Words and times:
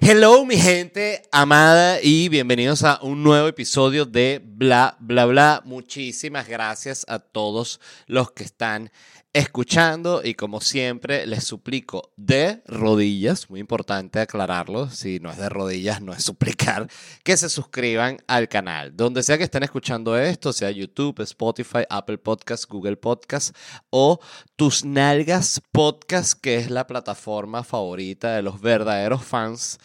Hello 0.00 0.44
mi 0.44 0.58
gente 0.58 1.22
amada 1.32 2.00
y 2.02 2.28
bienvenidos 2.28 2.84
a 2.84 3.00
un 3.02 3.22
nuevo 3.22 3.48
episodio 3.48 4.04
de 4.04 4.42
Bla 4.44 4.94
Bla 5.00 5.24
Bla. 5.24 5.62
Muchísimas 5.64 6.46
gracias 6.46 7.06
a 7.08 7.18
todos 7.18 7.80
los 8.06 8.30
que 8.32 8.44
están 8.44 8.92
escuchando 9.36 10.22
y 10.24 10.32
como 10.32 10.62
siempre 10.62 11.26
les 11.26 11.44
suplico 11.44 12.10
de 12.16 12.62
rodillas, 12.66 13.50
muy 13.50 13.60
importante 13.60 14.18
aclararlo, 14.18 14.88
si 14.88 15.20
no 15.20 15.30
es 15.30 15.36
de 15.36 15.50
rodillas 15.50 16.00
no 16.00 16.14
es 16.14 16.24
suplicar, 16.24 16.88
que 17.22 17.36
se 17.36 17.50
suscriban 17.50 18.16
al 18.28 18.48
canal. 18.48 18.96
Donde 18.96 19.22
sea 19.22 19.36
que 19.36 19.44
estén 19.44 19.62
escuchando 19.62 20.16
esto, 20.16 20.54
sea 20.54 20.70
YouTube, 20.70 21.20
Spotify, 21.20 21.84
Apple 21.90 22.16
Podcasts, 22.16 22.66
Google 22.66 22.96
Podcasts 22.96 23.52
o 23.90 24.20
Tus 24.56 24.86
Nalgas 24.86 25.60
Podcast, 25.70 26.40
que 26.40 26.56
es 26.56 26.70
la 26.70 26.86
plataforma 26.86 27.62
favorita 27.62 28.34
de 28.34 28.42
los 28.42 28.62
verdaderos 28.62 29.22
fans 29.22 29.78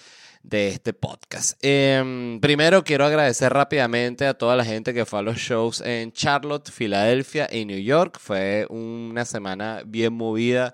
de 0.44 0.70
este 0.70 0.94
podcast. 0.94 1.58
Em, 1.62 2.40
primero 2.40 2.84
quiero 2.84 3.06
agradecer 3.06 3.54
rápidamente 3.54 4.26
a 4.26 4.34
toda 4.34 4.56
la 4.56 4.66
gente 4.66 4.94
que 4.94 5.06
fue 5.06 5.20
a 5.20 5.22
los 5.22 5.38
shows 5.38 5.82
en 5.82 6.12
Charlotte, 6.12 6.70
Filadelfia 6.70 7.48
y 7.52 7.66
New 7.66 7.80
York. 7.80 8.18
Fue 8.20 8.66
una 8.70 9.26
semana 9.26 9.84
bien 9.86 10.14
movida 10.14 10.74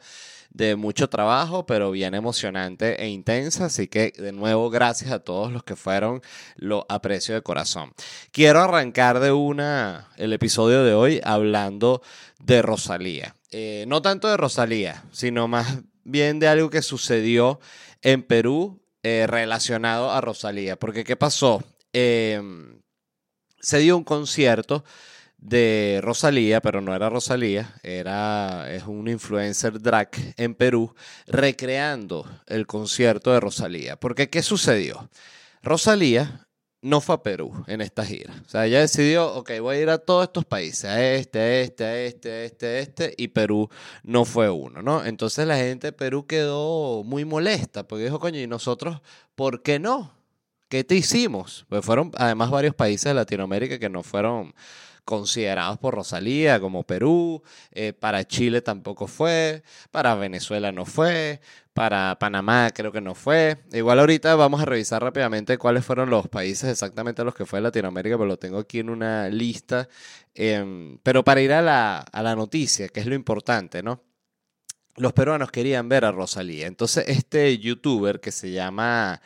de 0.57 0.75
mucho 0.75 1.07
trabajo, 1.09 1.65
pero 1.65 1.91
bien 1.91 2.15
emocionante 2.15 3.01
e 3.01 3.09
intensa. 3.09 3.65
Así 3.65 3.87
que 3.87 4.11
de 4.17 4.31
nuevo, 4.31 4.69
gracias 4.69 5.11
a 5.11 5.19
todos 5.19 5.51
los 5.51 5.63
que 5.63 5.75
fueron, 5.75 6.21
lo 6.55 6.85
aprecio 6.89 7.35
de 7.35 7.41
corazón. 7.41 7.93
Quiero 8.31 8.61
arrancar 8.61 9.19
de 9.19 9.31
una 9.31 10.09
el 10.17 10.33
episodio 10.33 10.83
de 10.83 10.93
hoy 10.93 11.21
hablando 11.23 12.01
de 12.39 12.61
Rosalía. 12.61 13.35
Eh, 13.51 13.85
no 13.87 14.01
tanto 14.01 14.27
de 14.27 14.37
Rosalía, 14.37 15.03
sino 15.11 15.47
más 15.47 15.79
bien 16.03 16.39
de 16.39 16.47
algo 16.47 16.69
que 16.69 16.81
sucedió 16.81 17.59
en 18.01 18.23
Perú 18.23 18.81
eh, 19.07 19.25
relacionado 19.27 20.11
a 20.11 20.19
Rosalía. 20.19 20.77
Porque, 20.77 21.03
¿qué 21.05 21.15
pasó? 21.15 21.63
Em, 21.93 22.81
se 23.61 23.79
dio 23.79 23.95
un 23.95 24.03
concierto 24.03 24.83
de 25.37 25.99
Rosalía, 26.03 26.61
pero 26.61 26.81
no 26.81 26.93
era 26.93 27.09
Rosalía, 27.09 27.75
era, 27.83 28.69
es 28.73 28.83
un 28.83 29.07
influencer 29.07 29.81
drag 29.81 30.09
en 30.35 30.55
Perú, 30.55 30.93
recreando 31.25 32.25
el 32.47 32.67
concierto 32.67 33.31
de 33.31 33.39
Rosalía. 33.39 33.97
Porque, 33.97 34.29
¿qué 34.29 34.41
sucedió? 34.41 35.09
Rosalía 35.61 36.46
no 36.87 37.01
fue 37.01 37.15
a 37.15 37.21
Perú 37.21 37.65
en 37.67 37.81
esta 37.81 38.05
gira. 38.05 38.33
O 38.45 38.49
sea, 38.49 38.65
ella 38.65 38.79
decidió, 38.79 39.33
ok, 39.35 39.51
voy 39.59 39.77
a 39.77 39.81
ir 39.81 39.89
a 39.89 39.97
todos 39.97 40.23
estos 40.23 40.45
países, 40.45 40.85
a 40.85 41.03
este, 41.03 41.39
a 41.39 41.59
este, 41.59 41.83
a 41.83 41.99
este, 41.99 42.31
a 42.31 42.43
este, 42.43 42.65
a 42.65 42.79
este, 42.79 43.13
y 43.17 43.27
Perú 43.27 43.69
no 44.03 44.23
fue 44.23 44.49
uno, 44.49 44.81
¿no? 44.81 45.03
Entonces 45.03 45.45
la 45.45 45.57
gente 45.57 45.87
de 45.87 45.93
Perú 45.93 46.25
quedó 46.25 47.03
muy 47.03 47.25
molesta, 47.25 47.85
porque 47.87 48.05
dijo, 48.05 48.19
coño, 48.19 48.39
¿y 48.39 48.47
nosotros 48.47 49.01
por 49.35 49.61
qué 49.63 49.79
no? 49.79 50.13
¿Qué 50.69 50.83
te 50.83 50.95
hicimos? 50.95 51.65
Pues 51.67 51.83
fueron 51.85 52.11
además 52.15 52.51
varios 52.51 52.73
países 52.73 53.05
de 53.05 53.13
Latinoamérica 53.13 53.79
que 53.79 53.89
no 53.89 54.01
fueron 54.01 54.53
considerados 55.07 55.77
por 55.77 55.95
Rosalía, 55.95 56.59
como 56.59 56.83
Perú, 56.83 57.41
eh, 57.71 57.93
para 57.93 58.27
Chile 58.27 58.61
tampoco 58.61 59.07
fue, 59.07 59.63
para 59.89 60.15
Venezuela 60.15 60.73
no 60.73 60.85
fue, 60.85 61.39
para 61.73 62.17
Panamá 62.19 62.71
creo 62.75 62.91
que 62.91 62.99
no 62.99 63.15
fue. 63.15 63.57
Igual 63.71 63.99
ahorita 63.99 64.35
vamos 64.35 64.61
a 64.61 64.65
revisar 64.65 65.01
rápidamente 65.01 65.57
cuáles 65.57 65.85
fueron 65.85 66.09
los 66.09 66.27
países 66.27 66.69
exactamente 66.69 67.21
a 67.21 67.25
los 67.25 67.35
que 67.35 67.45
fue 67.45 67.61
Latinoamérica, 67.61 68.17
pero 68.17 68.27
lo 68.27 68.37
tengo 68.37 68.59
aquí 68.59 68.79
en 68.79 68.89
una 68.89 69.29
lista. 69.29 69.87
Em, 70.35 70.97
pero 71.03 71.23
para 71.23 71.39
ir 71.39 71.53
a 71.53 71.61
la, 71.61 71.99
a 71.99 72.21
la 72.21 72.35
noticia, 72.35 72.89
que 72.89 72.99
es 72.99 73.05
lo 73.05 73.15
importante, 73.15 73.81
¿no? 73.81 74.03
Los 74.97 75.13
peruanos 75.13 75.51
querían 75.51 75.87
ver 75.87 76.03
a 76.03 76.11
Rosalía. 76.11 76.67
Entonces 76.67 77.05
este 77.07 77.57
youtuber 77.59 78.19
que 78.19 78.31
se 78.33 78.51
llama 78.51 79.21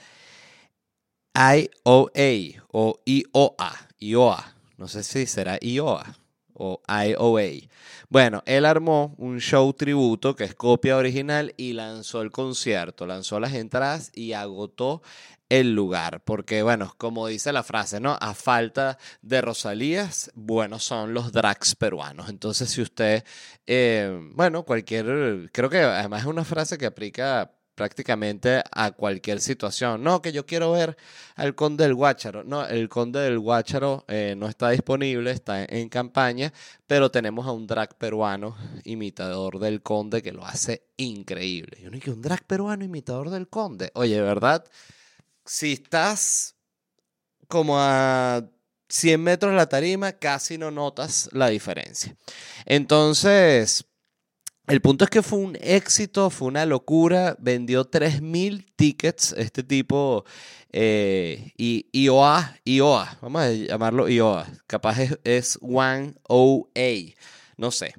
IOA 1.34 2.62
o 2.72 3.00
IOA, 3.06 3.90
IOA 4.00 4.61
no 4.82 4.88
sé 4.88 5.04
si 5.04 5.28
será 5.28 5.60
IOA 5.62 6.18
o 6.56 6.82
IOA. 6.88 7.70
Bueno, 8.10 8.42
él 8.48 8.66
armó 8.66 9.14
un 9.20 9.40
show 9.40 9.72
tributo 9.74 10.36
que 10.36 10.44
es 10.44 10.56
copia 10.56 10.98
original 10.98 11.54
y 11.56 11.74
lanzó 11.74 12.24
el 12.24 12.32
concierto, 12.32 13.06
lanzó 13.06 13.40
las 13.40 13.54
entradas 13.54 14.12
y 14.16 14.34
agotó 14.34 15.04
el 15.50 15.76
lugar. 15.76 16.24
Porque, 16.24 16.64
bueno, 16.64 16.96
como 16.98 17.28
dice 17.28 17.54
la 17.54 17.62
frase, 17.62 18.00
¿no? 18.00 18.18
A 18.20 18.34
falta 18.34 18.98
de 19.22 19.42
Rosalías, 19.42 20.32
buenos 20.34 20.84
son 20.84 21.14
los 21.14 21.32
drags 21.32 21.76
peruanos. 21.76 22.28
Entonces, 22.30 22.72
si 22.72 22.82
usted, 22.82 23.24
eh, 23.68 24.20
bueno, 24.34 24.64
cualquier, 24.64 25.50
creo 25.52 25.70
que 25.70 25.78
además 25.78 26.22
es 26.22 26.28
una 26.28 26.44
frase 26.44 26.80
que 26.80 26.88
aplica 26.88 27.52
prácticamente 27.82 28.62
a 28.72 28.92
cualquier 28.92 29.42
situación. 29.42 30.04
No, 30.04 30.22
que 30.22 30.32
yo 30.32 30.46
quiero 30.46 30.72
ver 30.72 30.96
al 31.36 31.56
Conde 31.56 31.84
del 31.84 31.96
Guácharo. 31.96 32.44
No, 32.44 32.64
el 32.64 32.90
Conde 32.90 33.22
del 33.22 33.40
Guácharo 33.40 34.06
eh, 34.08 34.36
no 34.38 34.48
está 34.48 34.70
disponible, 34.70 35.32
está 35.32 35.66
en, 35.66 35.90
campaña, 35.90 36.54
pero 36.86 37.10
tenemos 37.10 37.48
a 37.48 37.52
un 37.52 37.66
drag 37.66 37.98
peruano 37.98 38.56
imitador 38.84 39.58
del 39.58 39.82
Conde 39.82 40.22
que 40.22 40.32
lo 40.32 40.46
hace 40.46 40.84
increíble. 40.98 41.80
Yo 41.82 41.90
no 41.90 42.00
que 42.00 42.12
un 42.12 42.22
drag 42.22 42.44
peruano 42.46 42.86
imitador 42.86 43.32
del 43.32 43.48
Conde. 43.48 43.90
Oye, 43.96 44.22
¿verdad? 44.22 44.64
Si 45.44 45.74
estás 45.74 46.56
como 47.48 47.80
a 47.80 48.48
100 48.90 49.24
metros 49.24 49.54
de 49.54 49.58
la 49.58 49.70
tarima, 49.70 50.12
casi 50.12 50.60
no 50.60 50.70
notas 50.70 51.30
la 51.32 51.48
diferencia. 51.48 52.16
Entonces, 52.68 53.88
el 54.68 54.82
punto 54.82 55.04
es 55.04 55.10
que 55.10 55.22
fue 55.22 55.40
un 55.40 55.58
éxito, 55.60 56.30
fue 56.30 56.48
una 56.48 56.66
locura, 56.66 57.36
vendió 57.40 57.90
3.000 57.90 58.66
tickets 58.76 59.34
este 59.38 59.64
tipo, 59.64 60.24
eh, 60.72 61.52
y 61.58 61.88
IOA, 61.92 62.58
IOA, 62.66 63.18
vamos 63.22 63.42
a 63.42 63.52
llamarlo 63.52 64.08
IOA, 64.08 64.48
capaz 64.68 64.98
es, 65.24 65.58
One 65.62 66.14
OA, 66.28 67.16
no 67.58 67.72
sé. 67.72 67.94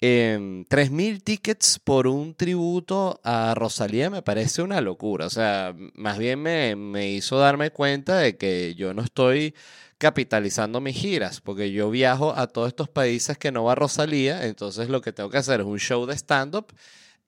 Eh, 0.00 0.32
em, 0.34 0.64
3.000 0.64 1.22
tickets 1.22 1.78
por 1.78 2.08
un 2.08 2.34
tributo 2.34 3.20
a 3.22 3.54
Rosalía 3.54 4.10
me 4.10 4.22
parece 4.22 4.62
una 4.62 4.80
locura, 4.80 5.26
o 5.26 5.30
sea, 5.30 5.74
más 5.94 6.18
bien 6.18 6.40
me, 6.42 6.74
me 6.74 7.10
hizo 7.12 7.38
darme 7.38 7.70
cuenta 7.70 8.18
de 8.18 8.36
que 8.36 8.74
yo 8.74 8.92
no 8.94 9.02
estoy 9.02 9.54
capitalizando 10.02 10.80
mis 10.80 10.96
giras, 10.96 11.40
porque 11.40 11.70
yo 11.70 11.88
viajo 11.88 12.36
a 12.36 12.48
todos 12.48 12.66
estos 12.66 12.88
países 12.88 13.38
que 13.38 13.52
no 13.52 13.62
va 13.62 13.76
Rosalía, 13.76 14.46
entonces 14.46 14.88
lo 14.88 15.00
que 15.00 15.12
tengo 15.12 15.30
que 15.30 15.38
hacer 15.38 15.60
es 15.60 15.66
un 15.66 15.78
show 15.78 16.06
de 16.06 16.14
stand-up 16.16 16.74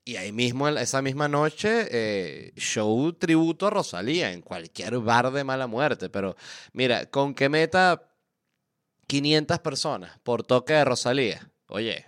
y 0.05 0.17
ahí 0.17 0.33
mismo, 0.33 0.67
esa 0.67 1.01
misma 1.01 1.29
noche, 1.29 1.87
eh, 1.89 2.53
show 2.57 3.13
tributo 3.13 3.69
a 3.69 3.71
Rosalía 3.71 4.33
en 4.33 4.43
cualquier 4.43 4.99
bar 4.99 5.31
de 5.31 5.45
mala 5.45 5.69
muerte. 5.69 6.11
Pero 6.11 6.35
mira, 6.73 7.07
con 7.07 7.33
que 7.33 7.49
meta 7.49 8.11
500 9.07 9.61
personas 9.61 10.19
por 10.25 10.43
toque 10.43 10.73
de 10.73 10.85
Rosalía, 10.85 11.49
oye, 11.69 12.07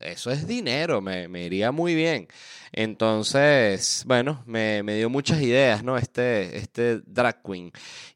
eso 0.00 0.30
es 0.30 0.46
dinero, 0.46 1.00
me, 1.02 1.26
iría 1.44 1.72
muy 1.72 1.94
bien. 1.94 2.28
Entonces, 2.72 4.04
bueno, 4.06 4.42
me, 4.46 4.82
dio 4.82 5.10
muchas 5.10 5.42
ideas, 5.42 5.84
¿no? 5.84 5.98
Este, 5.98 6.56
este 6.58 7.00
drag 7.06 7.42
queen. 7.42 7.72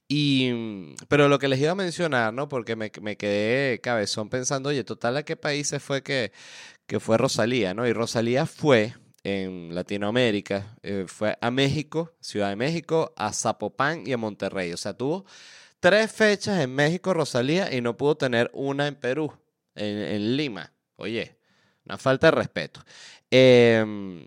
Y, 0.09 0.95
pero 1.09 1.29
lo 1.29 1.39
que 1.39 1.49
les 1.49 1.61
iba 1.61 1.73
a 1.73 1.75
mencionar, 1.75 2.33
¿no? 2.33 2.49
Porque 2.49 2.77
me, 2.77 2.91
quedé 2.91 3.81
cabezón 3.81 4.31
pensando, 4.31 4.71
oye, 4.71 4.85
total, 4.85 5.19
¿a 5.19 5.25
qué 5.25 5.37
países 5.37 5.83
fue 5.83 6.03
que, 6.03 6.33
que 6.87 7.01
fue 7.01 7.19
Rosalía, 7.19 7.75
¿no? 7.75 7.87
Y 7.87 7.93
Rosalía 7.93 8.47
fue 8.47 8.95
en 9.23 9.75
Latinoamérica, 9.75 10.77
eh, 10.83 11.05
fue 11.07 11.37
a 11.41 11.51
México, 11.51 12.15
Ciudad 12.21 12.51
de 12.51 12.57
México, 12.57 13.13
a 13.17 13.33
Zapopan 13.33 14.07
y 14.07 14.13
a 14.13 14.19
Monterrey. 14.19 14.73
O 14.73 14.77
sea, 14.77 14.95
tuvo 14.95 15.25
tres 15.81 16.13
fechas 16.13 16.61
en 16.61 16.75
México 16.75 17.13
Rosalía 17.15 17.75
y 17.75 17.81
no 17.81 17.97
pudo 17.97 18.17
tener 18.17 18.51
una 18.55 18.87
en 18.87 18.95
Perú, 18.95 19.33
en, 19.75 19.99
en 19.99 20.37
Lima. 20.37 20.73
Oye, 20.97 21.37
una 21.85 21.99
falta 21.99 22.29
de 22.29 22.31
respeto. 22.33 22.81
Eh, 23.31 24.27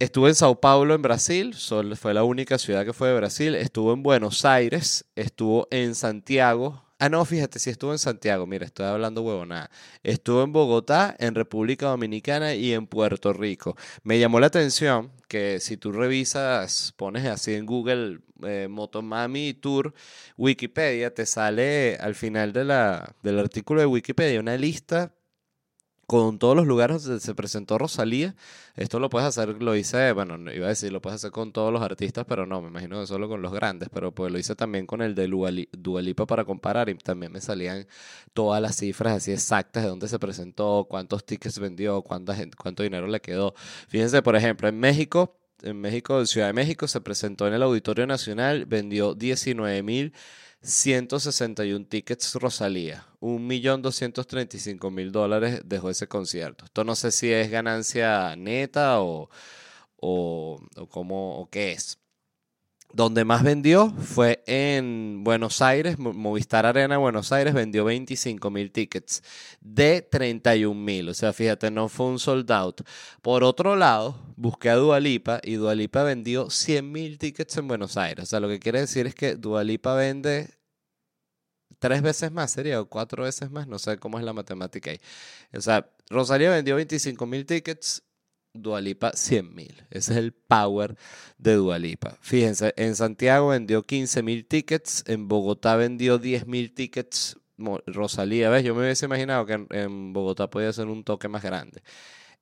Estuvo 0.00 0.28
en 0.28 0.34
Sao 0.34 0.58
Paulo, 0.58 0.94
en 0.94 1.02
Brasil, 1.02 1.54
fue 1.94 2.14
la 2.14 2.24
única 2.24 2.56
ciudad 2.56 2.86
que 2.86 2.94
fue 2.94 3.08
de 3.08 3.16
Brasil. 3.16 3.54
Estuvo 3.54 3.92
en 3.92 4.02
Buenos 4.02 4.46
Aires, 4.46 5.04
estuvo 5.14 5.68
en 5.70 5.94
Santiago. 5.94 6.82
Ah, 6.98 7.10
no, 7.10 7.22
fíjate, 7.26 7.58
si 7.58 7.68
estuvo 7.68 7.92
en 7.92 7.98
Santiago, 7.98 8.46
mira, 8.46 8.64
estoy 8.64 8.86
hablando 8.86 9.20
huevonada. 9.20 9.70
Estuvo 10.02 10.42
en 10.42 10.52
Bogotá, 10.52 11.14
en 11.18 11.34
República 11.34 11.88
Dominicana 11.88 12.54
y 12.54 12.72
en 12.72 12.86
Puerto 12.86 13.34
Rico. 13.34 13.76
Me 14.02 14.18
llamó 14.18 14.40
la 14.40 14.46
atención 14.46 15.12
que 15.28 15.60
si 15.60 15.76
tú 15.76 15.92
revisas, 15.92 16.94
pones 16.96 17.26
así 17.26 17.52
en 17.52 17.66
Google 17.66 18.20
eh, 18.42 18.68
Motomami 18.70 19.52
Tour 19.52 19.92
Wikipedia, 20.38 21.12
te 21.12 21.26
sale 21.26 21.96
al 21.96 22.14
final 22.14 22.54
de 22.54 22.64
la, 22.64 23.14
del 23.22 23.38
artículo 23.38 23.80
de 23.80 23.86
Wikipedia 23.86 24.40
una 24.40 24.56
lista 24.56 25.12
con 26.10 26.40
todos 26.40 26.56
los 26.56 26.66
lugares 26.66 27.04
donde 27.04 27.20
se 27.20 27.36
presentó 27.36 27.78
Rosalía. 27.78 28.34
Esto 28.74 28.98
lo 28.98 29.08
puedes 29.10 29.28
hacer, 29.28 29.62
lo 29.62 29.76
hice, 29.76 30.10
bueno, 30.10 30.50
iba 30.50 30.66
a 30.66 30.70
decir, 30.70 30.90
lo 30.90 31.00
puedes 31.00 31.14
hacer 31.20 31.30
con 31.30 31.52
todos 31.52 31.72
los 31.72 31.80
artistas, 31.82 32.24
pero 32.28 32.46
no, 32.46 32.60
me 32.60 32.66
imagino 32.66 33.00
que 33.00 33.06
solo 33.06 33.28
con 33.28 33.42
los 33.42 33.52
grandes, 33.52 33.90
pero 33.92 34.10
pues 34.12 34.32
lo 34.32 34.36
hice 34.36 34.56
también 34.56 34.86
con 34.86 35.02
el 35.02 35.14
de 35.14 35.28
Dualipa 35.70 36.26
para 36.26 36.44
comparar 36.44 36.88
y 36.88 36.96
también 36.96 37.30
me 37.30 37.40
salían 37.40 37.86
todas 38.32 38.60
las 38.60 38.74
cifras 38.74 39.18
así 39.18 39.30
exactas 39.30 39.84
de 39.84 39.88
dónde 39.88 40.08
se 40.08 40.18
presentó, 40.18 40.84
cuántos 40.90 41.24
tickets 41.24 41.60
vendió, 41.60 42.02
cuánta 42.02 42.34
gente, 42.34 42.56
cuánto 42.60 42.82
dinero 42.82 43.06
le 43.06 43.20
quedó. 43.20 43.54
Fíjense, 43.86 44.20
por 44.20 44.34
ejemplo, 44.34 44.66
en 44.66 44.80
México 44.80 45.39
en 45.62 45.80
México, 45.80 46.18
en 46.18 46.26
Ciudad 46.26 46.48
de 46.48 46.52
México, 46.52 46.88
se 46.88 47.00
presentó 47.00 47.46
en 47.46 47.54
el 47.54 47.62
Auditorio 47.62 48.06
Nacional, 48.06 48.66
vendió 48.66 49.16
19.161 49.16 51.88
tickets 51.88 52.34
Rosalía. 52.34 53.06
1.235.000 53.20 55.10
dólares 55.10 55.62
dejó 55.64 55.90
ese 55.90 56.08
concierto. 56.08 56.64
Esto 56.64 56.84
no 56.84 56.96
sé 56.96 57.10
si 57.12 57.32
es 57.32 57.50
ganancia 57.50 58.34
neta 58.36 59.00
o, 59.02 59.30
o, 59.96 60.60
cómo, 60.88 61.40
o 61.40 61.50
qué 61.50 61.72
es. 61.72 61.99
Donde 62.92 63.24
más 63.24 63.44
vendió 63.44 63.92
fue 63.92 64.42
en 64.46 65.22
Buenos 65.22 65.62
Aires, 65.62 65.98
Movistar 65.98 66.66
Arena 66.66 66.98
Buenos 66.98 67.30
Aires 67.30 67.54
vendió 67.54 67.84
25 67.84 68.50
mil 68.50 68.72
tickets 68.72 69.22
de 69.60 70.02
31 70.02 70.74
mil. 70.74 71.08
O 71.08 71.14
sea, 71.14 71.32
fíjate, 71.32 71.70
no 71.70 71.88
fue 71.88 72.06
un 72.06 72.18
sold 72.18 72.50
out. 72.50 72.80
Por 73.22 73.44
otro 73.44 73.76
lado, 73.76 74.18
busqué 74.36 74.70
a 74.70 74.74
Dualipa 74.74 75.40
y 75.44 75.54
Dualipa 75.54 76.02
vendió 76.02 76.50
100 76.50 76.90
mil 76.90 77.18
tickets 77.18 77.56
en 77.58 77.68
Buenos 77.68 77.96
Aires. 77.96 78.24
O 78.24 78.26
sea, 78.26 78.40
lo 78.40 78.48
que 78.48 78.58
quiere 78.58 78.80
decir 78.80 79.06
es 79.06 79.14
que 79.14 79.36
Dualipa 79.36 79.94
vende 79.94 80.50
tres 81.78 82.02
veces 82.02 82.32
más, 82.32 82.50
sería 82.52 82.80
o 82.80 82.86
cuatro 82.86 83.24
veces 83.24 83.50
más, 83.50 83.66
no 83.66 83.78
sé 83.78 83.98
cómo 83.98 84.18
es 84.18 84.24
la 84.24 84.32
matemática 84.32 84.90
ahí. 84.90 85.00
O 85.54 85.60
sea, 85.60 85.88
Rosalía 86.10 86.50
vendió 86.50 86.76
25 86.76 87.26
mil 87.26 87.46
tickets 87.46 88.02
Dualipa 88.52 89.12
100 89.14 89.54
mil. 89.54 89.84
Ese 89.90 90.12
es 90.12 90.18
el 90.18 90.32
power 90.32 90.96
de 91.38 91.54
Dualipa. 91.54 92.18
Fíjense, 92.20 92.74
en 92.76 92.96
Santiago 92.96 93.48
vendió 93.48 93.84
15 93.84 94.22
mil 94.22 94.46
tickets, 94.46 95.04
en 95.06 95.28
Bogotá 95.28 95.76
vendió 95.76 96.18
10 96.18 96.46
mil 96.46 96.72
tickets. 96.74 97.36
Rosalía, 97.86 98.48
¿ves? 98.48 98.64
Yo 98.64 98.74
me 98.74 98.80
hubiese 98.80 99.04
imaginado 99.04 99.44
que 99.44 99.66
en, 99.70 100.12
Bogotá 100.14 100.48
podía 100.48 100.72
ser 100.72 100.86
un 100.86 101.04
toque 101.04 101.28
más 101.28 101.42
grande. 101.42 101.82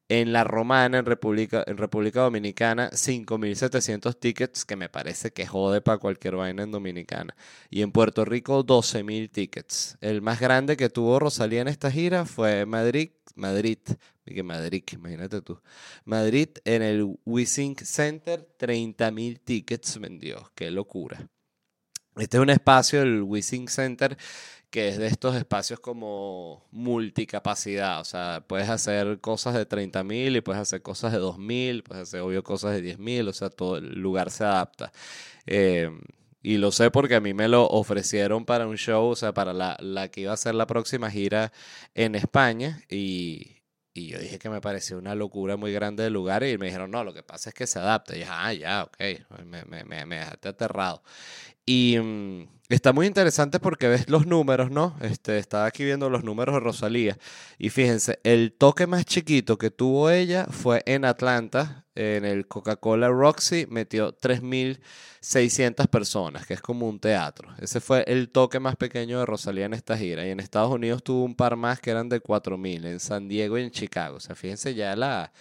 En 0.09 0.33
La 0.33 0.43
Romana, 0.45 0.99
en 0.99 1.05
República, 1.07 1.63
en 1.67 1.77
República 1.77 2.21
Dominicana, 2.23 2.91
5.700 2.91 4.19
tickets, 4.19 4.65
que 4.65 4.77
me 4.77 4.89
parece 4.89 5.33
que 5.33 5.47
jode 5.47 5.83
para 5.83 5.99
cualquier 5.99 6.37
vaina 6.37 6.63
en 6.63 6.71
Dominicana. 6.71 7.37
Y 7.69 7.83
en 7.83 7.93
Puerto 7.93 8.25
Rico, 8.25 8.65
12.000 8.65 9.31
tickets. 9.31 9.99
El 10.01 10.23
más 10.23 10.41
grande 10.41 10.77
que 10.79 10.89
tuvo 10.89 11.19
Rosalía 11.19 11.61
en 11.61 11.69
esta 11.69 11.91
gira 11.91 12.25
fue 12.25 12.65
Madrid, 12.65 13.11
Madrid, 13.35 13.79
Madrid, 14.43 14.85
imagínate 14.93 15.43
tú. 15.43 15.61
Madrid 16.05 16.49
en 16.65 16.83
el 16.83 17.19
WeSync 17.25 17.83
Center, 17.83 18.47
30.000 18.59 19.41
tickets 19.45 19.99
vendió. 20.01 20.51
Qué 20.55 20.71
locura. 20.71 21.29
Este 22.19 22.37
es 22.37 22.43
un 22.43 22.51
espacio, 22.51 23.03
el 23.03 23.23
WeSync 23.23 23.69
Center, 23.69 24.17
que 24.71 24.89
es 24.89 24.99
de 24.99 25.07
estos 25.07 25.37
espacios 25.37 25.81
como 25.81 26.67
multicapacidad. 26.73 28.01
O 28.01 28.05
sea, 28.05 28.45
puedes 28.47 28.69
hacer 28.69 29.21
cosas 29.21 29.55
de 29.55 29.69
30.000 29.69 30.37
y 30.37 30.41
puedes 30.41 30.61
hacer 30.61 30.83
cosas 30.83 31.13
de 31.13 31.21
2.000, 31.21 31.83
puedes 31.85 32.03
hacer, 32.09 32.21
obvio, 32.21 32.43
cosas 32.43 32.73
de 32.73 32.83
10.000. 32.97 33.29
O 33.29 33.33
sea, 33.33 33.51
todo 33.51 33.77
el 33.79 34.01
lugar 34.01 34.31
se 34.31 34.45
adapta. 34.45 34.93
Eh, 35.47 35.91
y 36.43 36.59
lo 36.59 36.73
sé 36.73 36.91
porque 36.91 37.15
a 37.17 37.21
mí 37.21 37.35
me 37.35 37.49
lo 37.49 37.67
ofrecieron 37.67 38.45
para 38.45 38.67
un 38.67 38.77
show, 38.77 39.09
o 39.09 39.17
sea, 39.17 39.33
para 39.35 39.53
la, 39.53 40.09
que 40.09 40.23
iba 40.23 40.33
a 40.33 40.37
ser 40.37 40.55
la 40.55 40.67
próxima 40.67 41.11
gira 41.11 41.53
en 41.95 42.15
España. 42.15 42.83
Y, 42.89 43.63
y 43.95 44.09
yo 44.09 44.19
dije 44.19 44.39
que 44.39 44.51
me 44.51 44.61
pareció 44.61 44.99
una 44.99 45.15
locura 45.15 45.57
muy 45.57 45.73
grande 45.73 46.05
del 46.05 46.13
lugar 46.13 46.45
y 46.45 46.59
me 46.59 46.67
dijeron, 46.67 46.91
no, 46.91 47.05
lo 47.05 47.13
que 47.15 47.23
pasa 47.23 47.51
es 47.51 47.55
que 47.55 47.67
se 47.67 47.79
adapta. 47.79 48.15
Y 48.15 48.21
dije, 48.21 48.31
ah, 48.33 48.53
ya, 48.53 48.85
ok, 48.85 48.99
me, 49.45 49.65
me, 49.65 49.85
me, 49.85 50.07
me 50.07 50.17
dejaste 50.19 50.49
aterrado. 50.49 51.03
Y 51.69 51.99
mm, 51.99 52.49
está 52.71 52.95
muy 52.95 53.07
interesante 53.07 53.61
porque 53.61 53.89
ves 53.89 54.09
los 54.09 54.27
números, 54.27 54.71
¿no? 54.71 54.97
Este, 55.03 55.37
estaba 55.37 55.67
aquí 55.67 55.85
viendo 55.85 56.09
los 56.09 56.25
números 56.25 56.55
de 56.55 56.61
Rosalía. 56.61 57.19
Y 57.59 57.69
fíjense, 57.69 58.21
el 58.25 58.55
toque 58.55 58.87
más 58.87 59.05
chiquito 59.05 59.59
que 59.59 59.71
tuvo 59.71 60.09
ella 60.09 60.47
fue 60.47 60.83
en 60.87 61.05
Atlanta, 61.05 61.85
en 61.95 62.25
el 62.25 62.49
Coca-Cola 62.49 63.11
Roxy, 63.11 63.67
metió 63.69 64.17
3.600 64.17 65.89
personas, 65.89 66.47
que 66.47 66.55
es 66.55 66.63
como 66.63 66.89
un 66.89 67.01
teatro. 67.01 67.51
Ese 67.59 67.81
fue 67.81 68.03
el 68.07 68.31
toque 68.31 68.61
más 68.61 68.77
pequeño 68.77 69.19
de 69.19 69.27
Rosalía 69.27 69.67
en 69.67 69.75
esta 69.75 69.99
gira. 69.99 70.27
Y 70.27 70.31
en 70.31 70.41
Estados 70.41 70.73
Unidos 70.73 71.03
tuvo 71.03 71.23
un 71.23 71.35
par 71.35 71.57
más 71.57 71.81
que 71.81 71.91
eran 71.91 72.09
de 72.09 72.23
4.000, 72.23 72.87
en 72.87 72.99
San 72.99 73.29
Diego 73.29 73.59
y 73.59 73.65
en 73.65 73.71
Chicago. 73.71 74.17
O 74.17 74.21
sea, 74.21 74.35
fíjense 74.35 74.75
ya 74.75 74.97
la 74.97 75.35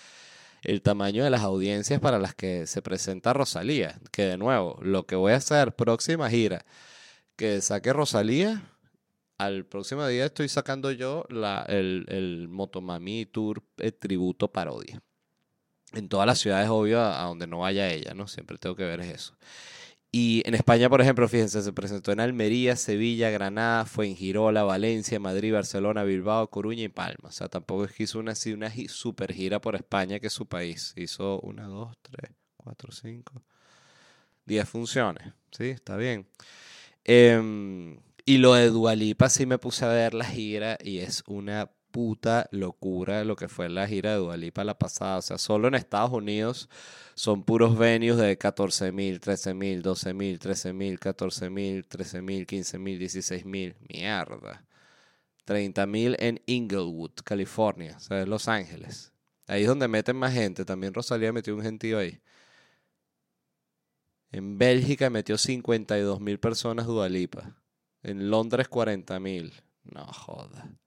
el 0.67 0.81
tamaño 0.81 1.23
de 1.23 1.29
las 1.29 1.41
audiencias 1.41 1.99
para 2.01 2.19
las 2.19 2.35
que 2.35 2.67
se 2.67 2.81
presenta 2.81 3.33
Rosalía. 3.33 3.99
Que 4.11 4.23
de 4.23 4.37
nuevo, 4.37 4.77
lo 4.81 5.07
que 5.07 5.15
voy 5.15 5.31
a 5.31 5.37
hacer 5.37 5.75
próxima 5.75 6.29
gira, 6.29 6.65
que 7.37 7.61
saque 7.61 7.93
Rosalía, 7.93 8.61
al 9.37 9.65
próximo 9.65 10.05
día 10.05 10.25
estoy 10.25 10.49
sacando 10.49 10.91
yo 10.91 11.25
la, 11.29 11.63
el, 11.69 12.05
el 12.09 12.47
Motomami 12.49 13.25
Tour 13.25 13.63
eh, 13.77 13.91
Tributo 13.91 14.51
Parodia. 14.51 15.01
En 15.93 16.09
todas 16.09 16.27
las 16.27 16.39
ciudades, 16.39 16.69
obvio, 16.69 17.01
a, 17.01 17.23
donde 17.23 17.47
no 17.47 17.59
vaya 17.59 17.89
ella, 17.89 18.13
¿no? 18.13 18.27
Siempre 18.27 18.57
tengo 18.57 18.75
que 18.75 18.83
ver 18.83 18.99
eso. 18.99 19.37
Y 20.12 20.42
en 20.45 20.56
España, 20.56 20.89
por 20.89 21.01
ejemplo, 21.01 21.27
fíjense, 21.27 21.62
se 21.62 21.74
presentó 21.74 22.12
en 22.12 22.21
Almería, 22.21 22.75
Sevilla, 22.75 23.30
Granada, 23.30 23.86
fue 23.86 24.07
en 24.07 24.15
Girola, 24.15 24.63
Valencia, 24.63 25.19
Madrid, 25.19 25.54
Barcelona, 25.54 26.04
Bilbao, 26.04 26.50
Coruña 26.50 26.83
y 26.83 26.89
Palma. 26.89 27.30
O 27.30 27.31
sea, 27.31 27.50
tampoco 27.50 27.86
es 27.86 27.92
que 27.92 28.04
hizo 28.04 28.19
una, 28.19 28.33
una 28.54 28.71
super 28.88 29.33
gira 29.33 29.59
por 29.59 29.75
España, 29.75 30.19
que 30.19 30.27
es 30.27 30.33
su 30.33 30.45
país. 30.48 30.94
Hizo 30.95 31.42
una, 31.42 31.68
dos, 31.68 31.98
tres, 32.01 32.31
cuatro, 32.56 32.92
cinco, 32.92 33.44
diez 34.45 34.68
funciones. 34.68 35.33
Sí, 35.51 35.65
está 35.65 35.98
bien. 35.98 36.27
Em, 37.04 38.00
y 38.25 38.38
lo 38.38 38.54
de 38.54 38.69
Dualipa 38.69 39.30
sí 39.30 39.45
me 39.45 39.57
puse 39.57 39.86
a 39.86 39.89
ver 39.89 40.13
la 40.13 40.25
gira 40.25 40.77
y 40.83 41.00
es 41.00 41.24
una 41.27 41.69
puta 41.97 42.47
locura 42.51 43.23
lo 43.23 43.35
que 43.35 43.47
fue 43.47 43.69
la 43.69 43.88
gira 43.88 44.11
de 44.11 44.17
Dualipa 44.17 44.63
la 44.63 44.77
pasada. 44.77 45.17
O 45.17 45.21
sea, 45.23 45.39
solo 45.39 45.67
en 45.67 45.73
Estados 45.73 46.11
Unidos 46.11 46.69
son 47.15 47.44
puros 47.44 47.75
venues 47.75 48.17
de 48.17 48.38
14 48.38 48.91
mil, 48.91 49.19
13 49.19 49.55
mil, 49.55 49.81
12 49.81 50.13
mil, 50.13 50.38
13 50.38 50.73
mil, 50.73 50.99
14 50.99 51.49
mil, 51.49 51.88
13 51.88 52.21
mil, 52.21 52.45
15 52.45 52.77
mil, 52.77 52.99
16 52.99 53.45
mil. 53.45 53.75
Mierda. 53.89 54.63
30 55.45 55.88
mil 55.88 56.15
en 56.19 56.39
Inglewood, 56.45 57.13
California, 57.23 57.95
o 57.97 57.99
sea, 57.99 58.27
Los 58.27 58.47
Ángeles. 58.47 59.11
Ahí 59.47 59.63
es 59.63 59.67
donde 59.67 59.88
meten 59.88 60.17
más 60.17 60.35
gente. 60.35 60.65
También 60.65 60.94
Rosalía 60.94 61.33
metió 61.33 61.55
un 61.55 61.63
gentío 61.63 61.97
ahí. 61.97 62.21
En 64.31 64.59
Bélgica 64.59 65.09
metió 65.09 65.35
52 65.39 66.21
mil 66.21 66.39
personas 66.39 66.85
Dualipa. 66.85 67.55
En 68.03 68.29
Londres 68.29 68.67
40 68.67 69.19
mil. 69.19 69.51
No 69.83 70.05
joda. 70.05 70.77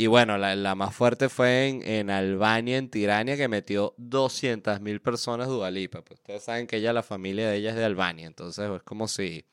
Y 0.00 0.06
bueno, 0.06 0.38
la, 0.38 0.74
más 0.76 0.94
fuerte 0.94 1.28
fue 1.28 1.66
en, 1.66 1.82
en, 1.82 2.08
Albania, 2.08 2.76
en 2.76 2.88
Tirania, 2.88 3.36
que 3.36 3.48
metió 3.48 3.96
200.000 3.96 5.00
personas 5.02 5.48
Dualipa. 5.48 6.02
Pues 6.02 6.20
ustedes 6.20 6.44
saben 6.44 6.68
que 6.68 6.76
ella, 6.76 6.92
la 6.92 7.02
familia 7.02 7.48
de 7.48 7.56
ella 7.56 7.70
es 7.70 7.74
de 7.74 7.84
Albania, 7.84 8.28
entonces 8.28 8.70
es 8.70 8.82
como 8.84 9.08
si, 9.08 9.44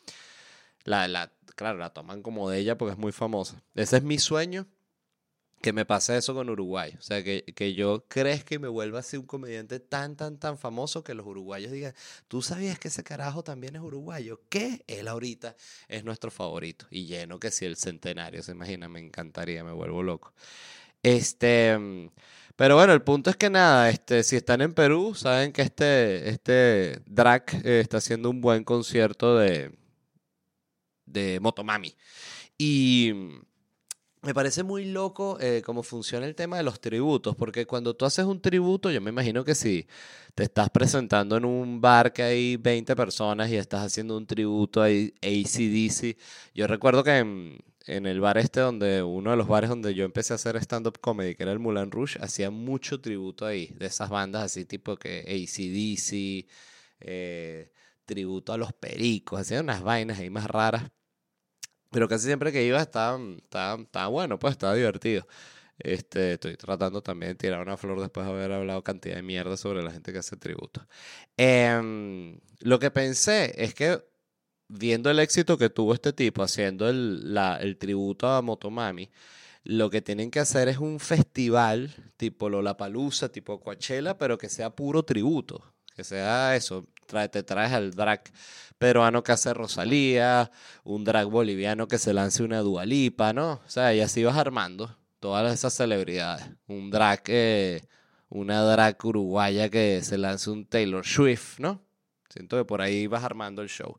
la, 0.83 1.07
la, 1.07 1.31
claro, 1.55 1.79
la 1.79 1.89
toman 1.89 2.21
como 2.21 2.47
de 2.47 2.59
ella 2.59 2.77
porque 2.77 2.91
es 2.91 2.99
muy 2.99 3.11
famosa. 3.11 3.63
Ese 3.73 3.97
es 3.97 4.03
mi 4.03 4.19
sueño, 4.19 4.67
que 5.61 5.73
me 5.73 5.85
pase 5.85 6.15
eso 6.17 6.33
con 6.33 6.49
Uruguay. 6.49 6.93
O 6.97 7.01
sea, 7.01 7.23
que, 7.23 7.43
que 7.55 7.73
yo 7.73 8.05
crezca 8.07 8.55
y 8.55 8.59
me 8.59 8.67
vuelva 8.67 8.99
así 8.99 9.17
un 9.17 9.25
comediante 9.25 9.79
tan, 9.79 10.15
tan, 10.15 10.37
tan 10.37 10.57
famoso 10.57 11.03
que 11.03 11.13
los 11.13 11.25
uruguayos 11.25 11.71
digan, 11.71 11.93
tú 12.27 12.41
sabías 12.41 12.77
que 12.79 12.89
ese 12.89 13.03
carajo 13.03 13.43
también 13.43 13.75
es 13.75 13.81
uruguayo. 13.81 14.41
¿Qué? 14.49 14.83
Él 14.87 15.07
ahorita 15.07 15.55
es 15.87 16.03
nuestro 16.03 16.29
favorito. 16.31 16.85
Y 16.91 17.05
lleno 17.05 17.39
que 17.39 17.51
si 17.51 17.65
el 17.65 17.77
centenario, 17.77 18.43
se 18.43 18.51
imagina, 18.51 18.87
me 18.87 18.99
encantaría, 18.99 19.63
me 19.63 19.71
vuelvo 19.71 20.03
loco. 20.03 20.33
Este, 21.01 21.77
pero 22.55 22.75
bueno, 22.75 22.93
el 22.93 23.01
punto 23.01 23.29
es 23.29 23.35
que 23.35 23.49
nada, 23.49 23.89
este, 23.89 24.23
si 24.23 24.35
están 24.35 24.61
en 24.61 24.73
Perú, 24.73 25.13
saben 25.13 25.51
que 25.51 25.61
este, 25.61 26.29
este 26.29 27.01
drag 27.05 27.43
eh, 27.65 27.81
está 27.81 27.97
haciendo 27.97 28.29
un 28.29 28.39
buen 28.41 28.63
concierto 28.63 29.37
de, 29.37 29.71
de 31.05 31.39
Motomami. 31.41 31.95
Y 32.57 33.13
me 34.25 34.33
parece 34.33 34.63
muy 34.63 34.85
loco 34.85 35.37
eh, 35.39 35.61
cómo 35.63 35.83
funciona 35.83 36.25
el 36.25 36.35
tema 36.35 36.57
de 36.57 36.63
los 36.63 36.79
tributos, 36.79 37.35
porque 37.35 37.67
cuando 37.67 37.95
tú 37.95 38.05
haces 38.05 38.25
un 38.25 38.41
tributo, 38.41 38.89
yo 38.89 38.99
me 38.99 39.11
imagino 39.11 39.43
que 39.43 39.53
si 39.53 39.87
te 40.33 40.43
estás 40.43 40.69
presentando 40.71 41.37
en 41.37 41.45
un 41.45 41.79
bar 41.79 42.11
que 42.11 42.23
hay 42.23 42.57
20 42.57 42.95
personas 42.95 43.49
y 43.51 43.55
estás 43.55 43.83
haciendo 43.83 44.17
un 44.17 44.25
tributo 44.25 44.81
a 44.81 44.87
ACDC, 44.87 46.17
yo 46.55 46.65
recuerdo 46.67 47.03
que 47.03 47.17
en, 47.19 48.05
el 48.07 48.19
bar 48.19 48.39
este, 48.39 48.61
donde 48.61 49.03
uno 49.03 49.29
de 49.31 49.37
los 49.37 49.47
bares 49.47 49.69
donde 49.69 49.93
yo 49.93 50.05
empecé 50.05 50.33
a 50.33 50.37
hacer 50.37 50.55
stand-up 50.57 50.99
comedy, 50.99 51.35
que 51.35 51.43
era 51.43 51.51
el 51.51 51.59
Moulin 51.59 51.91
Rouge, 51.91 52.17
hacía 52.19 52.49
mucho 52.49 52.99
tributo 52.99 53.45
ahí, 53.45 53.67
de 53.77 53.85
esas 53.85 54.09
bandas 54.09 54.43
así 54.43 54.65
tipo 54.65 54.97
que 54.97 55.19
ACDC, 55.19 56.49
eh, 57.01 57.71
tributo 58.05 58.53
a 58.53 58.57
los 58.57 58.73
pericos, 58.73 59.39
hacían 59.39 59.65
unas 59.65 59.83
vainas 59.83 60.19
ahí 60.19 60.29
más 60.31 60.47
raras. 60.47 60.91
Pero 61.95 62.09
casi 62.09 62.25
siempre 62.25 62.51
que 62.51 62.61
iba 62.61 62.81
estaba, 62.81 63.17
estaba, 63.37 64.07
bueno, 64.07 64.37
pues 64.37 64.51
estaba 64.51 64.75
divertido. 64.75 65.25
Este, 65.79 66.33
estoy 66.33 66.57
tratando 66.57 67.01
también 67.01 67.31
de 67.31 67.35
tirar 67.35 67.61
una 67.61 67.77
flor 67.77 68.01
después 68.01 68.25
de 68.25 68.33
haber 68.33 68.51
hablado 68.51 68.83
cantidad 68.83 69.15
de 69.15 69.21
mierda 69.21 69.55
sobre 69.55 69.81
la 69.81 69.91
gente 69.91 70.11
que 70.11 70.19
hace 70.19 70.35
tributo. 70.35 70.85
Em, 71.37 72.37
lo 72.59 72.79
que 72.79 72.91
pensé 72.91 73.53
es 73.63 73.73
que 73.73 74.03
viendo 74.67 75.09
el 75.09 75.19
éxito 75.19 75.57
que 75.57 75.69
tuvo 75.69 75.93
este 75.93 76.11
tipo 76.11 76.43
haciendo 76.43 76.89
el, 76.89 77.33
la, 77.33 77.55
el 77.61 77.77
tributo 77.77 78.27
a 78.27 78.41
Motomami, 78.41 79.09
lo 79.63 79.89
que 79.89 80.01
tienen 80.01 80.31
que 80.31 80.41
hacer 80.41 80.67
es 80.67 80.79
un 80.79 80.99
festival 80.99 81.95
tipo 82.17 82.49
Lollapalooza, 82.49 83.29
tipo 83.29 83.61
Coachella, 83.61 84.17
pero 84.17 84.37
que 84.37 84.49
sea 84.49 84.75
puro 84.75 85.03
tributo 85.03 85.63
Que 85.95 86.03
sea 86.03 86.57
eso, 86.57 86.85
te 87.31 87.43
traes 87.43 87.71
al 87.71 87.91
drag 87.91 88.21
peruano 88.77 89.23
que 89.23 89.31
hace 89.31 89.53
Rosalía, 89.53 90.51
un 90.83 91.03
drag 91.03 91.27
boliviano 91.27 91.87
que 91.87 91.97
se 91.97 92.13
lance 92.13 92.43
una 92.43 92.59
dualipa, 92.59 93.33
¿no? 93.33 93.61
O 93.65 93.69
sea, 93.69 93.93
y 93.93 94.01
así 94.01 94.23
vas 94.23 94.37
armando 94.37 94.97
todas 95.19 95.53
esas 95.53 95.73
celebridades. 95.73 96.45
Un 96.67 96.91
drag, 96.91 97.23
eh, 97.27 97.81
una 98.29 98.61
drag 98.61 98.97
uruguaya 99.03 99.69
que 99.69 100.01
se 100.03 100.17
lance 100.17 100.49
un 100.49 100.65
Taylor 100.65 101.05
Swift, 101.05 101.59
¿no? 101.59 101.81
Siento 102.29 102.57
que 102.57 102.65
por 102.65 102.81
ahí 102.81 103.07
vas 103.07 103.23
armando 103.23 103.61
el 103.61 103.69
show. 103.69 103.95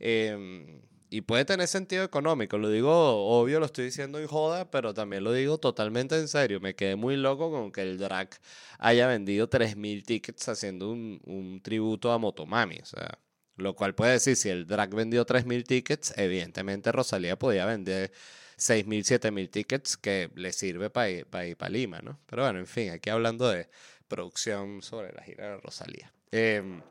Em, 0.00 0.80
y 1.10 1.20
puede 1.20 1.44
tener 1.44 1.68
sentido 1.68 2.02
económico, 2.02 2.58
lo 2.58 2.70
digo 2.70 2.90
obvio, 2.92 3.60
lo 3.60 3.66
estoy 3.66 3.84
diciendo 3.84 4.18
en 4.18 4.26
joda, 4.26 4.70
pero 4.70 4.94
también 4.94 5.22
lo 5.22 5.32
digo 5.32 5.58
totalmente 5.58 6.16
en 6.18 6.28
serio. 6.28 6.60
Me 6.60 6.74
quedé 6.74 6.96
muy 6.96 7.16
loco 7.16 7.50
con 7.50 7.70
que 7.70 7.82
el 7.82 7.98
drag 7.98 8.30
haya 8.78 9.06
vendido 9.06 9.48
3.000 9.48 10.04
tickets 10.04 10.48
haciendo 10.48 10.90
un, 10.90 11.20
un 11.24 11.60
tributo 11.62 12.10
a 12.10 12.18
Motomami. 12.18 12.78
O 12.82 12.86
sea, 12.86 13.18
lo 13.56 13.74
cual 13.74 13.94
puede 13.94 14.12
decir, 14.12 14.36
si 14.36 14.48
el 14.48 14.66
drag 14.66 14.94
vendió 14.94 15.24
3.000 15.24 15.64
tickets, 15.64 16.14
evidentemente 16.16 16.92
Rosalía 16.92 17.38
podía 17.38 17.66
vender 17.66 18.12
6.000, 18.58 19.20
7.000 19.20 19.50
tickets 19.50 19.96
que 19.96 20.30
le 20.34 20.52
sirve 20.52 20.90
para 20.90 21.10
ir 21.10 21.26
para 21.26 21.68
Lima, 21.68 22.00
¿no? 22.00 22.18
Pero 22.26 22.42
bueno, 22.42 22.58
en 22.58 22.66
fin, 22.66 22.90
aquí 22.90 23.10
hablando 23.10 23.48
de 23.48 23.68
producción 24.08 24.82
sobre 24.82 25.12
la 25.12 25.22
gira 25.22 25.50
de 25.50 25.56
Rosalía. 25.58 26.12
Em, 26.30 26.82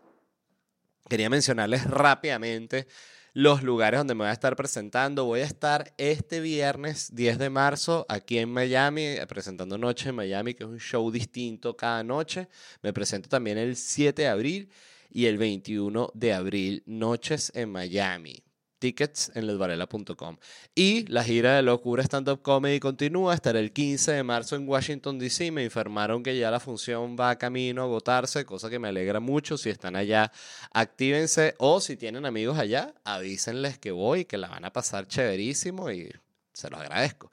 quería 1.10 1.30
mencionarles 1.30 1.84
rápidamente 1.86 2.88
los 3.34 3.64
lugares 3.64 4.00
donde 4.00 4.14
me 4.14 4.20
voy 4.20 4.30
a 4.30 4.34
estar 4.34 4.56
presentando. 4.56 5.26
Voy 5.26 5.42
a 5.42 5.46
estar 5.46 5.94
este 5.98 6.40
viernes 6.40 7.16
10 7.16 7.40
de 7.40 7.50
marzo 7.50 8.06
aquí 8.08 8.38
en 8.38 8.50
Miami, 8.50 9.16
presentando 9.28 9.78
Noche 9.78 10.10
en 10.10 10.16
Miami, 10.16 10.54
que 10.54 10.64
es 10.64 10.70
un 10.70 10.80
show 10.80 11.10
distinto 11.12 11.76
cada 11.76 12.04
noche. 12.04 12.48
Me 12.82 12.94
presento 12.94 13.30
también 13.30 13.58
el 13.58 13.76
7 13.76 14.22
de 14.22 14.28
abril 14.28 14.70
y 15.14 15.28
el 15.28 15.38
21 15.38 16.12
de 16.14 16.34
abril, 16.34 16.84
Noches 16.86 17.52
en 17.56 17.72
Miami. 17.72 18.44
Tickets 18.84 19.32
en 19.34 19.48
ledvarela.com. 19.48 20.38
Y 20.76 21.08
la 21.08 21.24
gira 21.24 21.56
de 21.56 21.62
Locura 21.62 22.04
Stand 22.04 22.28
Up 22.28 22.42
Comedy 22.42 22.82
continúa. 22.82 23.32
hasta 23.32 23.52
el 23.52 23.72
15 23.72 24.12
de 24.12 24.24
marzo 24.24 24.58
en 24.58 24.68
Washington, 24.68 25.20
D.C. 25.20 25.52
Me 25.52 25.64
informaron 25.64 26.22
que 26.22 26.38
ya 26.38 26.52
la 26.52 26.60
función 26.60 27.16
va 27.18 27.30
a 27.30 27.38
camino 27.38 27.82
a 27.82 27.86
agotarse, 27.86 28.44
cosa 28.44 28.70
que 28.70 28.80
me 28.80 28.90
alegra 28.90 29.22
mucho. 29.22 29.58
Si 29.58 29.70
están 29.70 29.96
allá, 29.96 30.34
actívense. 30.74 31.56
O 31.60 31.80
si 31.80 31.96
tienen 31.96 32.26
amigos 32.26 32.60
allá, 32.60 32.94
avísenles 33.06 33.78
que 33.78 33.92
voy, 33.92 34.26
que 34.26 34.38
la 34.38 34.50
van 34.50 34.66
a 34.66 34.74
pasar 34.74 35.08
chéverísimo 35.08 35.90
y 35.90 36.12
se 36.54 36.70
lo 36.70 36.78
agradezco. 36.78 37.32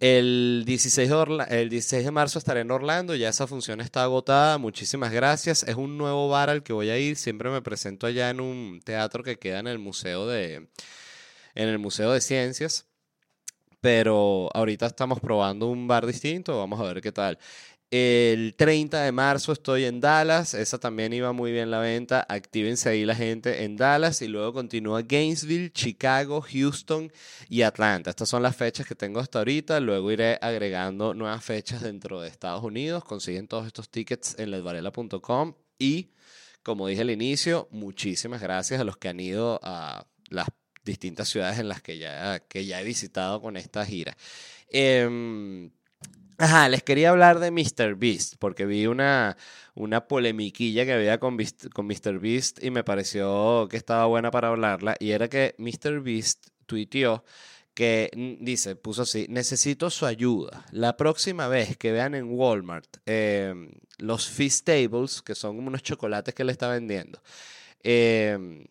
El 0.00 0.64
16, 0.66 1.08
de 1.08 1.46
el 1.50 1.68
16 1.68 2.04
de 2.04 2.10
marzo 2.10 2.38
estaré 2.38 2.60
en 2.60 2.70
Orlando, 2.70 3.14
ya 3.14 3.28
esa 3.28 3.46
función 3.46 3.80
está 3.80 4.02
agotada, 4.02 4.58
muchísimas 4.58 5.12
gracias. 5.12 5.62
Es 5.62 5.76
un 5.76 5.98
nuevo 5.98 6.28
bar 6.28 6.50
al 6.50 6.62
que 6.62 6.72
voy 6.72 6.90
a 6.90 6.98
ir, 6.98 7.16
siempre 7.16 7.50
me 7.50 7.62
presento 7.62 8.06
allá 8.06 8.30
en 8.30 8.40
un 8.40 8.80
teatro 8.82 9.22
que 9.22 9.38
queda 9.38 9.60
en 9.60 9.66
el 9.66 9.78
Museo 9.78 10.26
de, 10.26 10.68
en 11.54 11.68
el 11.68 11.78
Museo 11.78 12.12
de 12.12 12.20
Ciencias, 12.20 12.86
pero 13.80 14.48
ahorita 14.54 14.86
estamos 14.86 15.20
probando 15.20 15.66
un 15.66 15.86
bar 15.86 16.06
distinto, 16.06 16.58
vamos 16.58 16.80
a 16.80 16.84
ver 16.84 17.02
qué 17.02 17.12
tal. 17.12 17.38
El 17.94 18.54
30 18.56 19.02
de 19.02 19.12
marzo 19.12 19.52
estoy 19.52 19.84
en 19.84 20.00
Dallas, 20.00 20.54
esa 20.54 20.78
también 20.78 21.12
iba 21.12 21.32
muy 21.32 21.52
bien 21.52 21.70
la 21.70 21.78
venta. 21.78 22.24
Actívense 22.26 22.88
ahí 22.88 23.04
la 23.04 23.14
gente 23.14 23.64
en 23.64 23.76
Dallas 23.76 24.22
y 24.22 24.28
luego 24.28 24.54
continúa 24.54 25.02
Gainesville, 25.02 25.70
Chicago, 25.72 26.40
Houston 26.40 27.12
y 27.50 27.60
Atlanta. 27.60 28.08
Estas 28.08 28.30
son 28.30 28.42
las 28.42 28.56
fechas 28.56 28.86
que 28.86 28.94
tengo 28.94 29.20
hasta 29.20 29.40
ahorita. 29.40 29.78
Luego 29.80 30.10
iré 30.10 30.38
agregando 30.40 31.12
nuevas 31.12 31.44
fechas 31.44 31.82
dentro 31.82 32.22
de 32.22 32.28
Estados 32.30 32.64
Unidos. 32.64 33.04
Consiguen 33.04 33.46
todos 33.46 33.66
estos 33.66 33.90
tickets 33.90 34.36
en 34.38 34.52
ledvarela.com 34.52 35.54
y, 35.78 36.12
como 36.62 36.86
dije 36.86 37.02
al 37.02 37.10
inicio, 37.10 37.68
muchísimas 37.72 38.40
gracias 38.40 38.80
a 38.80 38.84
los 38.84 38.96
que 38.96 39.10
han 39.10 39.20
ido 39.20 39.60
a 39.62 40.06
las 40.30 40.48
distintas 40.82 41.28
ciudades 41.28 41.58
en 41.58 41.68
las 41.68 41.82
que 41.82 41.98
ya, 41.98 42.40
que 42.40 42.64
ya 42.64 42.80
he 42.80 42.84
visitado 42.84 43.42
con 43.42 43.58
esta 43.58 43.84
gira. 43.84 44.16
Eh, 44.70 45.68
Ajá, 46.42 46.68
les 46.68 46.82
quería 46.82 47.10
hablar 47.10 47.38
de 47.38 47.52
Mr. 47.52 47.94
Beast, 47.94 48.34
porque 48.40 48.66
vi 48.66 48.88
una, 48.88 49.36
una 49.76 50.08
polemiquilla 50.08 50.84
que 50.84 50.92
había 50.92 51.20
con, 51.20 51.38
con 51.72 51.86
Mr. 51.86 52.18
Beast 52.18 52.64
y 52.64 52.72
me 52.72 52.82
pareció 52.82 53.68
que 53.70 53.76
estaba 53.76 54.06
buena 54.06 54.32
para 54.32 54.48
hablarla. 54.48 54.96
Y 54.98 55.12
era 55.12 55.28
que 55.28 55.54
Mr. 55.58 56.00
Beast 56.00 56.48
tuiteó 56.66 57.22
que 57.74 58.10
dice, 58.40 58.74
puso 58.74 59.02
así, 59.02 59.26
necesito 59.28 59.88
su 59.88 60.04
ayuda. 60.04 60.66
La 60.72 60.96
próxima 60.96 61.46
vez 61.46 61.76
que 61.76 61.92
vean 61.92 62.16
en 62.16 62.24
Walmart 62.28 62.96
em, 63.06 63.70
los 63.98 64.28
Tables, 64.64 65.22
que 65.22 65.36
son 65.36 65.60
unos 65.60 65.84
chocolates 65.84 66.34
que 66.34 66.42
le 66.42 66.50
está 66.50 66.68
vendiendo, 66.68 67.22
eh, 67.84 68.66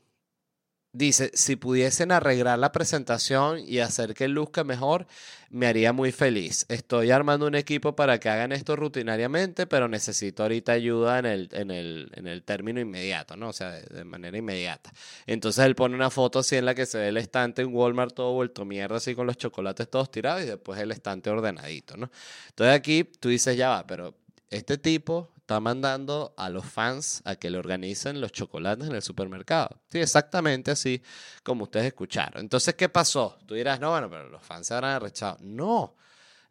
Dice, 0.94 1.32
si 1.34 1.56
pudiesen 1.56 2.12
arreglar 2.12 2.60
la 2.60 2.74
presentación 2.74 3.60
y 3.66 3.80
hacer 3.80 4.14
que 4.14 4.28
luzca 4.28 4.66
mejor, 4.66 5.08
me 5.50 5.68
haría 5.68 5.94
muy 5.94 6.12
feliz. 6.12 6.66
Estoy 6.68 7.12
armando 7.12 7.48
un 7.48 7.56
equipo 7.56 7.96
para 7.96 8.20
que 8.20 8.28
hagan 8.28 8.52
esto 8.52 8.76
rutinariamente, 8.76 9.68
pero 9.68 9.88
necesito 9.88 10.44
ahorita 10.44 10.74
ayuda 10.74 11.20
en 11.20 11.26
el, 11.26 11.50
en 11.54 11.72
el, 11.72 12.12
en 12.14 12.28
el 12.28 12.44
término 12.44 12.82
inmediato, 12.82 13.38
¿no? 13.38 13.50
O 13.50 13.54
sea, 13.54 13.72
de, 13.72 14.04
manera 14.04 14.38
inmediata. 14.38 14.92
Entonces 15.28 15.64
él 15.64 15.76
pone 15.76 15.96
una 15.96 16.10
foto 16.10 16.40
así 16.40 16.58
en 16.58 16.66
la 16.66 16.76
que 16.76 16.86
se 16.86 16.98
ve 16.98 17.08
el 17.08 17.18
estante 17.18 17.62
en 17.62 17.74
Walmart 17.74 18.14
todo 18.14 18.34
vuelto 18.34 18.66
mierda, 18.66 18.98
así 18.98 19.16
con 19.16 19.28
los 19.28 19.38
chocolates 19.38 19.90
todos 19.90 20.12
tirados 20.12 20.44
y 20.44 20.46
después 20.46 20.78
el 20.82 20.92
estante 20.92 21.30
ordenadito, 21.30 21.96
¿no? 21.96 22.12
Entonces 22.50 22.76
aquí 22.76 23.06
tú 23.06 23.30
dices, 23.30 23.56
ya 23.56 23.70
va, 23.70 23.88
pero 23.88 24.14
este 24.50 24.78
tipo 24.78 25.32
está 25.52 25.60
mandando 25.60 26.34
a 26.38 26.50
los 26.50 26.66
fans 26.66 27.22
a 27.26 27.36
que 27.36 27.50
le 27.50 27.58
organicen 27.58 28.22
los 28.22 28.32
chocolates 28.32 28.88
en 28.88 28.96
el 28.96 29.02
supermercado. 29.02 29.82
Sí, 29.90 30.00
exactamente 30.00 30.72
así 30.72 31.02
como 31.44 31.64
ustedes 31.64 31.88
escucharon. 31.88 32.40
Entonces, 32.42 32.74
¿qué 32.76 32.88
pasó? 32.88 33.38
Tú 33.46 33.56
dirás, 33.56 33.82
no, 33.82 33.92
bueno, 33.92 34.10
pero 34.10 34.30
los 34.30 34.42
fans 34.42 34.68
se 34.68 34.74
habrán 34.74 34.92
arrechado. 34.92 35.38
No, 35.42 35.98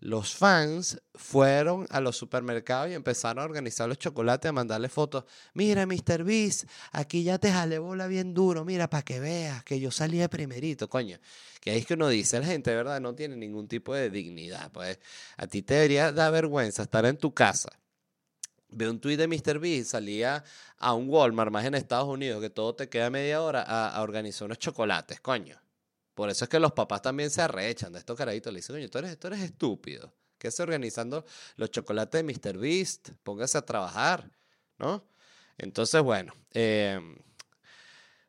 los 0.01 0.35
fans 0.35 1.01
fueron 1.15 1.87
a 1.89 2.03
los 2.03 2.15
supermercados 2.19 2.91
y 2.91 2.95
empezaron 2.95 3.43
a 3.43 3.47
organizar 3.47 3.89
los 3.89 3.99
chocolates, 3.99 4.51
a 4.51 4.53
mandarle 4.53 4.91
fotos. 4.91 5.25
Mira, 5.55 5.87
Mr. 5.87 6.23
Beast, 6.23 6.65
aquí 6.93 7.23
ya 7.23 7.39
te 7.39 7.51
jale 7.51 7.79
bola 7.79 8.07
bien 8.07 8.35
duro. 8.35 8.67
Mira, 8.67 8.91
para 8.91 9.03
que 9.03 9.19
veas 9.19 9.65
que 9.65 9.81
yo 9.81 9.91
salí 9.91 10.19
de 10.19 10.29
primerito, 10.29 10.91
coño. 10.91 11.19
Que 11.59 11.75
es 11.79 11.87
que 11.87 11.95
uno 11.95 12.09
dice, 12.09 12.39
la 12.39 12.47
gente, 12.47 12.75
verdad, 12.75 13.01
no 13.01 13.15
tiene 13.15 13.37
ningún 13.37 13.67
tipo 13.67 13.95
de 13.95 14.11
dignidad. 14.11 14.71
Pues 14.73 14.99
a 15.39 15.47
ti 15.47 15.63
te 15.63 15.73
debería 15.73 16.13
dar 16.13 16.33
vergüenza 16.33 16.83
estar 16.83 17.07
en 17.07 17.17
tu 17.17 17.33
casa 17.33 17.71
Ve 18.73 18.89
un 18.89 19.01
tweet 19.01 19.17
de 19.17 19.27
Mr. 19.27 19.59
B, 19.59 19.85
salía 19.85 20.45
a 20.79 20.95
un 20.95 21.09
Walmart 21.09 21.51
más 21.51 21.65
en 21.65 21.75
Estados 21.75 22.09
Unidos, 22.09 22.41
que 22.41 22.51
todo 22.51 22.75
te 22.75 22.89
queda 22.89 23.11
media 23.11 23.43
hora, 23.43 23.63
a, 23.63 24.01
organizar 24.03 24.47
unos 24.47 24.59
chocolates, 24.59 25.21
coño. 25.21 25.61
Por 26.15 26.31
eso 26.31 26.45
es 26.45 26.49
que 26.49 26.61
los 26.61 26.73
papás 26.73 27.03
también 27.03 27.31
se 27.31 27.43
arrechan 27.43 27.93
de 27.93 27.99
estos 27.99 28.17
caraditos. 28.17 28.53
Le 28.53 28.59
dicen, 28.59 28.77
coño, 28.77 28.89
tú 28.89 28.99
eres, 28.99 29.19
tú 29.19 29.27
eres 29.29 29.41
estúpido. 29.41 30.13
¿Qué 30.39 30.49
hace 30.49 30.63
organizando 30.63 31.25
los 31.57 31.71
chocolates 31.71 32.25
de 32.25 32.33
Mr. 32.33 32.59
Beast? 32.59 33.11
Póngase 33.23 33.59
a 33.59 33.63
trabajar, 33.63 34.31
¿no? 34.79 35.05
Entonces, 35.59 36.01
bueno. 36.03 36.33
Em, 36.53 37.17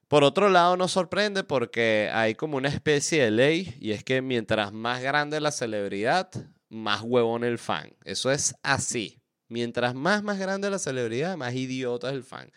por 0.07 0.25
otro 0.25 0.49
lado, 0.49 0.75
nos 0.75 0.91
sorprende 0.91 1.45
porque 1.45 2.09
hay 2.11 2.35
como 2.35 2.57
una 2.57 2.67
especie 2.67 3.23
de 3.23 3.31
ley 3.31 3.77
y 3.79 3.91
es 3.91 4.03
que 4.03 4.21
mientras 4.21 4.73
más 4.73 5.01
grande 5.01 5.39
la 5.39 5.51
celebridad, 5.51 6.29
más 6.67 7.01
huevón 7.01 7.45
el 7.45 7.57
fan. 7.57 7.95
Eso 8.03 8.29
es 8.29 8.53
así. 8.61 9.20
Mientras 9.51 9.93
más, 9.95 10.23
más 10.23 10.39
grande 10.39 10.69
la 10.69 10.79
celebridad, 10.79 11.35
más 11.35 11.53
idiota 11.53 12.07
es 12.07 12.15
el 12.15 12.23
fan. 12.23 12.49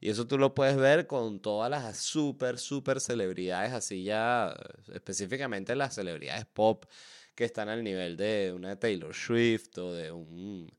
Y 0.00 0.10
eso 0.10 0.26
tú 0.26 0.36
lo 0.36 0.54
puedes 0.54 0.76
ver 0.76 1.06
con 1.06 1.40
todas 1.40 1.70
las 1.70 1.96
super, 1.96 2.58
super 2.58 3.00
celebridades, 3.00 3.72
así 3.72 4.04
ya 4.04 4.54
específicamente 4.92 5.74
las 5.74 5.94
celebridades 5.94 6.44
pop 6.44 6.84
que 7.34 7.44
están 7.44 7.70
al 7.70 7.82
nivel 7.82 8.18
de 8.18 8.52
una 8.54 8.78
Taylor 8.78 9.14
Swift 9.14 9.78
o 9.78 9.94
de 9.94 10.12
un, 10.12 10.70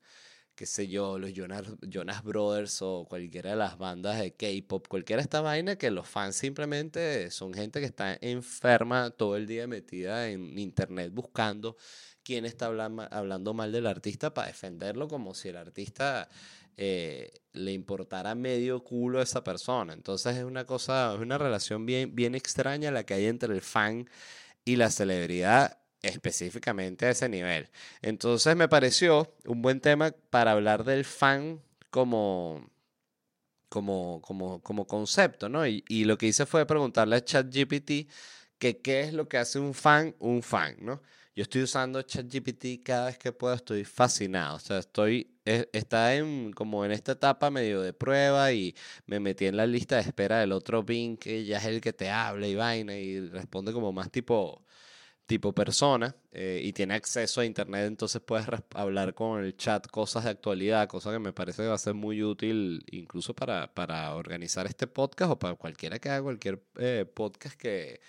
qué 0.53 0.68
sé 0.68 0.88
yo, 0.88 1.18
los 1.18 1.34
Jonas, 1.34 1.63
Jonas 1.82 2.24
Brothers 2.24 2.84
o 2.84 3.08
cualquiera 3.10 3.50
de 3.50 3.56
las 3.56 3.80
bandas 3.80 4.20
de 4.20 4.36
K-pop, 4.36 4.88
cualquiera 4.88 5.22
de 5.22 5.24
esta 5.24 5.42
vaina 5.42 5.75
que 5.75 5.89
los 5.89 6.08
fans 6.08 6.36
simplemente 6.36 7.32
son 7.32 7.51
gente 7.51 7.80
que 7.80 7.88
está 7.88 8.15
enferma 8.22 9.10
todo 9.10 9.38
el 9.38 9.48
día 9.48 9.65
metida 9.65 10.30
en 10.30 10.60
internet 10.60 11.12
buscando 11.12 11.77
quién 12.24 12.46
está 12.46 12.68
hablando 12.68 13.53
mal 13.53 13.72
del 13.72 13.88
artista 13.88 14.34
para 14.34 14.48
defenderlo 14.48 15.08
como 15.08 15.34
si 15.34 15.50
el 15.50 15.58
artista 15.58 16.30
eh, 16.77 17.32
le 17.53 17.72
importara 17.72 18.34
medio 18.34 18.84
culo 18.84 19.20
a 19.20 19.24
esa 19.24 19.44
persona. 19.44 19.94
Entonces 19.94 20.38
es 20.38 20.44
una 20.44 20.65
cosa, 20.65 21.13
es 21.13 21.20
una 21.20 21.38
relación 21.38 21.86
bien, 21.86 22.15
bien 22.15 22.36
extraña 22.36 22.92
la 22.92 23.06
que 23.06 23.13
hay 23.13 23.25
entre 23.27 23.53
el 23.53 23.62
fan 23.62 24.10
y 24.65 24.77
la 24.77 24.89
celebridad 24.89 25.77
específicamente 26.01 27.06
a 27.06 27.12
ese 27.12 27.30
nivel. 27.30 27.70
Entonces 28.01 28.56
me 28.56 28.68
pareció 28.68 29.34
un 29.46 29.62
buen 29.62 29.80
tema 29.82 30.13
para 30.30 30.51
hablar 30.51 30.84
del 30.84 31.06
fan 31.06 31.62
como, 31.89 32.70
como, 33.70 34.22
como, 34.22 34.62
como 34.62 34.88
concepto, 34.88 35.50
¿no? 35.50 35.65
Y, 35.68 35.84
y, 35.88 36.06
lo 36.06 36.18
que 36.18 36.27
hice 36.27 36.46
fue 36.46 36.65
preguntarle 36.65 37.15
a 37.18 37.24
ChatGPT 37.24 38.10
que 38.58 38.82
qué 38.82 39.01
es 39.01 39.13
lo 39.13 39.27
que 39.30 39.38
hace 39.38 39.60
un 39.60 39.74
fan 39.74 40.15
un 40.20 40.44
fan, 40.44 40.77
¿no? 40.82 41.01
Yo 41.36 41.44
estoy 41.44 41.63
usando 41.63 42.02
ChatGPT 42.04 42.84
cada 42.84 43.08
vez 43.08 43.18
que 43.18 43.32
puedo, 43.32 43.56
estoy 43.56 43.86
fascinado. 43.86 44.58
O 44.58 44.60
sea, 44.60 44.78
estoy 44.80 45.34
está 45.46 46.16
en, 46.16 46.52
como 46.54 46.86
en 46.86 46.92
esta 46.92 47.13
etapa 47.13 47.50
medio 47.50 47.82
de 47.82 47.94
prueba 47.94 48.52
y 48.54 48.75
me 49.08 49.20
metí 49.20 49.46
en 49.46 49.58
la 49.58 49.66
lista 49.66 49.96
de 49.96 50.02
espera 50.04 50.40
del 50.40 50.52
otro 50.52 50.84
Bing, 50.84 51.18
que 51.18 51.44
ya 51.46 51.58
es 51.58 51.66
el 51.66 51.82
que 51.82 51.94
te 51.94 52.10
habla 52.10 52.48
y 52.48 52.56
vaina 52.56 52.96
y 52.98 53.28
responde 53.30 53.74
como 53.74 53.92
más 53.92 54.12
tipo, 54.12 54.63
tipo 55.25 55.54
persona 55.54 56.16
eh, 56.32 56.62
y 56.63 56.74
tiene 56.74 56.96
acceso 56.96 57.42
a 57.42 57.46
internet, 57.46 57.86
entonces 57.88 58.22
puedes 58.22 58.48
hablar 58.75 59.13
con 59.16 59.44
el 59.44 59.58
chat 59.58 59.88
cosas 59.88 60.25
de 60.25 60.32
actualidad, 60.32 60.88
cosa 60.88 61.12
que 61.12 61.20
me 61.20 61.34
parece 61.34 61.63
que 61.63 61.68
va 61.70 61.75
a 61.75 61.78
ser 61.78 61.94
muy 61.96 62.24
útil 62.24 62.84
incluso 62.92 63.36
para, 63.36 63.74
para 63.74 64.16
organizar 64.16 64.68
este 64.68 64.88
podcast 64.88 65.32
o 65.32 65.40
para 65.40 65.56
cualquiera 65.56 66.00
que 66.00 66.10
haga 66.10 66.24
cualquier 66.24 66.63
eh, 66.78 67.06
podcast 67.13 67.58
que 67.60 68.02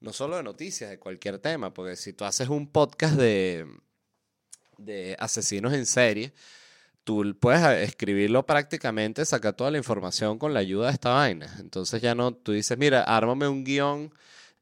no 0.00 0.12
solo 0.12 0.36
de 0.36 0.42
noticias, 0.42 0.90
de 0.90 0.98
cualquier 0.98 1.38
tema, 1.38 1.72
porque 1.72 1.96
si 1.96 2.12
tú 2.12 2.24
haces 2.24 2.48
un 2.48 2.70
podcast 2.70 3.14
de, 3.16 3.66
de 4.78 5.16
asesinos 5.18 5.72
en 5.72 5.86
serie, 5.86 6.32
tú 7.04 7.36
puedes 7.38 7.62
escribirlo 7.88 8.44
prácticamente, 8.46 9.24
sacar 9.24 9.54
toda 9.54 9.70
la 9.70 9.78
información 9.78 10.38
con 10.38 10.54
la 10.54 10.60
ayuda 10.60 10.88
de 10.88 10.92
esta 10.94 11.10
vaina. 11.10 11.54
Entonces 11.60 12.00
ya 12.00 12.14
no, 12.14 12.32
tú 12.34 12.52
dices, 12.52 12.76
mira, 12.78 13.02
ármame 13.02 13.48
un 13.48 13.64
guion 13.64 14.12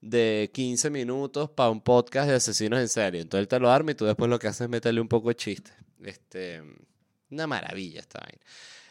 de 0.01 0.51
15 0.53 0.91
minutos 0.91 1.51
para 1.51 1.71
un 1.71 1.81
podcast 1.81 2.29
de 2.29 2.37
asesinos 2.37 2.81
en 2.81 2.89
serie. 2.89 3.21
Entonces 3.21 3.43
él 3.43 3.49
te 3.49 3.61
lo 3.61 3.71
arma 3.71 3.93
y 3.93 3.95
tú 3.95 4.05
después 4.07 4.31
lo 4.31 4.39
que 4.39 4.49
haces 4.49 4.63
es 4.63 4.69
meterle 4.69 5.01
un 5.01 5.09
poco 5.09 5.29
de 5.29 5.37
chiste. 5.37 5.71
Este, 6.03 6.63
una 7.31 7.47
maravilla 7.47 8.01
esta 8.01 8.21
vaina. 8.21 8.43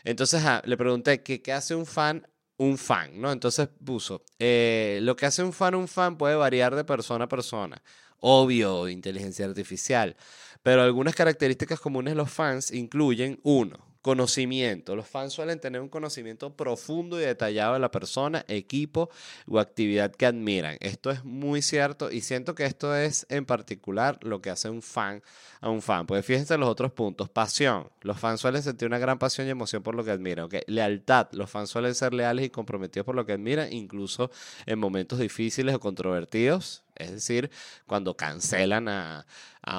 Entonces 0.04 0.42
le 0.63 0.77
pregunté, 0.77 1.22
¿qué, 1.24 1.42
¿qué 1.42 1.54
hace 1.54 1.75
un 1.75 1.86
fan 1.86 2.27
un 2.58 2.78
fan, 2.78 3.20
¿no? 3.22 3.32
Entonces 3.32 3.70
puso, 3.84 4.24
eh, 4.40 5.00
lo 5.04 5.16
que 5.16 5.26
hace 5.26 5.44
un 5.44 5.54
fan 5.54 5.76
un 5.76 5.88
fan 5.88 6.18
puede 6.18 6.36
variar 6.36 6.76
de 6.76 6.84
persona 6.84 7.26
a 7.26 7.30
persona. 7.30 7.82
Obvio, 8.20 8.88
inteligencia 8.90 9.46
artificial. 9.46 10.16
Pero 10.64 10.82
algunas 10.82 11.16
características 11.16 11.80
comunes 11.80 12.14
de 12.14 12.18
los 12.18 12.32
fans 12.32 12.72
incluyen, 12.72 13.40
uno, 13.44 13.87
conocimiento. 14.08 14.96
Los 14.96 15.10
fans 15.10 15.34
suelen 15.34 15.60
tener 15.60 15.82
un 15.82 15.90
conocimiento 15.90 16.56
profundo 16.56 17.20
y 17.20 17.26
detallado 17.26 17.74
de 17.74 17.80
la 17.80 17.92
persona, 17.92 18.46
equipo 18.48 19.10
o 19.50 19.60
actividad 19.60 20.16
que 20.16 20.26
admiran. 20.26 20.78
Esto 20.80 21.12
es 21.12 21.26
muy 21.26 21.62
cierto 21.62 22.10
y 22.10 22.22
siento 22.22 22.56
que 22.56 22.64
esto 22.64 22.96
es 22.96 23.26
en 23.28 23.46
particular 23.46 24.18
lo 24.22 24.42
que 24.42 24.50
hace 24.50 24.70
un 24.70 24.82
fan 24.82 25.22
a 25.60 25.70
un 25.70 25.82
fan. 25.82 26.08
Pues 26.08 26.26
fíjense 26.26 26.54
en 26.54 26.62
los 26.62 26.70
otros 26.70 26.94
puntos. 26.94 27.28
Pasión. 27.28 27.90
Los 28.00 28.18
fans 28.18 28.40
suelen 28.40 28.64
sentir 28.64 28.88
una 28.88 28.98
gran 28.98 29.20
pasión 29.20 29.46
y 29.46 29.50
emoción 29.50 29.84
por 29.84 29.94
lo 29.94 30.06
que 30.06 30.12
admiran. 30.12 30.48
Lealtad. 30.68 31.28
Los 31.34 31.50
fans 31.50 31.70
suelen 31.70 31.94
ser 31.94 32.14
leales 32.14 32.46
y 32.46 32.50
comprometidos 32.50 33.06
por 33.06 33.16
lo 33.16 33.26
que 33.26 33.34
admiran, 33.34 33.74
incluso 33.74 34.32
en 34.66 34.80
momentos 34.80 35.20
difíciles 35.20 35.76
o 35.76 35.82
controvertidos. 35.82 36.87
Es 36.98 37.12
decir, 37.12 37.50
cuando 37.86 38.16
cancelan 38.16 38.88
a, 38.89 39.25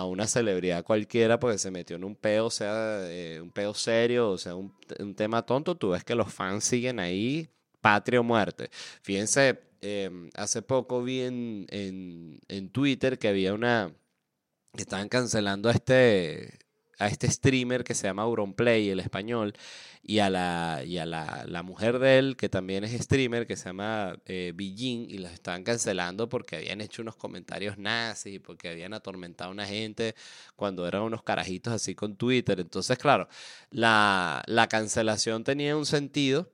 una 0.04 0.26
celebridad 0.26 0.84
cualquiera 0.84 1.40
porque 1.40 1.58
se 1.58 1.70
metió 1.70 1.96
en 1.96 2.04
un 2.04 2.14
peo, 2.14 2.50
sea 2.50 2.98
eh, 3.10 3.40
un 3.40 3.50
peo 3.50 3.72
serio, 3.74 4.30
o 4.30 4.38
sea, 4.38 4.54
un, 4.54 4.74
tema 5.16 5.44
tonto, 5.46 5.76
tú 5.76 5.90
ves 5.90 6.04
que 6.04 6.14
los 6.14 6.32
fans 6.32 6.64
siguen 6.64 7.00
ahí, 7.00 7.48
patria 7.80 8.20
o 8.20 8.22
muerte. 8.24 8.70
Fíjense, 9.02 9.60
em, 9.80 10.30
hace 10.34 10.62
poco 10.62 11.02
vi 11.02 11.22
en, 11.22 11.66
en 12.48 12.70
Twitter 12.70 13.18
que 13.18 13.28
había 13.28 13.54
una 13.54 13.92
estaban 14.76 15.08
cancelando 15.08 15.68
a 15.68 15.72
este, 15.72 16.58
a 16.98 17.06
este 17.06 17.30
streamer 17.30 17.84
que 17.84 17.94
se 17.94 18.06
llama 18.06 18.22
Auronplay, 18.22 18.90
el 18.90 19.00
español, 19.00 19.54
y 20.02 20.20
a, 20.20 20.30
la, 20.30 20.82
y 20.84 20.98
a 20.98 21.06
la, 21.06 21.62
mujer 21.62 21.98
de 21.98 22.18
él, 22.18 22.36
que 22.36 22.48
también 22.48 22.82
es 22.84 22.98
streamer, 23.02 23.46
que 23.46 23.56
se 23.56 23.66
llama 23.66 24.16
eh, 24.26 24.54
y 24.56 25.18
los 25.18 25.32
estaban 25.32 25.64
cancelando 25.64 26.28
porque 26.28 26.56
habían 26.56 26.80
hecho 26.80 27.02
unos 27.02 27.16
comentarios 27.16 27.78
nazis, 27.78 28.40
porque 28.40 28.70
habían 28.70 28.94
atormentado 28.94 29.50
a 29.50 29.52
una 29.52 29.66
gente 29.66 30.14
cuando 30.56 30.86
eran 30.88 31.02
unos 31.02 31.22
carajitos 31.22 31.72
así 31.72 31.94
con 31.94 32.16
Twitter. 32.16 32.58
Entonces, 32.58 32.96
claro, 32.98 33.28
la, 33.70 34.42
la 34.46 34.66
cancelación 34.68 35.44
tenía 35.44 35.76
un 35.76 35.86
sentido 35.86 36.50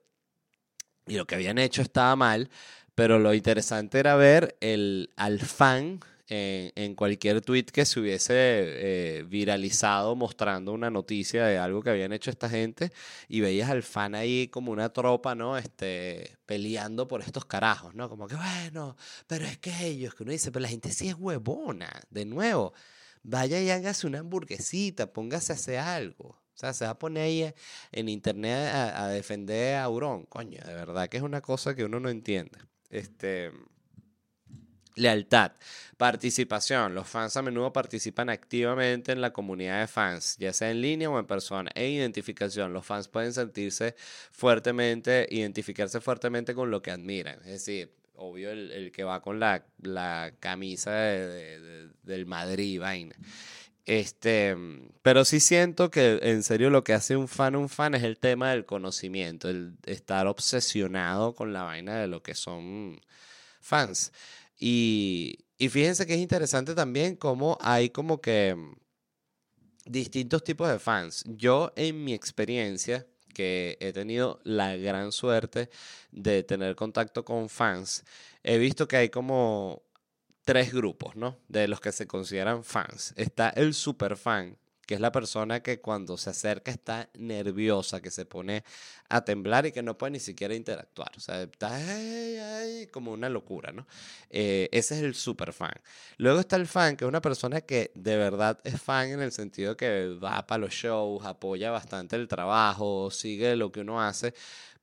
y 1.07 1.15
lo 1.17 1.27
que 1.27 1.35
habían 1.35 1.59
hecho 1.59 1.83
estaba 1.83 2.17
mal, 2.17 2.51
pero 2.95 3.19
lo 3.19 3.35
interesante 3.35 3.99
era 3.99 4.17
ver 4.17 4.57
el, 4.61 5.11
al 5.17 5.41
fan 5.41 6.01
en, 6.29 6.95
cualquier 6.95 7.41
tweet 7.41 7.65
que 7.65 7.85
se 7.85 8.01
hubiese 8.01 8.35
eh, 8.37 9.25
viralizado 9.29 10.17
mostrando 10.17 10.73
una 10.73 10.91
noticia 10.91 11.47
de 11.47 11.59
algo 11.59 11.83
que 11.83 11.91
habían 11.91 12.13
hecho 12.13 12.31
esta 12.31 12.49
gente 12.49 12.93
y 13.29 13.41
veías 13.41 13.71
al 13.71 13.83
fan 13.83 14.15
ahí 14.15 14.49
como 14.49 14.73
una 14.73 14.93
tropa, 14.93 15.35
¿no? 15.35 15.59
Este, 15.59 16.39
peleando 16.47 17.07
por 17.09 17.21
estos 17.21 17.45
carajos, 17.45 17.95
¿no? 17.95 18.09
Como 18.09 18.27
que, 18.27 18.37
bueno, 18.37 18.97
pero 19.27 19.45
es 19.45 19.59
que 19.59 19.87
ellos, 19.87 20.15
que 20.15 20.23
uno 20.23 20.33
dice, 20.33 20.51
pero 20.51 20.63
la 20.63 20.69
gente 20.69 20.91
sí 20.91 21.09
es 21.09 21.15
huevona, 21.15 21.91
de 22.11 22.25
nuevo, 22.25 22.73
vaya 23.23 23.61
y 23.61 23.71
hágase 23.71 24.07
una 24.07 24.21
hamburguesita, 24.21 25.13
póngase 25.13 25.53
a 25.53 25.57
hacer 25.57 25.79
algo. 25.79 26.43
O 26.55 26.57
sea, 26.57 26.73
se 26.73 26.85
va 26.85 26.93
a 26.93 26.99
poner 26.99 27.25
ahí 27.25 27.55
en 27.91 28.09
internet 28.09 28.73
a, 28.73 29.05
a 29.05 29.09
defender 29.09 29.75
a 29.75 29.85
Aurón. 29.85 30.25
Coño, 30.27 30.61
de 30.65 30.73
verdad 30.73 31.09
que 31.09 31.17
es 31.17 31.23
una 31.23 31.41
cosa 31.41 31.75
que 31.75 31.85
uno 31.85 31.99
no 31.99 32.09
entiende. 32.09 32.59
Este, 32.91 33.51
Lealtad. 34.97 35.53
Participación. 35.97 36.95
Los 36.95 37.09
fans 37.09 37.37
a 37.37 37.43
menudo 37.43 37.73
participan 37.73 38.29
activamente 38.29 39.13
en 39.13 39.21
la 39.21 39.33
comunidad 39.33 39.81
de 39.81 39.87
fans, 39.87 40.37
ya 40.39 40.53
sea 40.53 40.71
en 40.71 40.81
línea 40.81 41.11
o 41.11 41.19
en 41.19 41.27
persona. 41.27 41.71
E 41.75 41.89
identificación. 41.89 42.73
Los 42.73 42.85
fans 42.85 43.09
pueden 43.09 43.33
sentirse 43.33 43.95
fuertemente, 44.33 45.27
identificarse 45.31 46.01
fuertemente 46.01 46.55
con 46.55 46.71
lo 46.71 46.83
que 46.83 46.91
admiran. 46.91 47.39
Es 47.41 47.65
decir, 47.65 47.91
obvio 48.17 48.51
el, 48.51 48.93
que 48.93 49.05
va 49.05 49.23
con 49.23 49.41
la, 49.41 49.65
camisa 50.41 50.93
del 50.93 52.27
Madrid, 52.27 52.81
vaina. 52.81 53.17
Este, 53.87 54.57
pero 55.03 55.27
sí 55.27 55.41
siento 55.41 55.91
que 55.91 56.19
en 56.23 56.43
serio 56.43 56.71
lo 56.71 56.85
que 56.85 56.95
hace 56.95 57.17
un 57.17 57.29
fan 57.29 57.55
un 57.55 57.69
fan 57.69 57.95
es 57.95 58.03
el 58.03 58.19
tema 58.19 58.51
del 58.51 58.65
conocimiento, 58.65 59.51
el 59.51 59.77
estar 59.85 60.27
obsesionado 60.27 61.35
con 61.35 61.53
la 61.53 61.65
vaina 61.65 61.97
de 61.97 62.07
lo 62.07 62.23
que 62.23 62.35
son 62.35 63.01
fans. 63.61 64.13
Y, 64.59 65.39
fíjense 65.59 66.07
que 66.07 66.15
es 66.15 66.21
interesante 66.21 66.75
también 66.75 67.17
cómo 67.17 67.59
hay 67.61 67.91
como 67.91 68.21
que 68.21 68.55
mm, 68.55 68.75
distintos 69.87 70.45
tipos 70.45 70.69
de 70.69 70.79
fans. 70.79 71.25
Yo 71.27 71.73
en 71.77 72.05
mi 72.05 72.15
experiencia, 72.15 73.07
que 73.35 73.77
he 73.81 73.93
tenido 73.93 74.41
la 74.45 74.77
gran 74.77 75.11
suerte 75.13 75.69
de 76.13 76.45
tener 76.45 76.77
contacto 76.77 77.25
con 77.25 77.49
fans, 77.49 78.05
he 78.45 78.59
visto 78.59 78.87
que 78.87 78.97
hay 78.97 79.09
como 79.09 79.83
tres 80.45 80.73
grupos, 80.73 81.17
¿no? 81.17 81.39
De 81.49 81.67
los 81.69 81.81
que 81.81 81.93
se 81.93 82.07
consideran 82.07 82.65
fans. 82.65 83.13
Está 83.17 83.51
el 83.51 83.75
super 83.75 84.17
fan, 84.17 84.57
que 84.87 84.95
es 84.95 85.01
la 85.01 85.13
persona 85.13 85.61
que 85.61 85.81
cuando 85.81 86.17
se 86.17 86.31
acerca 86.31 86.71
está 86.71 87.09
nerviosa, 87.15 88.01
que 88.01 88.11
se 88.11 88.27
pone 88.27 88.65
a 89.09 89.25
temblar 89.25 89.67
y 89.67 89.73
que 89.73 89.83
no 89.83 89.97
puede 89.97 90.13
ni 90.13 90.21
siquiera 90.21 90.55
interactuar. 90.55 91.11
O 91.17 91.21
sea, 91.21 91.43
está 91.43 91.79
como 92.91 93.13
una 93.13 93.29
locura, 93.29 93.73
¿no? 93.73 93.87
Eh, 94.31 94.69
ese 94.73 94.97
es 94.97 95.03
el 95.03 95.15
super 95.15 95.53
fan. 95.53 95.75
Luego 96.17 96.41
está 96.41 96.57
el 96.57 96.67
fan, 96.67 96.97
que 96.97 97.05
es 97.05 97.09
una 97.09 97.21
persona 97.21 97.61
que 97.61 97.93
de 97.95 98.17
verdad 98.17 98.59
es 98.65 98.81
fan 98.81 99.11
en 99.11 99.21
el 99.21 99.33
sentido 99.33 99.77
que 99.77 100.09
va 100.23 100.47
para 100.47 100.59
los 100.59 100.73
shows, 100.73 101.25
apoya 101.25 101.71
bastante 101.71 102.17
el 102.17 102.29
trabajo, 102.29 103.11
sigue 103.11 103.57
lo 103.57 103.73
que 103.73 103.81
uno 103.81 104.01
hace, 104.01 104.35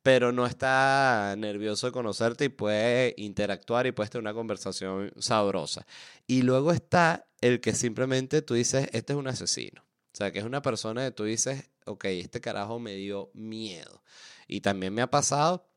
pero 0.04 0.32
no 0.32 0.46
está 0.46 1.36
nervioso 1.38 1.88
de 1.88 1.94
conocerte 1.94 2.46
y 2.46 2.50
puede 2.50 3.14
interactuar 3.18 3.86
y 3.88 3.92
puede 3.92 4.10
tener 4.10 4.24
una 4.24 4.34
conversación 4.34 5.12
sabrosa. 5.18 5.86
Y 6.28 6.42
luego 6.42 6.72
está 6.72 7.28
el 7.42 7.60
que 7.62 7.74
simplemente 7.76 8.42
tú 8.42 8.54
dices, 8.56 8.88
este 8.94 9.14
es 9.14 9.20
un 9.20 9.28
asesino. 9.28 9.84
O 10.14 10.18
sea, 10.18 10.32
que 10.32 10.40
es 10.40 10.46
una 10.46 10.62
persona 10.62 11.06
que 11.06 11.12
tú 11.12 11.24
dices, 11.24 11.70
ok, 11.86 12.06
este 12.06 12.42
carajo 12.42 12.80
me 12.80 12.96
dio 12.96 13.32
miedo. 13.34 14.04
Y 14.48 14.62
también 14.62 14.94
me 14.94 15.02
ha 15.02 15.10
pasado, 15.10 15.70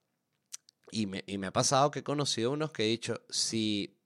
y 0.90 1.06
me, 1.06 1.24
y 1.26 1.38
me 1.38 1.46
ha 1.46 1.52
pasado 1.52 1.90
que 1.90 2.00
he 2.00 2.04
conocido 2.04 2.50
unos 2.52 2.72
que 2.72 2.84
he 2.84 2.88
dicho, 2.88 3.20
si 3.30 3.96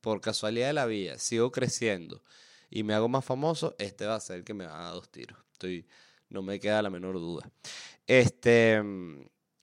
por 0.00 0.20
casualidad 0.20 0.66
de 0.66 0.72
la 0.72 0.86
vida 0.86 1.18
sigo 1.18 1.52
creciendo 1.52 2.22
y 2.68 2.82
me 2.82 2.94
hago 2.94 3.08
más 3.08 3.24
famoso, 3.24 3.76
este 3.78 4.06
va 4.06 4.16
a 4.16 4.20
ser 4.20 4.38
el 4.38 4.44
que 4.44 4.54
me 4.54 4.66
va 4.66 4.80
a 4.80 4.84
dar 4.84 4.94
dos 4.94 5.10
tiros. 5.10 5.38
Estoy, 5.52 5.86
no 6.28 6.42
me 6.42 6.58
queda 6.58 6.82
la 6.82 6.90
menor 6.90 7.14
duda. 7.14 7.48
Este, 8.06 8.82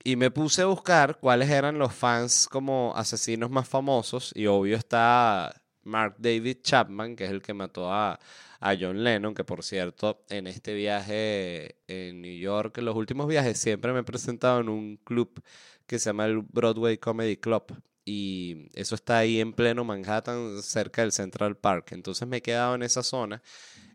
y 0.02 0.16
me 0.16 0.30
puse 0.30 0.62
a 0.62 0.66
buscar 0.66 1.18
cuáles 1.18 1.50
eran 1.50 1.78
los 1.78 1.92
fans 1.92 2.48
como 2.48 2.92
asesinos 2.96 3.50
más 3.50 3.68
famosos. 3.68 4.32
Y 4.34 4.46
obvio 4.46 4.76
está 4.76 5.62
Mark 5.82 6.16
David 6.18 6.58
Chapman, 6.62 7.16
que 7.16 7.24
es 7.24 7.30
el 7.30 7.42
que 7.42 7.52
mató 7.52 7.92
a, 7.92 8.18
a 8.60 8.76
John 8.78 9.02
Lennon, 9.02 9.34
que 9.34 9.42
por 9.44 9.64
cierto, 9.64 10.22
en 10.28 10.46
este 10.46 10.74
viaje 10.74 11.76
en 11.88 12.20
New 12.20 12.38
York, 12.38 12.78
en 12.78 12.84
los 12.84 12.94
últimos 12.94 13.26
viajes, 13.26 13.58
siempre 13.58 13.92
me 13.92 14.00
he 14.00 14.04
presentado 14.04 14.60
en 14.60 14.68
un 14.68 14.96
club 14.98 15.42
que 15.86 15.98
se 15.98 16.10
llama 16.10 16.26
el 16.26 16.42
Broadway 16.42 16.98
Comedy 16.98 17.36
Club. 17.36 17.64
Y 18.04 18.68
eso 18.74 18.94
está 18.94 19.18
ahí 19.18 19.40
en 19.40 19.52
pleno 19.52 19.84
Manhattan, 19.84 20.62
cerca 20.62 21.02
del 21.02 21.12
Central 21.12 21.56
Park. 21.56 21.92
Entonces 21.92 22.26
me 22.28 22.38
he 22.38 22.42
quedado 22.42 22.74
en 22.74 22.82
esa 22.82 23.02
zona. 23.02 23.42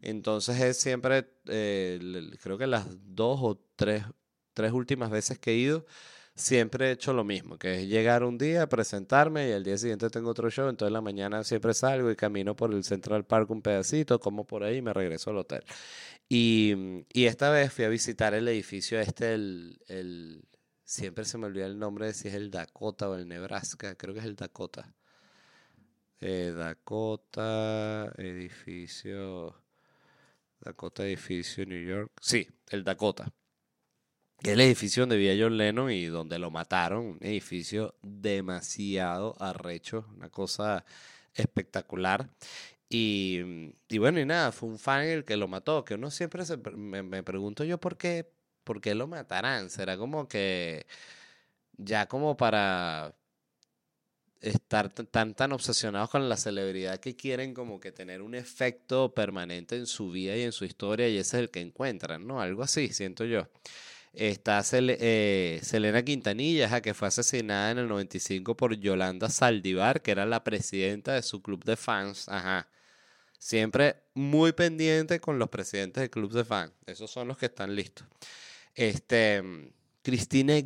Entonces 0.01 0.59
es 0.61 0.79
siempre, 0.79 1.27
eh, 1.47 1.99
creo 2.41 2.57
que 2.57 2.67
las 2.67 2.85
dos 3.15 3.39
o 3.41 3.59
tres, 3.75 4.03
tres 4.53 4.71
últimas 4.71 5.09
veces 5.11 5.39
que 5.39 5.51
he 5.51 5.55
ido, 5.55 5.85
siempre 6.35 6.89
he 6.89 6.91
hecho 6.91 7.13
lo 7.13 7.23
mismo, 7.23 7.57
que 7.57 7.81
es 7.81 7.87
llegar 7.87 8.23
un 8.23 8.37
día, 8.37 8.67
presentarme 8.67 9.49
y 9.49 9.53
al 9.53 9.63
día 9.63 9.77
siguiente 9.77 10.09
tengo 10.09 10.29
otro 10.29 10.49
show, 10.49 10.67
entonces 10.69 10.89
en 10.89 10.93
la 10.93 11.01
mañana 11.01 11.43
siempre 11.43 11.73
salgo 11.73 12.11
y 12.11 12.15
camino 12.15 12.55
por 12.55 12.73
el 12.73 12.83
Central 12.83 13.25
Park 13.25 13.49
un 13.51 13.61
pedacito, 13.61 14.19
como 14.19 14.45
por 14.45 14.63
ahí 14.63 14.77
y 14.77 14.81
me 14.81 14.93
regreso 14.93 15.29
al 15.31 15.37
hotel. 15.37 15.63
Y, 16.27 17.05
y 17.13 17.25
esta 17.25 17.49
vez 17.51 17.71
fui 17.73 17.85
a 17.85 17.89
visitar 17.89 18.33
el 18.33 18.47
edificio 18.47 18.99
este, 18.99 19.33
el, 19.33 19.79
el, 19.87 20.43
siempre 20.83 21.25
se 21.25 21.37
me 21.37 21.47
olvida 21.47 21.65
el 21.67 21.79
nombre 21.79 22.07
de 22.07 22.13
si 22.13 22.27
es 22.27 22.33
el 22.35 22.51
Dakota 22.51 23.09
o 23.09 23.15
el 23.15 23.27
Nebraska, 23.27 23.95
creo 23.95 24.13
que 24.13 24.19
es 24.19 24.25
el 24.25 24.35
Dakota. 24.35 24.93
Eh, 26.21 26.53
Dakota, 26.55 28.11
edificio, 28.17 29.55
Dakota 30.59 31.05
Edificio, 31.05 31.65
New 31.65 31.85
York. 31.85 32.11
Sí, 32.21 32.47
el 32.69 32.83
Dakota 32.83 33.31
el 34.43 34.61
edificio 34.61 35.03
donde 35.03 35.17
vivía 35.17 35.35
John 35.43 35.57
Lennon 35.57 35.91
y 35.91 36.05
donde 36.05 36.39
lo 36.39 36.51
mataron, 36.51 37.05
un 37.05 37.17
edificio 37.21 37.95
demasiado 38.01 39.35
arrecho, 39.39 40.05
una 40.15 40.29
cosa 40.29 40.85
espectacular. 41.33 42.29
Y, 42.89 43.73
y, 43.89 43.97
bueno, 43.97 44.19
y 44.19 44.25
nada, 44.25 44.51
fue 44.51 44.69
un 44.69 44.79
fan 44.79 45.03
el 45.03 45.25
que 45.25 45.37
lo 45.37 45.47
mató, 45.47 45.83
que 45.85 45.95
uno 45.95 46.11
siempre 46.11 46.45
se, 46.45 46.57
me, 46.57 47.03
me, 47.03 47.23
pregunto 47.23 47.63
yo 47.63 47.79
por 47.79 47.97
qué, 47.97 48.29
por 48.63 48.81
qué 48.81 48.95
lo 48.95 49.07
matarán. 49.07 49.69
Será 49.69 49.97
como 49.97 50.27
que 50.27 50.85
ya 51.77 52.07
como 52.07 52.37
para 52.37 53.15
estar 54.41 54.89
tan, 54.89 55.33
tan 55.33 55.51
obsesionados 55.53 56.09
con 56.09 56.29
la 56.29 56.37
celebridad 56.37 56.99
que 56.99 57.15
quieren 57.15 57.53
como 57.53 57.79
que 57.79 57.91
tener 57.91 58.21
un 58.21 58.35
efecto 58.35 59.13
permanente 59.13 59.75
en 59.75 59.87
su 59.87 60.11
vida 60.11 60.35
y 60.37 60.43
en 60.43 60.51
su 60.51 60.65
historia 60.65 61.09
y 61.09 61.17
ese 61.17 61.37
es 61.37 61.43
el 61.43 61.49
que 61.49 61.61
encuentran, 61.61 62.27
¿no? 62.27 62.39
Algo 62.41 62.63
así, 62.63 62.89
siento 62.89 63.25
yo. 63.25 63.47
Está 64.17 64.63
eh, 64.71 65.59
Selena 65.61 66.03
Quintanilla, 66.03 66.81
que 66.81 66.93
fue 66.93 67.07
asesinada 67.07 67.71
en 67.71 67.79
el 67.79 67.87
95 67.87 68.55
por 68.55 68.75
Yolanda 68.75 69.29
Saldivar, 69.29 70.01
que 70.01 70.11
era 70.11 70.25
la 70.25 70.43
presidenta 70.43 71.13
de 71.13 71.21
su 71.21 71.41
club 71.41 71.63
de 71.63 71.75
fans. 71.75 72.27
Ajá. 72.29 72.67
Siempre 73.37 73.97
muy 74.13 74.53
pendiente 74.53 75.19
con 75.19 75.37
los 75.37 75.49
presidentes 75.49 76.01
del 76.01 76.09
club 76.09 76.31
de 76.31 76.45
fans. 76.45 76.71
Esos 76.85 77.11
son 77.11 77.27
los 77.27 77.37
que 77.37 77.47
están 77.47 77.75
listos. 77.75 78.07
Este, 78.73 79.43
Christine 80.01 80.65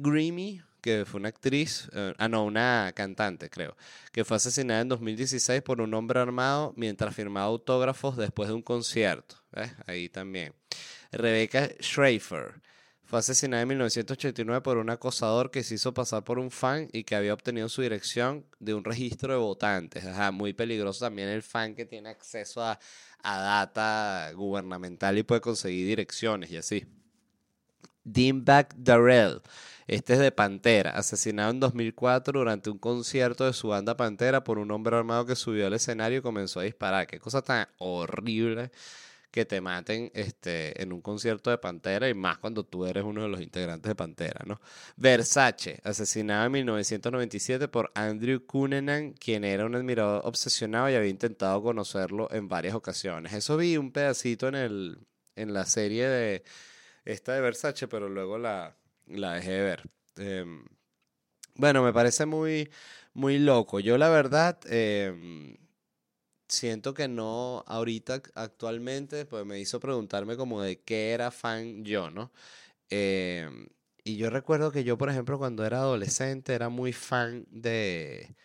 que 0.81 1.05
fue 1.05 1.19
una 1.19 1.29
actriz, 1.29 1.89
eh, 1.93 2.13
ah, 2.17 2.27
no, 2.27 2.45
una 2.45 2.91
cantante, 2.95 3.49
creo, 3.49 3.75
que 4.11 4.23
fue 4.23 4.37
asesinada 4.37 4.81
en 4.81 4.89
2016 4.89 5.61
por 5.61 5.81
un 5.81 5.93
hombre 5.93 6.19
armado 6.19 6.73
mientras 6.75 7.15
firmaba 7.15 7.47
autógrafos 7.47 8.17
después 8.17 8.49
de 8.49 8.55
un 8.55 8.61
concierto. 8.61 9.35
Ahí 9.87 10.09
también. 10.09 10.53
Rebecca 11.11 11.69
Schreifer 11.81 12.61
fue 13.09 13.17
asesinada 13.17 13.63
en 13.63 13.69
1989 13.69 14.61
por 14.61 14.77
un 14.77 14.91
acosador 14.91 15.49
que 15.49 15.63
se 15.63 15.73
hizo 15.73 15.95
pasar 15.95 16.23
por 16.23 16.37
un 16.37 16.51
fan 16.51 16.89
y 16.93 17.03
que 17.03 17.15
había 17.15 17.33
obtenido 17.33 17.67
su 17.67 17.81
dirección 17.81 18.45
de 18.59 18.75
un 18.75 18.83
registro 18.83 19.33
de 19.33 19.39
votantes. 19.39 20.05
Ajá, 20.05 20.29
muy 20.29 20.53
peligroso 20.53 21.05
también 21.05 21.27
el 21.27 21.41
fan 21.41 21.73
que 21.73 21.85
tiene 21.85 22.09
acceso 22.09 22.61
a, 22.61 22.79
a 23.23 23.39
data 23.39 24.31
gubernamental 24.35 25.17
y 25.17 25.23
puede 25.23 25.41
conseguir 25.41 25.87
direcciones 25.87 26.51
y 26.51 26.57
así. 26.57 26.85
Deanback 28.03 28.75
Darrell. 28.77 29.41
Este 29.87 30.13
es 30.13 30.19
de 30.19 30.31
Pantera, 30.31 30.91
asesinado 30.91 31.49
en 31.49 31.59
2004 31.59 32.37
durante 32.37 32.69
un 32.69 32.77
concierto 32.77 33.43
de 33.43 33.53
su 33.53 33.69
banda 33.69 33.97
Pantera 33.97 34.43
por 34.43 34.59
un 34.59 34.69
hombre 34.69 34.95
armado 34.95 35.25
que 35.25 35.35
subió 35.35 35.65
al 35.65 35.73
escenario 35.73 36.19
y 36.19 36.21
comenzó 36.21 36.59
a 36.59 36.63
disparar. 36.63 37.07
Qué 37.07 37.19
cosa 37.19 37.41
tan 37.41 37.67
horrible 37.79 38.69
que 39.31 39.45
te 39.45 39.61
maten 39.61 40.11
este, 40.13 40.81
en 40.81 40.91
un 40.91 41.01
concierto 41.01 41.49
de 41.49 41.57
Pantera 41.57 42.09
y 42.09 42.13
más 42.13 42.39
cuando 42.39 42.65
tú 42.65 42.85
eres 42.85 43.03
uno 43.03 43.21
de 43.23 43.29
los 43.29 43.41
integrantes 43.41 43.89
de 43.89 43.95
Pantera, 43.95 44.43
¿no? 44.45 44.59
Versace, 44.95 45.79
asesinado 45.83 46.45
en 46.45 46.51
1997 46.51 47.67
por 47.67 47.91
Andrew 47.93 48.45
Cunanan, 48.45 49.13
quien 49.13 49.43
era 49.43 49.65
un 49.65 49.75
admirador 49.75 50.21
obsesionado 50.25 50.89
y 50.89 50.95
había 50.95 51.09
intentado 51.09 51.61
conocerlo 51.61 52.27
en 52.31 52.47
varias 52.47 52.73
ocasiones. 52.73 53.33
Eso 53.33 53.57
vi 53.57 53.77
un 53.77 53.91
pedacito 53.91 54.47
en, 54.47 54.55
el, 54.55 54.99
en 55.35 55.53
la 55.53 55.65
serie 55.65 56.07
de 56.07 56.43
esta 57.05 57.33
de 57.33 57.41
Versace, 57.41 57.87
pero 57.87 58.09
luego 58.09 58.37
la, 58.37 58.75
la 59.07 59.33
dejé 59.33 59.51
de 59.51 59.61
ver. 59.61 59.89
Em, 60.17 60.65
bueno, 61.55 61.83
me 61.83 61.93
parece 61.93 62.25
muy, 62.25 62.69
muy 63.13 63.37
loco. 63.37 63.79
Yo 63.79 63.97
la 63.97 64.09
verdad... 64.09 64.59
Eh, 64.69 65.57
siento 66.49 66.93
que 66.93 67.07
no, 67.07 67.63
ahorita 67.67 68.21
actualmente, 68.35 69.25
pues 69.25 69.45
me 69.45 69.59
hizo 69.59 69.79
preguntarme 69.79 70.37
como 70.37 70.61
de 70.61 70.81
qué 70.81 71.11
era 71.11 71.31
fan 71.31 71.83
yo, 71.85 72.09
¿no? 72.11 72.31
Em, 72.89 73.69
y 74.03 74.17
yo 74.17 74.29
recuerdo 74.29 74.71
que 74.71 74.83
yo, 74.83 74.97
por 74.97 75.09
ejemplo, 75.09 75.37
cuando 75.39 75.65
era 75.65 75.79
adolescente, 75.79 76.53
era 76.53 76.69
muy 76.69 76.93
fan 76.93 77.45
de, 77.51 78.35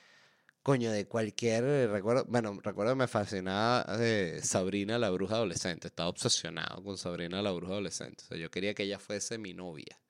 coño, 0.63 0.93
de 0.93 1.07
cualquier, 1.07 1.91
recuerdo, 1.91 2.25
bueno, 2.29 2.59
recuerdo 2.63 2.93
que 2.93 2.99
me 2.99 3.09
fascinaba 3.09 3.97
de 3.99 4.43
Sabrina 4.43 4.99
la 4.99 5.11
bruja 5.11 5.37
adolescente, 5.37 5.89
estaba 5.89 6.09
obsesionado 6.11 6.83
con 6.85 6.99
Sabrina 6.99 7.43
la 7.43 7.53
bruja 7.53 7.75
adolescente, 7.75 8.25
o 8.25 8.29
sea, 8.29 8.39
yo 8.39 8.51
quería 8.51 8.75
que 8.75 8.85
ella 8.85 8.99
fuese 8.99 9.39
mi 9.39 9.55
novia. 9.55 10.01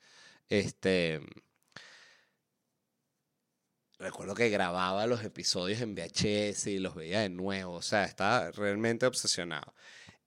Este, 0.48 1.20
recuerdo 4.04 4.34
que 4.34 4.50
grababa 4.50 5.06
los 5.06 5.24
episodios 5.24 5.80
en 5.80 5.94
VHS 5.94 6.66
y 6.66 6.78
los 6.78 6.94
veía 6.94 7.20
de 7.20 7.30
nuevo, 7.30 7.76
o 7.76 7.82
sea, 7.82 8.04
estaba 8.04 8.50
realmente 8.50 9.06
obsesionado. 9.06 9.72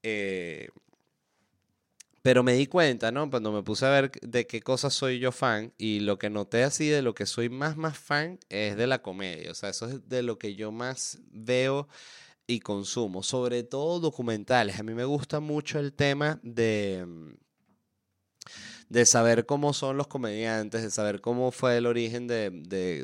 Eh, 0.02 0.70
pero 2.24 2.44
me 2.44 2.54
di 2.54 2.66
cuenta, 2.66 3.12
¿no? 3.12 3.30
Cuando 3.30 3.52
me 3.52 3.62
puse 3.62 3.86
a 3.86 3.92
ver 3.92 4.12
de 4.22 4.48
qué 4.48 4.62
cosas 4.62 4.96
soy 4.96 5.20
yo 5.20 5.32
fan 5.32 5.74
y 5.78 6.00
lo 6.00 6.18
que 6.18 6.32
noté 6.32 6.64
así 6.64 6.88
de 6.88 7.04
lo 7.04 7.14
que 7.14 7.28
soy 7.28 7.50
más, 7.50 7.78
más 7.78 7.98
fan 8.00 8.40
es 8.50 8.76
de 8.76 8.88
la 8.88 9.02
comedia, 9.04 9.52
o 9.52 9.54
sea, 9.54 9.70
eso 9.70 9.88
es 9.88 10.10
de 10.10 10.24
lo 10.24 10.40
que 10.40 10.56
yo 10.56 10.72
más 10.72 11.20
veo 11.30 11.88
y 12.48 12.60
consumo, 12.62 13.22
sobre 13.22 13.62
todo 13.64 14.00
documentales. 14.00 14.80
A 14.80 14.84
mí 14.84 14.94
me 14.96 15.06
gusta 15.06 15.40
mucho 15.40 15.78
el 15.80 15.94
tema 15.94 16.40
de 16.42 17.06
de 18.90 19.06
saber 19.06 19.46
cómo 19.46 19.74
son 19.74 19.98
los 19.98 20.08
comediantes, 20.08 20.82
de 20.82 20.92
saber 20.92 21.20
cómo 21.20 21.52
fue 21.52 21.78
el 21.78 21.86
origen 21.86 22.28
de, 22.28 22.50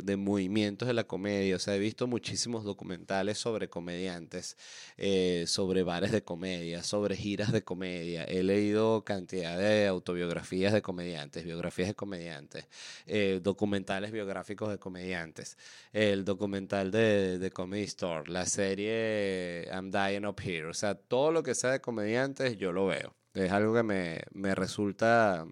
de, 0.03 0.17
movimientos 0.17 0.87
de 0.87 0.93
la 0.93 1.03
comedia. 1.03 1.55
O 1.55 1.59
sea, 1.59 1.75
he 1.75 1.79
visto 1.79 2.07
muchísimos 2.07 2.63
documentales 2.63 3.37
sobre 3.37 3.69
comediantes, 3.69 4.57
eh, 4.97 5.43
sobre 5.47 5.83
bares 5.83 6.11
de 6.11 6.23
comedia, 6.23 6.83
sobre 6.83 7.17
giras 7.17 7.51
de 7.51 7.63
comedia. 7.63 8.23
He 8.23 8.43
leído 8.43 9.03
cantidad 9.03 9.57
de 9.57 9.87
autobiografías 9.87 10.71
de 10.73 10.81
comediantes, 10.81 11.43
biografías 11.43 11.89
de 11.89 11.95
comediantes, 11.95 12.67
eh, 13.05 13.39
documentales 13.43 14.11
biográficos 14.11 14.69
de 14.69 14.79
comediantes, 14.79 15.57
el 15.91 16.23
documental 16.23 16.91
de, 16.91 17.39
de 17.39 17.51
Comedy 17.51 17.83
Store, 17.83 18.31
la 18.31 18.45
serie 18.45 19.67
I'm 19.71 19.91
Dying 19.91 20.25
Up 20.25 20.39
Here. 20.41 20.67
O 20.67 20.73
sea, 20.73 20.95
todo 20.95 21.31
lo 21.31 21.43
que 21.43 21.55
sea 21.55 21.71
de 21.71 21.81
comediantes 21.81 22.57
yo 22.57 22.71
lo 22.71 22.87
veo. 22.87 23.15
Es 23.33 23.51
algo 23.51 23.73
que 23.73 23.83
me, 23.83 24.21
me 24.31 24.53
resulta 24.55 25.45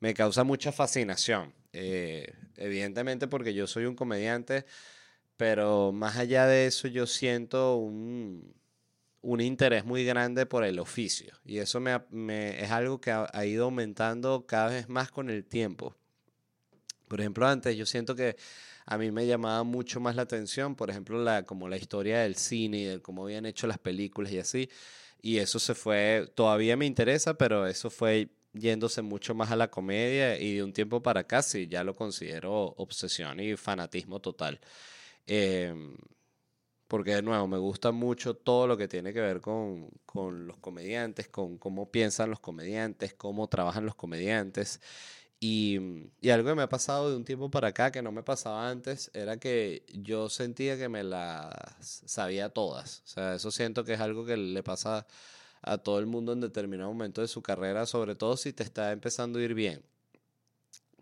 me 0.00 0.14
causa 0.14 0.44
mucha 0.44 0.72
fascinación. 0.72 1.54
Eh, 1.72 2.34
evidentemente 2.56 3.28
porque 3.28 3.54
yo 3.54 3.66
soy 3.66 3.84
un 3.84 3.94
comediante, 3.94 4.66
pero 5.36 5.92
más 5.92 6.16
allá 6.16 6.46
de 6.46 6.66
eso 6.66 6.88
yo 6.88 7.06
siento 7.06 7.76
un, 7.76 8.54
un 9.22 9.40
interés 9.40 9.84
muy 9.84 10.04
grande 10.04 10.46
por 10.46 10.64
el 10.64 10.78
oficio 10.78 11.34
y 11.44 11.58
eso 11.58 11.80
me, 11.80 12.62
es 12.62 12.70
algo 12.70 13.00
que 13.00 13.12
ha, 13.12 13.46
ido 13.46 13.64
aumentando 13.64 14.46
cada 14.46 14.68
vez 14.70 14.88
más 14.88 15.10
con 15.10 15.30
el 15.30 15.44
tiempo. 15.44 15.96
Por 17.08 17.20
ejemplo, 17.20 17.46
antes 17.46 17.76
yo 17.76 17.86
siento 17.86 18.14
que 18.14 18.36
a 18.86 18.96
mí 18.96 19.10
me 19.10 19.26
llamaba 19.26 19.62
mucho 19.64 20.00
más 20.00 20.16
la 20.16 20.22
atención, 20.22 20.76
por 20.76 20.90
ejemplo, 20.90 21.22
la, 21.22 21.44
como 21.44 21.68
la 21.68 21.76
historia 21.76 22.20
del 22.20 22.36
cine 22.36 22.78
y 22.78 22.84
de 22.84 23.02
cómo 23.02 23.24
habían 23.24 23.46
hecho 23.46 23.66
las 23.66 23.78
películas 23.78 24.32
y 24.32 24.38
así. 24.38 24.70
Y 25.20 25.38
eso 25.38 25.58
se 25.58 25.74
fue, 25.74 26.30
todavía 26.34 26.76
me 26.76 26.86
interesa, 26.86 27.34
pero 27.34 27.66
eso 27.66 27.90
fue 27.90 28.30
yéndose 28.52 29.02
mucho 29.02 29.34
más 29.34 29.50
a 29.50 29.56
la 29.56 29.70
comedia 29.70 30.38
y 30.38 30.56
de 30.56 30.62
un 30.64 30.72
tiempo 30.72 31.02
para 31.02 31.20
acá 31.20 31.42
sí 31.42 31.68
ya 31.68 31.84
lo 31.84 31.94
considero 31.94 32.74
obsesión 32.76 33.40
y 33.40 33.56
fanatismo 33.56 34.20
total. 34.20 34.60
Em, 35.26 35.96
porque 36.88 37.14
de 37.14 37.22
nuevo 37.22 37.46
me 37.46 37.58
gusta 37.58 37.92
mucho 37.92 38.34
todo 38.34 38.66
lo 38.66 38.76
que 38.76 38.88
tiene 38.88 39.12
que 39.12 39.20
ver 39.20 39.40
con, 39.40 39.90
con, 40.06 40.46
los 40.46 40.58
comediantes, 40.58 41.28
con 41.28 41.56
cómo 41.58 41.90
piensan 41.90 42.30
los 42.30 42.40
comediantes, 42.40 43.14
cómo 43.14 43.48
trabajan 43.48 43.86
los 43.86 43.94
comediantes. 43.94 44.80
Y, 45.38 45.78
y, 46.20 46.30
algo 46.30 46.50
que 46.50 46.54
me 46.56 46.62
ha 46.62 46.68
pasado 46.68 47.10
de 47.10 47.16
un 47.16 47.24
tiempo 47.24 47.50
para 47.50 47.68
acá 47.68 47.92
que 47.92 48.02
no 48.02 48.12
me 48.12 48.22
pasaba 48.22 48.68
antes 48.68 49.10
era 49.14 49.38
que 49.38 49.84
yo 49.88 50.28
sentía 50.28 50.76
que 50.76 50.88
me 50.88 51.04
las 51.04 51.54
sabía 52.06 52.50
todas. 52.50 53.02
O 53.04 53.08
sea, 53.08 53.34
eso 53.36 53.50
siento 53.50 53.84
que 53.84 53.94
es 53.94 54.00
algo 54.00 54.26
que 54.26 54.36
le 54.36 54.62
pasa 54.62 55.06
a 55.62 55.78
todo 55.78 55.98
el 55.98 56.06
mundo 56.06 56.32
en 56.32 56.40
determinado 56.40 56.90
momento 56.90 57.20
de 57.20 57.28
su 57.28 57.42
carrera, 57.42 57.86
sobre 57.86 58.14
todo 58.14 58.36
si 58.36 58.52
te 58.52 58.62
está 58.62 58.92
empezando 58.92 59.38
a 59.38 59.42
ir 59.42 59.54
bien. 59.54 59.82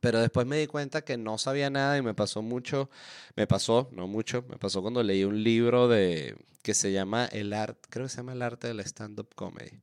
Pero 0.00 0.20
después 0.20 0.46
me 0.46 0.58
di 0.58 0.66
cuenta 0.66 1.02
que 1.02 1.16
no 1.16 1.38
sabía 1.38 1.70
nada 1.70 1.98
y 1.98 2.02
me 2.02 2.14
pasó 2.14 2.42
mucho, 2.42 2.88
me 3.34 3.46
pasó, 3.46 3.88
no 3.92 4.06
mucho, 4.06 4.44
me 4.48 4.56
pasó 4.56 4.80
cuando 4.80 5.02
leí 5.02 5.24
un 5.24 5.42
libro 5.42 5.88
de 5.88 6.36
que 6.62 6.74
se 6.74 6.92
llama 6.92 7.26
El 7.26 7.52
Art, 7.52 7.78
creo 7.88 8.06
que 8.06 8.10
se 8.10 8.18
llama 8.18 8.32
El 8.32 8.42
Arte 8.42 8.68
del 8.68 8.80
Stand-Up 8.80 9.34
Comedy. 9.34 9.80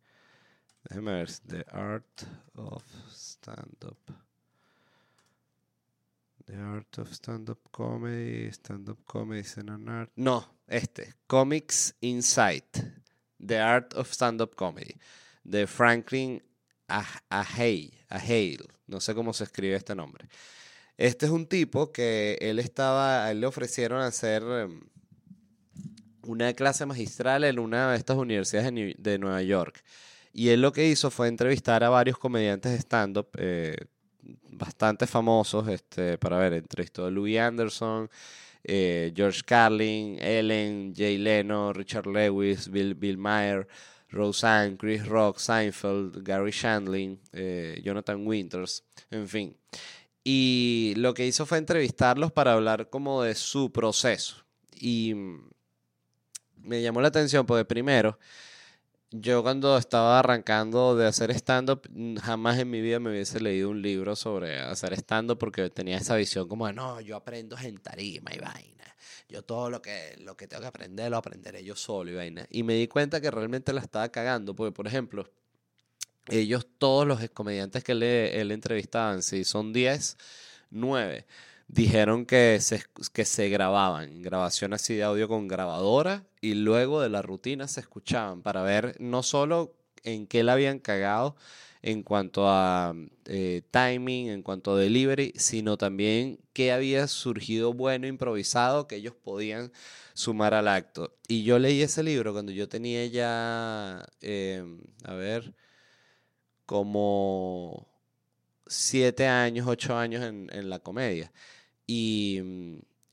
Déjeme 0.84 1.14
ver, 1.14 1.30
The 1.48 1.66
Art 1.72 2.22
of 2.54 2.84
Stand-Up. 3.12 3.98
The 6.46 6.56
Art 6.58 7.00
of 7.00 7.12
Stand-Up 7.12 7.60
Comedy, 7.72 8.52
Stand-Up 8.52 9.04
Comedy, 9.06 9.44
Art. 9.88 10.12
No, 10.16 10.48
este, 10.68 11.16
Comics 11.26 11.96
Insight, 12.02 12.78
The 13.46 13.60
Art 13.60 13.94
of 13.96 14.12
Stand-Up 14.12 14.56
Comedy, 14.56 14.96
de 15.44 15.68
Franklin 15.68 16.42
Ahale, 16.88 17.92
no 18.88 19.00
sé 19.00 19.16
cómo 19.16 19.34
se 19.34 19.44
escribe 19.46 19.76
este 19.76 19.96
nombre. 19.96 20.28
Este 20.98 21.26
es 21.26 21.32
un 21.32 21.48
tipo 21.48 21.92
que 21.92 22.38
él 22.40 22.60
estaba, 22.60 23.30
él 23.32 23.42
le 23.42 23.48
ofrecieron 23.48 24.02
hacer 24.02 24.44
em, 24.44 24.82
una 26.24 26.54
clase 26.54 26.86
magistral 26.86 27.44
en 27.44 27.60
una 27.60 27.92
de 27.92 27.98
estas 27.98 28.18
universidades 28.18 28.72
de 28.98 29.18
Nueva 29.18 29.42
York. 29.42 29.84
Y 30.32 30.50
él 30.50 30.62
lo 30.62 30.72
que 30.72 30.88
hizo 30.88 31.12
fue 31.12 31.28
entrevistar 31.28 31.84
a 31.84 31.90
varios 31.90 32.18
comediantes 32.18 32.72
de 32.72 32.78
stand-up 32.80 33.30
eh, 33.38 33.76
bastante 34.52 35.08
famosos. 35.08 35.68
Este, 35.68 36.18
para 36.18 36.38
ver, 36.38 36.54
entrevistó 36.54 37.06
a 37.06 37.12
Louis 37.12 37.40
Anderson, 37.40 38.10
eh, 38.68 39.14
George 39.16 39.42
Carlin, 39.46 40.18
Ellen, 40.20 40.94
Jay 40.96 41.18
Leno, 41.18 41.72
Richard 41.72 42.08
Lewis, 42.08 42.70
Bill, 42.70 42.96
Bill 42.96 43.18
Roseanne, 44.10 44.78
Chris 44.78 45.06
Rock, 45.06 45.40
Seinfeld, 45.40 46.24
Gary 46.24 46.52
Shandling, 46.52 47.20
eh, 47.34 47.82
Jonathan 47.84 48.26
Winters, 48.26 48.84
en 49.12 49.28
fin. 49.28 49.58
Y 50.24 50.94
lo 50.98 51.14
que 51.14 51.28
hizo 51.28 51.46
fue 51.46 51.60
entrevistarlos 51.60 52.32
para 52.32 52.54
hablar 52.54 52.90
como 52.90 53.22
de 53.22 53.36
su 53.36 53.72
proceso. 53.72 54.44
Y 54.74 55.14
me 56.58 56.82
llamó 56.82 57.02
la 57.02 57.10
atención 57.10 57.46
porque 57.46 57.66
primero, 57.66 58.18
yo 59.12 59.44
cuando 59.44 59.78
estaba 59.78 60.20
arrancando 60.20 60.96
de 60.96 61.08
hacer 61.08 61.32
stand-up, 61.32 61.90
jamás 62.22 62.60
en 62.60 62.70
mi 62.70 62.82
vida 62.82 63.00
me 63.00 63.12
hubiese 63.12 63.40
leído 63.40 63.70
un 63.70 63.82
libro 63.82 64.16
sobre 64.16 64.60
hacer 64.60 64.94
stand-up 64.94 65.38
porque 65.38 65.70
tenía 65.70 65.98
esa 65.98 66.16
visión 66.16 66.48
como 66.48 66.68
de, 66.68 66.74
no, 66.74 67.00
yo 67.02 67.16
aprendo 67.16 67.58
en 67.58 67.78
tarima 67.78 68.34
y 68.34 68.40
vaina. 68.40 68.96
Yo 69.28 69.44
todo 69.44 69.70
lo 69.70 69.82
que, 69.82 70.16
lo 70.20 70.38
que 70.38 70.48
tengo 70.48 70.62
que 70.62 70.68
aprender 70.68 71.10
lo 71.10 71.18
aprenderé 71.18 71.64
yo 71.64 71.76
solo 71.76 72.12
y 72.12 72.16
vaina. 72.16 72.46
Y 72.50 72.64
me 72.64 72.76
di 72.76 72.88
cuenta 72.88 73.22
que 73.22 73.32
realmente 73.32 73.74
la 73.74 73.82
estaba 73.82 74.10
cagando 74.10 74.56
porque, 74.56 74.72
por 74.72 74.88
ejemplo, 74.88 75.30
ellos, 76.28 76.68
todos 76.78 77.08
los 77.08 77.28
comediantes 77.30 77.84
que 77.84 77.96
le, 77.96 78.40
él 78.40 78.52
entrevistaban, 78.52 79.24
si 79.24 79.44
son 79.44 79.74
10, 79.74 80.18
9 80.72 81.26
dijeron 81.68 82.26
que 82.26 82.60
se, 82.62 82.84
que 83.14 83.26
se 83.26 83.50
grababan, 83.50 84.22
grabación 84.22 84.74
así 84.74 84.96
de 84.96 85.04
audio 85.04 85.28
con 85.28 85.48
grabadora 85.48 86.24
y 86.46 86.54
luego 86.54 87.02
de 87.02 87.10
la 87.10 87.24
rutina 87.24 87.68
se 87.68 87.80
escuchaban 87.80 88.44
para 88.44 88.62
ver 88.62 88.96
no 89.00 89.24
solo 89.24 89.76
en 90.04 90.28
qué 90.28 90.44
la 90.44 90.54
habían 90.54 90.78
cagado 90.78 91.36
en 91.82 92.04
cuanto 92.04 92.48
a 92.48 92.94
eh, 93.26 93.64
timing, 93.72 94.30
en 94.30 94.44
cuanto 94.44 94.74
a 94.74 94.80
delivery, 94.80 95.34
sino 95.38 95.78
también 95.78 96.40
qué 96.54 96.72
había 96.72 97.08
surgido 97.08 97.74
bueno, 97.74 98.06
improvisado, 98.08 98.88
que 98.88 98.98
ellos 98.98 99.16
podían 99.16 99.72
sumar 100.14 100.54
al 100.54 100.68
acto. 100.68 101.16
Y 101.28 101.44
yo 101.44 101.58
leí 101.58 101.82
ese 101.82 102.04
libro 102.04 102.32
cuando 102.34 102.52
yo 102.52 102.70
tenía 102.70 103.06
ya, 103.08 104.06
em, 104.22 104.82
a 105.04 105.14
ver, 105.16 105.56
como 106.66 107.88
siete 108.68 109.28
años, 109.28 109.68
ocho 109.68 109.98
años 109.98 110.24
en, 110.24 110.50
en 110.54 110.70
la 110.70 110.80
comedia. 110.80 111.32
Y, 111.88 112.42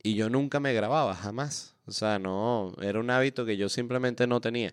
y 0.02 0.14
yo 0.14 0.30
nunca 0.30 0.60
me 0.60 0.74
grababa, 0.74 1.14
jamás. 1.14 1.76
O 1.86 1.92
sea, 1.92 2.18
no, 2.18 2.72
era 2.80 3.00
un 3.00 3.10
hábito 3.10 3.44
que 3.44 3.56
yo 3.56 3.68
simplemente 3.68 4.26
no 4.26 4.40
tenía. 4.40 4.72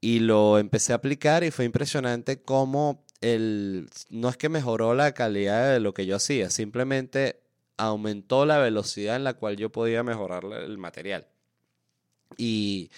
Y 0.00 0.20
lo 0.20 0.58
empecé 0.58 0.92
a 0.92 0.96
aplicar 0.96 1.44
y 1.44 1.50
fue 1.50 1.64
impresionante 1.64 2.42
cómo 2.42 3.04
el, 3.20 3.88
no 4.10 4.28
es 4.28 4.36
que 4.36 4.48
mejoró 4.48 4.94
la 4.94 5.12
calidad 5.12 5.72
de 5.72 5.80
lo 5.80 5.94
que 5.94 6.06
yo 6.06 6.16
hacía, 6.16 6.50
simplemente 6.50 7.40
aumentó 7.76 8.46
la 8.46 8.58
velocidad 8.58 9.16
en 9.16 9.24
la 9.24 9.34
cual 9.34 9.56
yo 9.56 9.70
podía 9.70 10.02
mejorar 10.02 10.44
el 10.44 10.78
material. 10.78 11.26
Y 12.36 12.90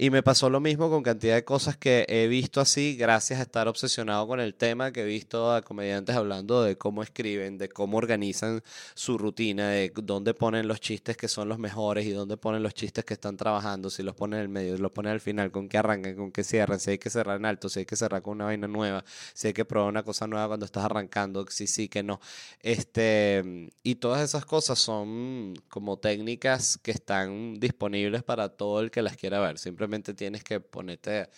y 0.00 0.10
me 0.10 0.22
pasó 0.22 0.48
lo 0.48 0.60
mismo 0.60 0.88
con 0.90 1.02
cantidad 1.02 1.34
de 1.34 1.44
cosas 1.44 1.76
que 1.76 2.06
he 2.08 2.28
visto 2.28 2.60
así 2.60 2.94
gracias 2.94 3.40
a 3.40 3.42
estar 3.42 3.66
obsesionado 3.66 4.28
con 4.28 4.38
el 4.38 4.54
tema, 4.54 4.92
que 4.92 5.00
he 5.02 5.04
visto 5.04 5.52
a 5.52 5.62
comediantes 5.62 6.14
hablando 6.14 6.62
de 6.62 6.78
cómo 6.78 7.02
escriben, 7.02 7.58
de 7.58 7.68
cómo 7.68 7.98
organizan 7.98 8.62
su 8.94 9.18
rutina, 9.18 9.70
de 9.70 9.92
dónde 9.96 10.34
ponen 10.34 10.68
los 10.68 10.80
chistes 10.80 11.16
que 11.16 11.26
son 11.26 11.48
los 11.48 11.58
mejores 11.58 12.06
y 12.06 12.12
dónde 12.12 12.36
ponen 12.36 12.62
los 12.62 12.74
chistes 12.74 13.04
que 13.04 13.14
están 13.14 13.36
trabajando, 13.36 13.90
si 13.90 14.04
los 14.04 14.14
ponen 14.14 14.38
en 14.38 14.42
el 14.44 14.48
medio, 14.48 14.76
si 14.76 14.82
los 14.82 14.92
ponen 14.92 15.10
al 15.10 15.20
final, 15.20 15.50
con 15.50 15.68
qué 15.68 15.78
arrancan, 15.78 16.14
con 16.14 16.30
qué 16.30 16.44
cierran, 16.44 16.78
si 16.78 16.92
hay 16.92 16.98
que 16.98 17.10
cerrar 17.10 17.36
en 17.36 17.46
alto, 17.46 17.68
si 17.68 17.80
hay 17.80 17.86
que 17.86 17.96
cerrar 17.96 18.22
con 18.22 18.34
una 18.34 18.44
vaina 18.44 18.68
nueva, 18.68 19.04
si 19.34 19.48
hay 19.48 19.52
que 19.52 19.64
probar 19.64 19.88
una 19.88 20.04
cosa 20.04 20.28
nueva 20.28 20.46
cuando 20.46 20.64
estás 20.64 20.84
arrancando, 20.84 21.44
si 21.48 21.66
sí, 21.66 21.88
que 21.88 22.04
no. 22.04 22.20
Este, 22.60 23.72
y 23.82 23.96
todas 23.96 24.22
esas 24.22 24.46
cosas 24.46 24.78
son 24.78 25.54
como 25.68 25.98
técnicas 25.98 26.78
que 26.78 26.92
están 26.92 27.58
disponibles 27.58 28.22
para 28.22 28.50
todo 28.50 28.80
el 28.80 28.92
que 28.92 29.02
las 29.02 29.16
quiera 29.16 29.40
ver. 29.40 29.58
Simplemente 29.58 29.87
tienes 30.14 30.44
que 30.44 30.60
ponerte 30.60 31.28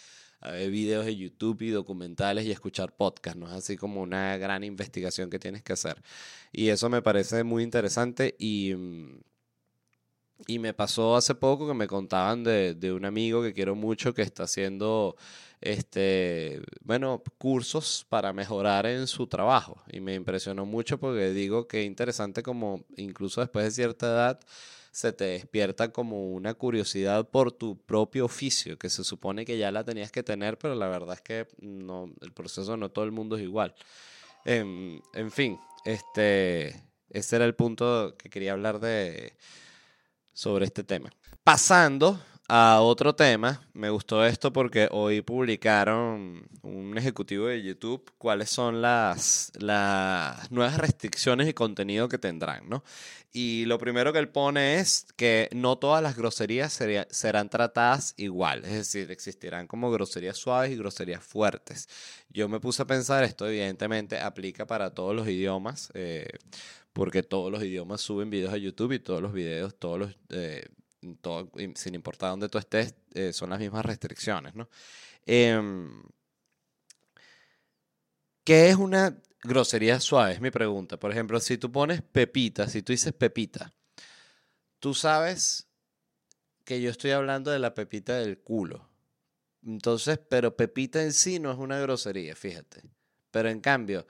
a 0.41 0.51
ver 0.53 0.71
videos 0.71 1.05
de 1.05 1.17
YouTube 1.17 1.63
y 1.63 1.71
documentales 1.71 2.45
y 2.47 2.51
escuchar 2.51 2.95
podcasts, 2.97 3.39
¿no? 3.39 3.47
Es 3.47 3.55
así 3.55 3.77
como 3.77 4.01
una 4.01 4.37
gran 4.39 4.65
investigación 4.65 5.31
que 5.31 5.39
tienes 5.39 5.63
que 5.63 5.75
hacer. 5.75 6.03
Y 6.53 6.69
eso 6.69 6.89
me 6.89 7.03
parece 7.03 7.45
muy 7.45 7.63
interesante 7.63 8.37
y, 8.39 8.75
mm, 8.75 9.21
y 10.47 10.59
me 10.59 10.73
pasó 10.73 11.17
hace 11.17 11.35
poco 11.35 11.69
que 11.69 11.75
me 11.75 11.87
contaban 11.87 12.43
de, 12.45 12.75
de 12.75 12.93
un 12.93 13.05
amigo 13.05 13.43
que 13.43 13.53
quiero 13.53 13.75
mucho 13.75 14.15
que 14.15 14.23
está 14.23 14.45
haciendo 14.45 15.17
este, 15.61 16.63
bueno, 16.83 17.23
cursos 17.39 18.07
para 18.09 18.33
mejorar 18.33 18.87
en 18.87 19.07
su 19.07 19.27
trabajo. 19.27 19.83
Y 19.93 20.01
me 20.01 20.15
impresionó 20.15 20.65
mucho 20.67 20.99
porque 20.99 21.31
digo 21.33 21.69
que 21.69 21.83
interesante 21.85 22.43
como 22.43 22.85
incluso 22.97 23.41
después 23.41 23.67
de 23.67 23.71
cierta 23.71 24.07
edad 24.07 24.41
se 24.91 25.13
te 25.13 25.25
despierta 25.25 25.93
como 25.93 26.33
una 26.33 26.55
curiosidad 26.55 27.29
por 27.29 27.53
tu 27.53 27.79
propio 27.79 28.25
oficio, 28.25 28.79
que 28.79 28.91
se 28.91 29.05
supone 29.05 29.45
que 29.45 29.59
ya 29.59 29.71
la 29.71 29.85
tenías 29.85 30.11
que 30.11 30.23
tener, 30.23 30.59
pero 30.59 30.75
la 30.75 30.89
verdad 30.89 31.15
es 31.15 31.21
que 31.21 31.47
no, 31.61 32.13
el 32.21 32.33
proceso 32.33 32.77
no 32.77 32.91
todo 32.91 33.05
el 33.05 33.13
mundo 33.13 33.37
es 33.37 33.43
igual. 33.43 33.75
En, 34.45 35.01
en 35.15 35.31
fin, 35.31 35.59
este, 35.85 36.83
ese 37.09 37.37
era 37.37 37.45
el 37.45 37.55
punto 37.55 38.17
que 38.17 38.31
quería 38.31 38.53
hablar 38.53 38.81
de, 38.81 39.35
sobre 40.33 40.65
este 40.65 40.85
tema. 40.85 41.11
Pasando 41.45 42.21
a 42.53 42.81
otro 42.81 43.15
tema, 43.15 43.63
me 43.75 43.91
gustó 43.91 44.27
esto 44.27 44.53
porque 44.53 44.89
hoy 44.91 45.21
publicaron 45.21 46.49
un 46.63 46.99
ejecutivo 46.99 47.47
de 47.47 47.63
YouTube 47.63 48.11
cuáles 48.19 48.51
son 48.51 48.83
las, 48.83 49.53
las 49.61 50.51
nuevas 50.51 50.77
restricciones 50.79 51.49
y 51.49 51.55
contenido 51.55 52.09
que 52.09 52.19
tendrán, 52.19 52.69
¿no? 52.69 52.83
Y 53.33 53.67
lo 53.67 53.79
primero 53.79 54.13
que 54.13 54.19
él 54.19 54.31
pone 54.31 54.81
es 54.81 55.07
que 55.15 55.49
no 55.53 55.79
todas 55.79 56.03
las 56.03 56.17
groserías 56.17 56.77
serán 57.11 57.51
tratadas 57.51 58.15
igual, 58.17 58.65
es 58.65 58.73
decir, 58.73 59.13
existirán 59.13 59.69
como 59.69 59.93
groserías 59.93 60.37
suaves 60.37 60.73
y 60.73 60.77
groserías 60.77 61.23
fuertes. 61.23 61.89
Yo 62.31 62.49
me 62.49 62.59
puse 62.59 62.83
a 62.83 62.87
pensar, 62.87 63.23
esto 63.23 63.47
evidentemente 63.47 64.19
aplica 64.19 64.67
para 64.67 64.91
todos 64.91 65.15
los 65.15 65.29
idiomas, 65.29 65.93
eh, 65.95 66.27
porque 66.93 67.23
todos 67.23 67.53
los 67.53 67.63
idiomas 67.63 68.01
suben 68.01 68.29
videos 68.29 68.53
a 68.53 68.57
YouTube 68.57 68.91
y 68.91 68.99
todos 68.99 69.23
los 69.23 69.33
videos, 69.33 69.77
todos 69.79 70.01
los... 70.01 70.17
Eh, 70.31 70.67
sin 71.75 71.95
importar 71.95 72.31
dónde 72.31 72.49
tú 72.49 72.59
estés, 72.59 72.95
eh, 73.15 73.33
son 73.33 73.51
las 73.51 73.59
mismas 73.59 73.85
restricciones, 73.85 74.55
¿no? 74.55 74.69
Em, 75.27 76.03
¿Qué 78.45 78.69
es 78.69 78.77
una 78.77 79.17
grosería 79.43 80.01
suave? 80.01 80.33
Es 80.33 80.41
mi 80.41 80.51
pregunta. 80.51 80.99
Por 80.99 81.13
ejemplo, 81.13 81.39
si 81.41 81.59
tú 81.59 81.71
pones 81.71 82.03
pepita, 82.03 82.69
si 82.69 82.83
tú 82.83 82.93
dices 82.93 83.13
pepita, 83.13 83.73
tú 84.79 84.95
sabes 84.95 85.69
que 86.65 86.81
yo 86.81 86.91
estoy 86.91 87.13
hablando 87.13 87.51
de 87.51 87.59
la 87.59 87.75
pepita 87.75 88.19
del 88.19 88.39
culo. 88.39 88.89
Entonces, 89.65 90.19
pero 90.19 90.57
pepita 90.57 91.03
en 91.03 91.13
sí 91.13 91.39
no 91.39 91.53
es 91.53 91.59
una 91.59 91.79
grosería, 91.79 92.35
fíjate. 92.35 92.83
Pero 93.31 93.49
en 93.51 93.61
cambio, 93.61 94.07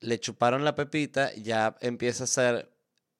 le 0.00 0.18
chuparon 0.18 0.64
la 0.64 0.74
pepita, 0.74 1.34
ya 1.34 1.76
empieza 1.80 2.24
a 2.24 2.26
ser 2.26 2.72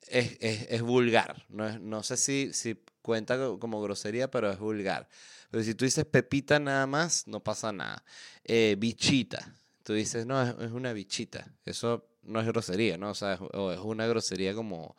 es, 0.09 0.39
es, 0.41 0.83
vulgar. 0.83 1.45
No, 1.49 1.79
no 1.79 2.03
sé 2.03 2.17
si, 2.17 2.53
si 2.53 2.83
cuenta 3.03 3.39
como 3.59 3.83
grosería, 3.83 4.31
pero 4.31 4.51
es 4.51 4.59
vulgar. 4.59 5.09
Pero 5.51 5.65
si 5.65 5.75
tú 5.75 5.85
dices 5.85 6.05
pepita 6.05 6.59
nada 6.59 6.87
más, 6.87 7.27
no 7.27 7.41
pasa 7.41 7.73
nada. 7.73 8.05
Eh, 8.45 8.77
bichita. 8.79 9.55
Tú 9.83 9.95
dices, 9.95 10.27
no, 10.27 10.43
es, 10.43 10.71
una 10.73 10.93
bichita. 10.93 11.53
Eso 11.65 12.09
no 12.23 12.41
es 12.41 12.47
grosería, 12.47 12.99
¿no? 12.99 13.11
O 13.11 13.15
sea, 13.15 13.35
es, 13.35 13.41
o 13.41 13.73
es 13.73 13.81
una 13.81 14.07
grosería 14.07 14.55
como, 14.55 14.97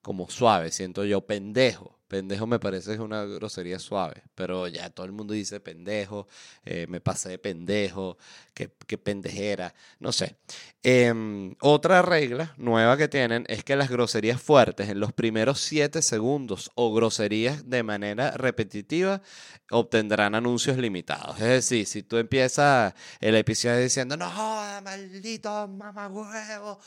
como 0.00 0.28
suave, 0.28 0.70
siento 0.70 1.04
yo, 1.04 1.20
pendejo. 1.26 1.98
Pendejo 2.12 2.46
me 2.46 2.58
parece 2.58 2.92
es 2.92 2.98
una 2.98 3.24
grosería 3.24 3.78
suave, 3.78 4.22
pero 4.34 4.68
ya 4.68 4.90
todo 4.90 5.06
el 5.06 5.12
mundo 5.12 5.32
dice 5.32 5.60
pendejo, 5.60 6.28
eh, 6.62 6.86
me 6.86 7.00
pasé 7.00 7.30
de 7.30 7.38
pendejo, 7.38 8.18
qué, 8.52 8.68
pendejera, 8.68 9.74
no 9.98 10.12
sé. 10.12 10.36
Em, 10.82 11.54
otra 11.62 12.02
regla 12.02 12.52
nueva 12.58 12.98
que 12.98 13.08
tienen 13.08 13.46
es 13.48 13.64
que 13.64 13.76
las 13.76 13.88
groserías 13.88 14.42
fuertes 14.42 14.90
en 14.90 15.00
los 15.00 15.14
primeros 15.14 15.60
7 15.60 16.02
segundos 16.02 16.70
o 16.74 16.92
groserías 16.92 17.70
de 17.70 17.82
manera 17.82 18.32
repetitiva 18.32 19.22
obtendrán 19.70 20.34
anuncios 20.34 20.76
limitados. 20.76 21.40
Es 21.40 21.48
decir, 21.48 21.86
si 21.86 22.02
tú 22.02 22.18
empiezas 22.18 22.92
el 23.20 23.36
episodio 23.36 23.78
diciendo, 23.78 24.18
no 24.18 24.28
joda, 24.30 24.82
maldito 24.82 25.66
mamagüevo, 25.66 26.78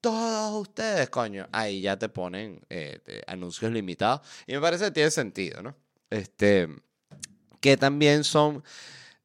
todos 0.00 0.68
ustedes, 0.68 1.10
coño, 1.10 1.48
ahí 1.52 1.82
ya 1.82 1.98
te 1.98 2.08
ponen 2.08 2.60
eh, 2.70 3.22
anuncios 3.26 3.72
limitados. 3.72 4.20
Y 4.46 4.54
me 4.54 4.60
parece 4.60 4.86
que 4.86 4.90
tiene 4.90 5.10
sentido, 5.10 5.62
¿no? 5.62 5.76
Este, 6.10 6.68
que 7.60 7.76
también 7.76 8.24
son 8.24 8.62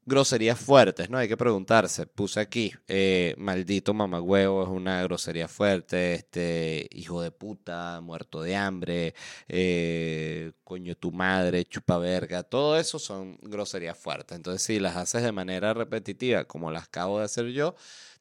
groserías 0.05 0.59
fuertes, 0.59 1.09
¿no? 1.09 1.17
Hay 1.17 1.27
que 1.27 1.37
preguntarse. 1.37 2.05
Puse 2.05 2.39
aquí, 2.39 2.71
eh, 2.87 3.33
maldito 3.37 3.93
mamagüevo 3.93 4.63
es 4.63 4.69
una 4.69 5.01
grosería 5.03 5.47
fuerte, 5.47 6.13
este, 6.13 6.87
hijo 6.91 7.21
de 7.21 7.31
puta, 7.31 8.01
muerto 8.01 8.41
de 8.41 8.55
hambre, 8.55 9.15
eh, 9.47 10.51
coño 10.63 10.95
tu 10.95 11.11
madre, 11.11 11.65
chupa 11.65 11.97
verga, 11.97 12.43
todo 12.43 12.77
eso 12.77 12.99
son 12.99 13.37
groserías 13.41 13.97
fuertes. 13.97 14.35
Entonces, 14.37 14.61
si 14.61 14.79
las 14.79 14.95
haces 14.95 15.23
de 15.23 15.31
manera 15.31 15.73
repetitiva, 15.73 16.45
como 16.45 16.71
las 16.71 16.83
acabo 16.85 17.19
de 17.19 17.25
hacer 17.25 17.47
yo, 17.47 17.75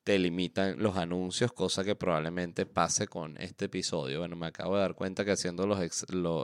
te 0.04 0.18
limitan 0.18 0.76
los 0.78 0.96
anuncios, 0.96 1.52
cosa 1.52 1.82
que 1.82 1.96
probablemente 1.96 2.66
pase 2.66 3.08
con 3.08 3.36
este 3.38 3.64
episodio. 3.64 4.20
Bueno, 4.20 4.36
me 4.36 4.46
acabo 4.46 4.76
de 4.76 4.82
dar 4.82 4.94
cuenta 4.94 5.24
que 5.24 5.32
haciendo 5.32 5.66
los 5.66 5.80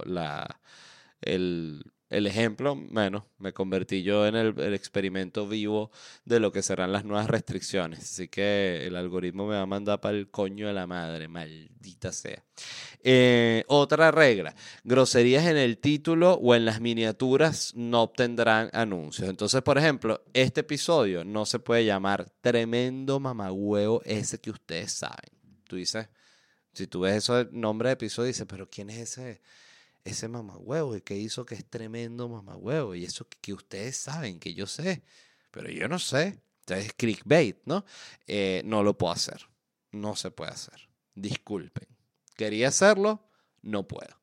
la, 0.07 0.61
el 1.21 1.85
el 2.11 2.27
ejemplo, 2.27 2.75
bueno, 2.75 3.29
me 3.39 3.53
convertí 3.53 4.03
yo 4.03 4.27
en 4.27 4.35
el, 4.35 4.75
experimento 4.75 5.47
vivo 5.47 5.93
de 6.25 6.41
lo 6.41 6.51
que 6.51 6.61
serán 6.61 6.91
las 6.91 7.05
nuevas 7.05 7.31
restricciones. 7.31 8.01
Así 8.01 8.27
que 8.27 8.85
el 8.85 8.97
algoritmo 8.97 9.47
me 9.47 9.55
va 9.55 9.63
a 9.63 9.67
mandar 9.67 10.01
para 10.01 10.19
el 10.19 10.29
coño 10.29 10.67
de 10.67 10.73
la 10.73 10.89
madre, 10.89 11.29
maldita 11.29 12.11
sea. 12.11 12.45
Eh, 13.05 13.63
otra 13.69 14.11
regla, 14.11 14.57
groserías 14.83 15.47
en 15.47 15.57
el 15.57 15.79
título 15.79 16.35
o 16.35 16.57
en 16.57 16.65
las 16.65 16.81
miniaturas 16.81 17.75
no 17.77 18.03
obtendrán 18.03 18.71
anuncios. 18.73 19.29
Entonces, 19.29 19.63
por 19.63 19.79
ejemplo, 19.79 20.25
este 20.35 20.63
episodio 20.63 21.25
no 21.25 21.47
se 21.47 21.61
puede 21.61 21.85
llamar 21.85 22.29
tremendo 22.41 23.21
mamagüeo 23.21 24.03
ese 24.05 24.41
que 24.41 24.51
ustedes 24.51 24.93
saben. 24.93 25.31
Tú 25.69 25.77
dices, 25.77 26.09
si 26.73 26.89
tú 26.89 27.01
ves 27.01 27.19
eso, 27.19 27.39
el 27.39 27.49
nombre 27.53 27.91
de 27.91 27.93
episodio, 27.93 28.27
dices, 28.27 28.47
pero 28.49 28.69
¿quién 28.69 28.91
es 28.91 28.99
ese? 28.99 29.41
Ese 30.05 30.29
mamagüevo 30.29 30.97
y 30.97 31.03
que 31.03 31.17
hizo 31.17 31.45
que 31.45 31.55
es 31.55 31.65
tremendo 31.65 32.29
mamagüevo 32.29 32.95
y 32.95 33.05
eso 33.05 33.27
que, 33.41 33.53
ustedes 33.53 33.97
saben, 33.97 34.41
que 34.41 34.55
yo 34.55 34.67
sé, 34.67 35.03
pero 35.51 35.71
yo 35.71 35.89
no 35.89 35.99
sé. 35.99 36.43
Entonces 36.61 36.87
es 36.87 36.93
clickbait, 36.95 37.59
¿no? 37.65 37.85
Eh, 38.27 38.63
no 38.65 38.83
lo 38.83 38.97
puedo 38.97 39.13
hacer. 39.13 39.49
No 39.91 40.15
se 40.15 40.31
puede 40.31 40.53
hacer. 40.53 40.89
Disculpen. 41.15 41.89
Quería 42.37 42.69
hacerlo, 42.69 43.29
no 43.63 43.89
puedo. 43.89 44.21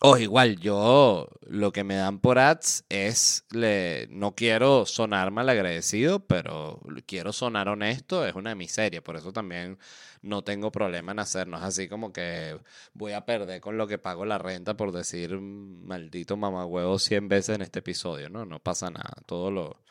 O 0.00 0.16
igual, 0.16 0.60
yo 0.60 1.28
lo 1.40 1.72
que 1.72 1.82
me 1.82 1.96
dan 1.96 2.20
por 2.20 2.38
ads 2.38 2.84
es, 2.88 3.44
le, 3.50 4.06
no 4.10 4.36
quiero 4.36 4.86
sonar 4.86 5.32
mal 5.32 5.48
agradecido, 5.48 6.24
pero 6.24 6.80
quiero 7.04 7.32
sonar 7.32 7.68
honesto, 7.68 8.24
es 8.24 8.36
una 8.36 8.54
miseria, 8.54 9.02
por 9.02 9.16
eso 9.16 9.32
también 9.32 9.76
no 10.22 10.42
tengo 10.42 10.70
problema 10.72 11.12
en 11.12 11.18
hacernos 11.18 11.62
así 11.62 11.88
como 11.88 12.12
que 12.12 12.58
voy 12.94 13.12
a 13.12 13.24
perder 13.24 13.60
con 13.60 13.78
lo 13.78 13.86
que 13.86 13.98
pago 13.98 14.24
la 14.24 14.38
renta 14.38 14.76
por 14.76 14.92
decir 14.92 15.38
maldito 15.38 16.36
mamagüevo 16.36 16.98
100 16.98 17.28
veces 17.28 17.56
en 17.56 17.62
este 17.62 17.80
episodio, 17.80 18.28
¿no? 18.28 18.44
No 18.44 18.60
pasa 18.60 18.90
nada, 18.90 19.14
todo 19.26 19.50
lo... 19.50 19.82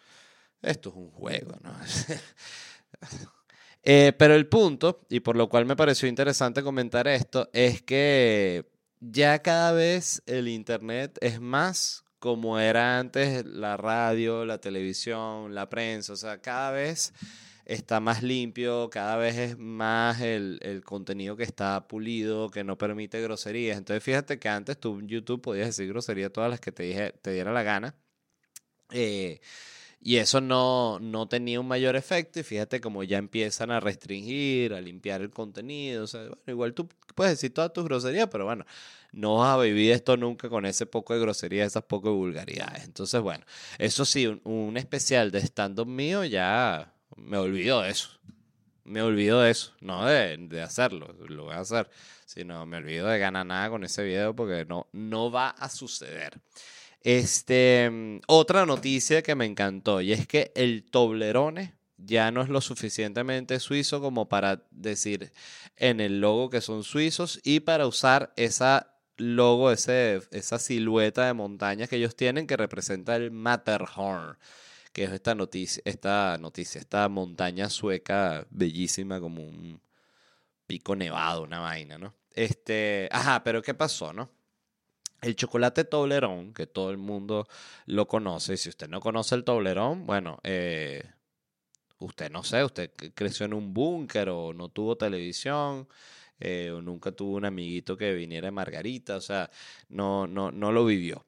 Esto 0.62 0.90
es 0.90 0.96
un 0.96 1.12
juego, 1.12 1.58
¿no? 1.62 1.74
Eh, 3.90 4.12
pero 4.18 4.36
el 4.36 4.48
punto, 4.48 5.06
y 5.08 5.22
por 5.22 5.38
lo 5.38 5.48
cual 5.48 5.66
me 5.66 5.78
pareció 5.78 6.10
interesante 6.10 6.62
comentar 6.62 7.08
esto, 7.08 7.50
es 7.54 7.82
que 7.82 8.66
ya 9.00 9.40
cada 9.40 9.72
vez 9.72 10.22
el 10.26 10.50
Internet 10.50 11.18
es 11.22 11.40
más 11.40 12.04
como 12.20 12.60
era 12.60 13.00
antes 13.00 13.46
la 13.46 13.78
radio, 13.78 14.44
la 14.44 14.60
televisión, 14.60 15.56
la 15.56 15.70
prensa, 15.70 16.14
o 16.14 16.16
sea, 16.18 16.42
cada 16.42 16.72
vez 16.72 17.14
está 17.68 18.00
más 18.00 18.24
limpio, 18.24 18.90
cada 18.90 19.18
vez 19.18 19.38
es 19.38 19.58
más 19.58 20.22
el, 20.22 20.82
contenido 20.86 21.36
que 21.36 21.44
está 21.44 21.88
pulido, 21.88 22.50
que 22.50 22.64
no 22.64 22.78
permite 22.78 23.22
groserías. 23.22 23.78
Entonces 23.78 24.04
fíjate 24.04 24.40
que 24.40 24.50
antes 24.50 24.80
tú 24.80 25.00
en 25.00 25.08
YouTube 25.08 25.42
podías 25.42 25.68
decir 25.68 25.88
groserías 25.90 26.32
todas 26.32 26.50
las 26.50 26.60
que 26.62 26.72
te, 26.72 26.84
dije, 26.84 27.14
te 27.22 27.34
diera 27.34 27.52
la 27.52 27.64
gana. 27.64 27.96
Eh, 28.92 29.42
y 30.00 30.18
eso 30.18 30.40
no, 30.42 31.00
no 31.00 31.28
tenía 31.28 31.60
un 31.60 31.68
mayor 31.68 31.96
efecto 31.96 32.40
y 32.40 32.44
fíjate 32.44 32.80
como 32.80 33.04
ya 33.04 33.18
empiezan 33.18 33.72
a 33.72 33.80
restringir, 33.80 34.74
a 34.74 34.80
limpiar 34.80 35.22
el 35.22 35.32
contenido. 35.32 36.06
O 36.06 36.08
sea, 36.08 36.22
bueno, 36.22 36.42
igual 36.48 36.74
tú 36.74 36.88
puedes 37.16 37.34
decir 37.34 37.54
todas 37.54 37.74
tus 37.74 37.84
groserías, 37.84 38.30
pero 38.32 38.46
bueno, 38.46 38.66
no 39.12 39.38
vas 39.38 39.58
a 39.58 39.62
vivir 39.62 39.92
esto 39.92 40.16
nunca 40.16 40.50
con 40.50 40.66
ese 40.66 40.86
poco 40.86 41.14
de 41.14 41.20
grosería, 41.20 41.66
esas 41.66 41.84
poco 41.84 42.10
de 42.10 42.16
vulgaridades. 42.16 42.86
Entonces, 42.86 43.20
bueno, 43.22 43.46
eso 43.78 44.06
sí, 44.06 44.28
un, 44.44 44.78
especial 44.78 45.32
de 45.32 45.40
stand-up 45.40 45.88
mío 45.88 46.24
ya 46.24 46.94
me 47.16 47.38
olvido 47.38 47.82
de 47.82 47.90
eso. 47.90 48.10
Me 48.84 49.02
olvido 49.02 49.42
de 49.42 49.52
eso, 49.52 49.74
no 49.82 50.06
de, 50.06 50.38
de, 50.38 50.62
hacerlo, 50.62 51.14
lo 51.28 51.44
voy 51.44 51.56
a 51.56 51.60
hacer, 51.60 51.90
sino 52.26 52.66
me 52.66 52.78
olvido 52.78 53.08
de 53.08 53.20
ganar 53.20 53.46
nada 53.46 53.70
con 53.70 53.84
ese 53.84 54.02
video 54.02 54.34
porque 54.34 54.64
no, 54.64 54.88
no 54.94 55.30
va 55.30 55.50
a 55.50 55.68
suceder. 55.68 56.40
Este, 57.02 58.22
otra 58.28 58.66
noticia 58.66 59.22
que 59.22 59.36
me 59.36 59.46
encantó 59.46 60.00
y 60.00 60.14
es 60.14 60.26
que 60.26 60.52
el 60.56 60.86
Toblerone 60.90 61.76
ya 61.98 62.32
no 62.32 62.42
es 62.42 62.50
lo 62.50 62.62
suficientemente 62.62 63.60
suizo 63.60 64.00
como 64.02 64.30
para 64.30 64.64
decir 64.72 65.34
en 65.76 66.00
el 66.00 66.22
logo 66.22 66.50
que 66.50 66.62
son 66.62 66.84
suizos 66.84 67.42
y 67.44 67.60
para 67.60 67.88
usar 67.88 68.34
esa 68.38 68.94
logo, 69.18 69.72
ese, 69.72 70.22
esa 70.32 70.60
silueta 70.60 71.26
de 71.26 71.34
montañas 71.34 71.90
que 71.90 71.98
ellos 71.98 72.16
tienen 72.16 72.48
que 72.48 72.56
representa 72.56 73.16
el 73.16 73.32
Matterhorn, 73.32 74.38
que 74.98 75.04
es 75.04 75.12
esta 75.12 75.36
noticia, 75.36 75.80
esta 75.86 76.40
noticia, 76.40 76.82
esta 76.82 77.08
montaña 77.08 77.70
sueca 77.70 78.48
bellísima 78.50 79.20
como 79.20 79.44
un 79.44 79.80
pico 80.66 80.96
nevado, 80.96 81.44
una 81.44 81.60
vaina, 81.60 82.00
¿no? 82.00 82.16
Este, 82.34 83.08
ajá, 83.12 83.44
pero 83.44 83.62
¿qué 83.62 83.76
pasó, 83.76 84.12
no? 84.12 84.32
El 85.22 85.36
chocolate 85.36 85.84
Toblerón, 85.84 86.52
que 86.52 86.66
todo 86.66 86.90
el 86.90 86.98
mundo 86.98 87.48
lo 87.86 88.08
conoce, 88.08 88.58
si 88.58 88.70
usted 88.70 88.90
no 88.90 89.00
conoce 89.00 89.36
el 89.36 89.44
Toblerón, 89.44 90.08
bueno, 90.08 90.40
eh, 90.44 91.04
usted 92.00 92.32
no 92.32 92.44
sé, 92.44 92.64
usted 92.64 92.90
creció 93.14 93.46
en 93.46 93.54
un 93.54 93.76
búnker 93.76 94.30
o 94.30 94.52
no 94.52 94.70
tuvo 94.70 94.98
televisión, 94.98 95.88
eh, 96.40 96.72
o 96.72 96.82
nunca 96.82 97.12
tuvo 97.12 97.36
un 97.36 97.46
amiguito 97.46 97.98
que 97.98 98.14
viniera 98.14 98.48
de 98.48 98.52
Margarita, 98.52 99.18
o 99.18 99.22
sea, 99.22 99.50
no, 99.90 100.26
no, 100.26 100.52
no 100.52 100.72
lo 100.72 100.86
vivió. 100.86 101.26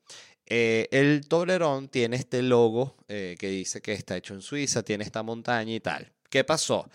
Eh, 0.50 0.88
el 0.92 1.28
Toblerón 1.28 1.90
tiene 1.90 2.16
este 2.16 2.42
logo 2.42 2.98
que 3.08 3.38
dice 3.40 3.82
que 3.82 3.94
está 3.94 4.18
hecho 4.18 4.34
en 4.34 4.42
Suiza, 4.42 4.84
tiene 4.84 5.04
esta 5.04 5.24
montaña 5.24 5.74
y 5.74 5.80
tal. 5.80 6.12
¿Qué 6.30 6.44
pasó? 6.44 6.90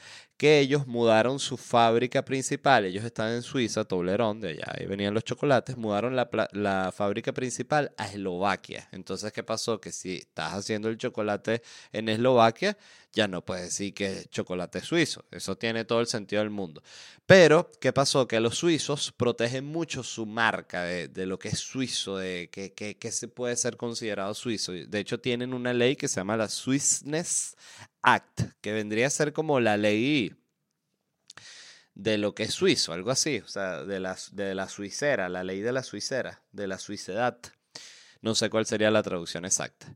Ellos 0.46 0.86
mudaron 0.86 1.38
su 1.38 1.56
fábrica 1.56 2.24
principal, 2.24 2.84
ellos 2.84 3.04
están 3.04 3.32
en 3.32 3.42
Suiza, 3.42 3.84
Toblerón, 3.84 4.40
de 4.40 4.50
allá 4.50 4.64
ahí 4.66 4.86
venían 4.86 5.14
los 5.14 5.24
chocolates, 5.24 5.76
mudaron 5.76 6.16
la, 6.16 6.28
la, 6.52 6.92
fábrica 6.92 7.32
principal 7.32 7.92
a 7.96 8.08
Eslovaquia. 8.08 8.88
Entonces, 8.92 9.32
¿qué 9.32 9.42
pasó? 9.42 9.80
Que 9.80 9.92
si 9.92 10.16
estás 10.16 10.54
haciendo 10.54 10.88
el 10.88 10.98
chocolate 10.98 11.62
en 11.92 12.08
Eslovaquia, 12.08 12.76
ya 13.14 13.28
no 13.28 13.44
puedes 13.44 13.66
decir 13.66 13.94
que 13.94 14.06
es 14.06 14.30
chocolate 14.30 14.80
suizo. 14.80 15.24
Eso 15.30 15.56
tiene 15.56 15.84
todo 15.84 16.00
el 16.00 16.06
sentido 16.06 16.42
del 16.42 16.50
mundo. 16.50 16.82
Pero, 17.26 17.70
¿qué 17.80 17.92
pasó? 17.92 18.26
Que 18.26 18.40
los 18.40 18.58
suizos 18.58 19.12
protegen 19.12 19.64
mucho 19.64 20.02
su 20.02 20.26
marca 20.26 20.82
de, 20.82 21.08
de 21.08 21.26
lo 21.26 21.38
que 21.38 21.48
es 21.48 21.58
suizo, 21.60 22.18
de 22.18 22.50
que, 22.50 22.72
que, 22.72 22.96
que, 22.96 23.12
se 23.12 23.28
puede 23.28 23.56
ser 23.56 23.76
considerado 23.76 24.34
suizo. 24.34 24.72
De 24.72 24.98
hecho, 24.98 25.20
tienen 25.20 25.54
una 25.54 25.72
ley 25.72 25.96
que 25.96 26.08
se 26.08 26.16
llama 26.16 26.36
la 26.36 26.48
Swissness 26.48 27.56
Act, 28.02 28.42
que 28.60 28.72
vendría 28.72 29.06
a 29.06 29.10
ser 29.10 29.32
como 29.32 29.60
la 29.60 29.76
ley 29.76 30.33
de 31.94 32.18
lo 32.18 32.34
que 32.34 32.44
es 32.44 32.54
suizo, 32.54 32.92
algo 32.92 33.10
así, 33.10 33.38
o 33.38 33.48
sea, 33.48 33.84
de 33.84 34.00
la, 34.00 34.16
de 34.32 34.54
la 34.54 34.68
suicera, 34.68 35.28
la 35.28 35.44
ley 35.44 35.60
de 35.60 35.72
la 35.72 35.82
suicera, 35.82 36.42
de 36.52 36.66
la 36.66 36.78
suicedad. 36.78 37.38
No 38.20 38.34
sé 38.34 38.50
cuál 38.50 38.66
sería 38.66 38.90
la 38.90 39.02
traducción 39.02 39.44
exacta. 39.44 39.86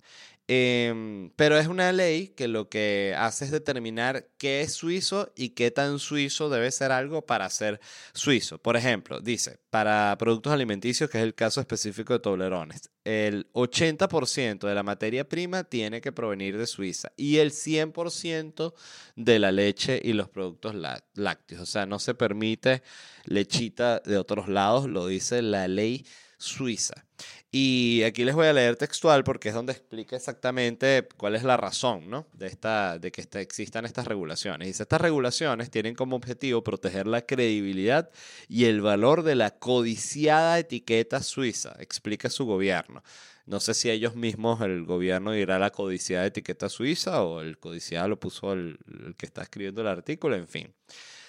Em, 0.50 1.30
pero 1.36 1.58
es 1.58 1.66
una 1.66 1.92
ley 1.92 2.28
que 2.28 2.48
lo 2.48 2.70
que 2.70 3.14
hace 3.18 3.44
es 3.44 3.50
determinar 3.50 4.28
qué 4.38 4.62
es 4.62 4.72
suizo 4.72 5.30
y 5.36 5.50
qué 5.50 5.70
tan 5.70 5.98
suizo 5.98 6.48
debe 6.48 6.70
ser 6.70 6.90
algo 6.90 7.26
para 7.26 7.50
ser 7.50 7.80
suizo. 8.14 8.56
Por 8.56 8.74
ejemplo, 8.78 9.20
dice, 9.20 9.58
para 9.68 10.16
productos 10.18 10.50
alimenticios, 10.50 11.10
que 11.10 11.18
es 11.18 11.24
el 11.24 11.34
caso 11.34 11.60
específico 11.60 12.14
de 12.14 12.20
Toblerones, 12.20 12.88
el 13.04 13.52
80% 13.52 14.66
de 14.66 14.74
la 14.74 14.82
materia 14.82 15.28
prima 15.28 15.64
tiene 15.64 16.00
que 16.00 16.12
provenir 16.12 16.56
de 16.56 16.66
Suiza 16.66 17.12
y 17.14 17.36
el 17.38 17.52
100% 17.52 18.72
de 19.16 19.38
la 19.38 19.52
leche 19.52 20.00
y 20.02 20.14
los 20.14 20.30
productos 20.30 20.74
lácteos. 21.14 21.60
O 21.60 21.66
sea, 21.66 21.84
no 21.84 21.98
se 21.98 22.14
permite 22.14 22.82
lechita 23.24 24.00
de 24.00 24.16
otros 24.16 24.48
lados, 24.48 24.88
lo 24.88 25.06
dice 25.06 25.42
la 25.42 25.68
ley 25.68 26.06
suiza. 26.38 27.04
Y 27.50 28.02
aquí 28.04 28.24
les 28.24 28.34
voy 28.34 28.46
a 28.46 28.52
leer 28.52 28.76
textual 28.76 29.24
porque 29.24 29.48
es 29.48 29.54
donde 29.54 29.72
explica 29.72 30.16
exactamente 30.16 31.08
cuál 31.16 31.34
es 31.34 31.42
la 31.42 31.56
razón 31.56 32.08
¿no? 32.08 32.26
de, 32.34 32.46
esta, 32.46 32.98
de 32.98 33.10
que 33.10 33.22
existan 33.40 33.84
estas 33.84 34.06
regulaciones. 34.06 34.68
Dice, 34.68 34.82
estas 34.84 35.00
regulaciones 35.00 35.70
tienen 35.70 35.94
como 35.94 36.16
objetivo 36.16 36.62
proteger 36.62 37.06
la 37.06 37.22
credibilidad 37.22 38.10
y 38.48 38.66
el 38.66 38.80
valor 38.80 39.22
de 39.22 39.34
la 39.34 39.50
codiciada 39.50 40.58
etiqueta 40.58 41.22
suiza, 41.22 41.74
explica 41.80 42.30
su 42.30 42.44
gobierno. 42.44 43.02
No 43.46 43.60
sé 43.60 43.72
si 43.72 43.90
ellos 43.90 44.14
mismos, 44.14 44.60
el 44.60 44.84
gobierno 44.84 45.32
dirá 45.32 45.58
la 45.58 45.70
codiciada 45.70 46.26
etiqueta 46.26 46.68
suiza 46.68 47.22
o 47.22 47.40
el 47.40 47.58
codiciada 47.58 48.06
lo 48.06 48.20
puso 48.20 48.52
el 48.52 48.78
que 49.16 49.24
está 49.24 49.42
escribiendo 49.42 49.80
el 49.80 49.86
artículo, 49.86 50.36
en 50.36 50.46
fin. 50.46 50.74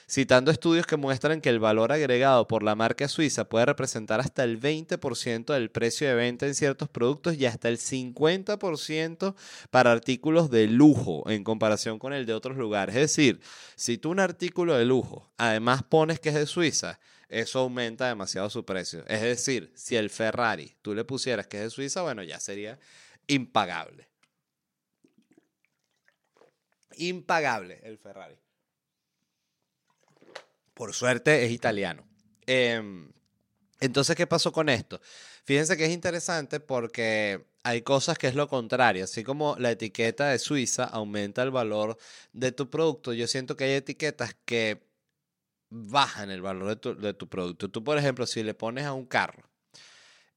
Citando 0.09 0.49
estudios 0.49 0.87
que 0.87 0.97
muestran 0.97 1.39
que 1.39 1.49
el 1.49 1.59
valor 1.59 1.91
agregado 1.91 2.47
por 2.47 2.63
la 2.63 2.73
marca 2.73 3.07
suiza 3.07 3.47
puede 3.47 3.67
representar 3.67 4.19
hasta 4.19 4.43
el 4.43 4.59
20% 4.59 5.53
del 5.53 5.69
precio 5.69 6.07
de 6.07 6.15
venta 6.15 6.47
en 6.47 6.55
ciertos 6.55 6.89
productos 6.89 7.35
y 7.35 7.45
hasta 7.45 7.69
el 7.69 7.77
50% 7.77 9.35
para 9.69 9.91
artículos 9.91 10.49
de 10.49 10.67
lujo 10.67 11.29
en 11.29 11.43
comparación 11.43 11.99
con 11.99 12.13
el 12.13 12.25
de 12.25 12.33
otros 12.33 12.57
lugares. 12.57 12.95
Es 12.95 13.01
decir, 13.01 13.39
si 13.75 13.99
tú 13.99 14.09
un 14.09 14.19
artículo 14.19 14.75
de 14.75 14.85
lujo 14.85 15.31
además 15.37 15.83
pones 15.83 16.19
que 16.19 16.29
es 16.29 16.35
de 16.35 16.47
Suiza, 16.47 16.99
eso 17.27 17.59
aumenta 17.59 18.07
demasiado 18.07 18.49
su 18.49 18.65
precio. 18.65 19.05
Es 19.07 19.21
decir, 19.21 19.71
si 19.75 19.95
el 19.95 20.09
Ferrari 20.09 20.75
tú 20.81 20.95
le 20.95 21.03
pusieras 21.03 21.45
que 21.45 21.57
es 21.57 21.63
de 21.63 21.69
Suiza, 21.69 22.01
bueno, 22.01 22.23
ya 22.23 22.39
sería 22.39 22.79
impagable. 23.27 24.09
Impagable 26.97 27.79
el 27.83 27.99
Ferrari. 27.99 28.35
Por 30.79 30.93
suerte 30.93 31.43
es 31.43 31.51
italiano. 31.51 32.07
Em, 32.47 33.11
entonces, 33.81 34.15
¿qué 34.15 34.25
pasó 34.27 34.53
con 34.53 34.69
esto? 34.69 35.01
Fíjense 35.43 35.75
que 35.75 35.83
es 35.83 35.91
interesante 35.91 36.61
porque 36.61 37.47
hay 37.63 37.81
cosas 37.81 38.17
que 38.17 38.27
es 38.27 38.35
lo 38.35 38.47
contrario. 38.47 39.03
Así 39.03 39.25
como 39.25 39.57
la 39.59 39.71
etiqueta 39.71 40.29
de 40.29 40.39
Suiza 40.39 40.85
aumenta 40.85 41.43
el 41.43 41.51
valor 41.51 41.97
de 42.31 42.53
tu 42.53 42.69
producto, 42.69 43.11
yo 43.11 43.27
siento 43.27 43.57
que 43.57 43.65
hay 43.65 43.73
etiquetas 43.73 44.37
que 44.45 44.81
bajan 45.69 46.31
el 46.31 46.41
valor 46.41 46.69
de 46.69 46.75
tu, 46.77 46.95
de 46.95 47.13
tu 47.13 47.27
producto. 47.27 47.69
Tú, 47.69 47.83
por 47.83 47.97
ejemplo, 47.97 48.25
si 48.25 48.41
le 48.41 48.53
pones 48.53 48.85
a 48.85 48.93
un 48.93 49.05
carro, 49.05 49.49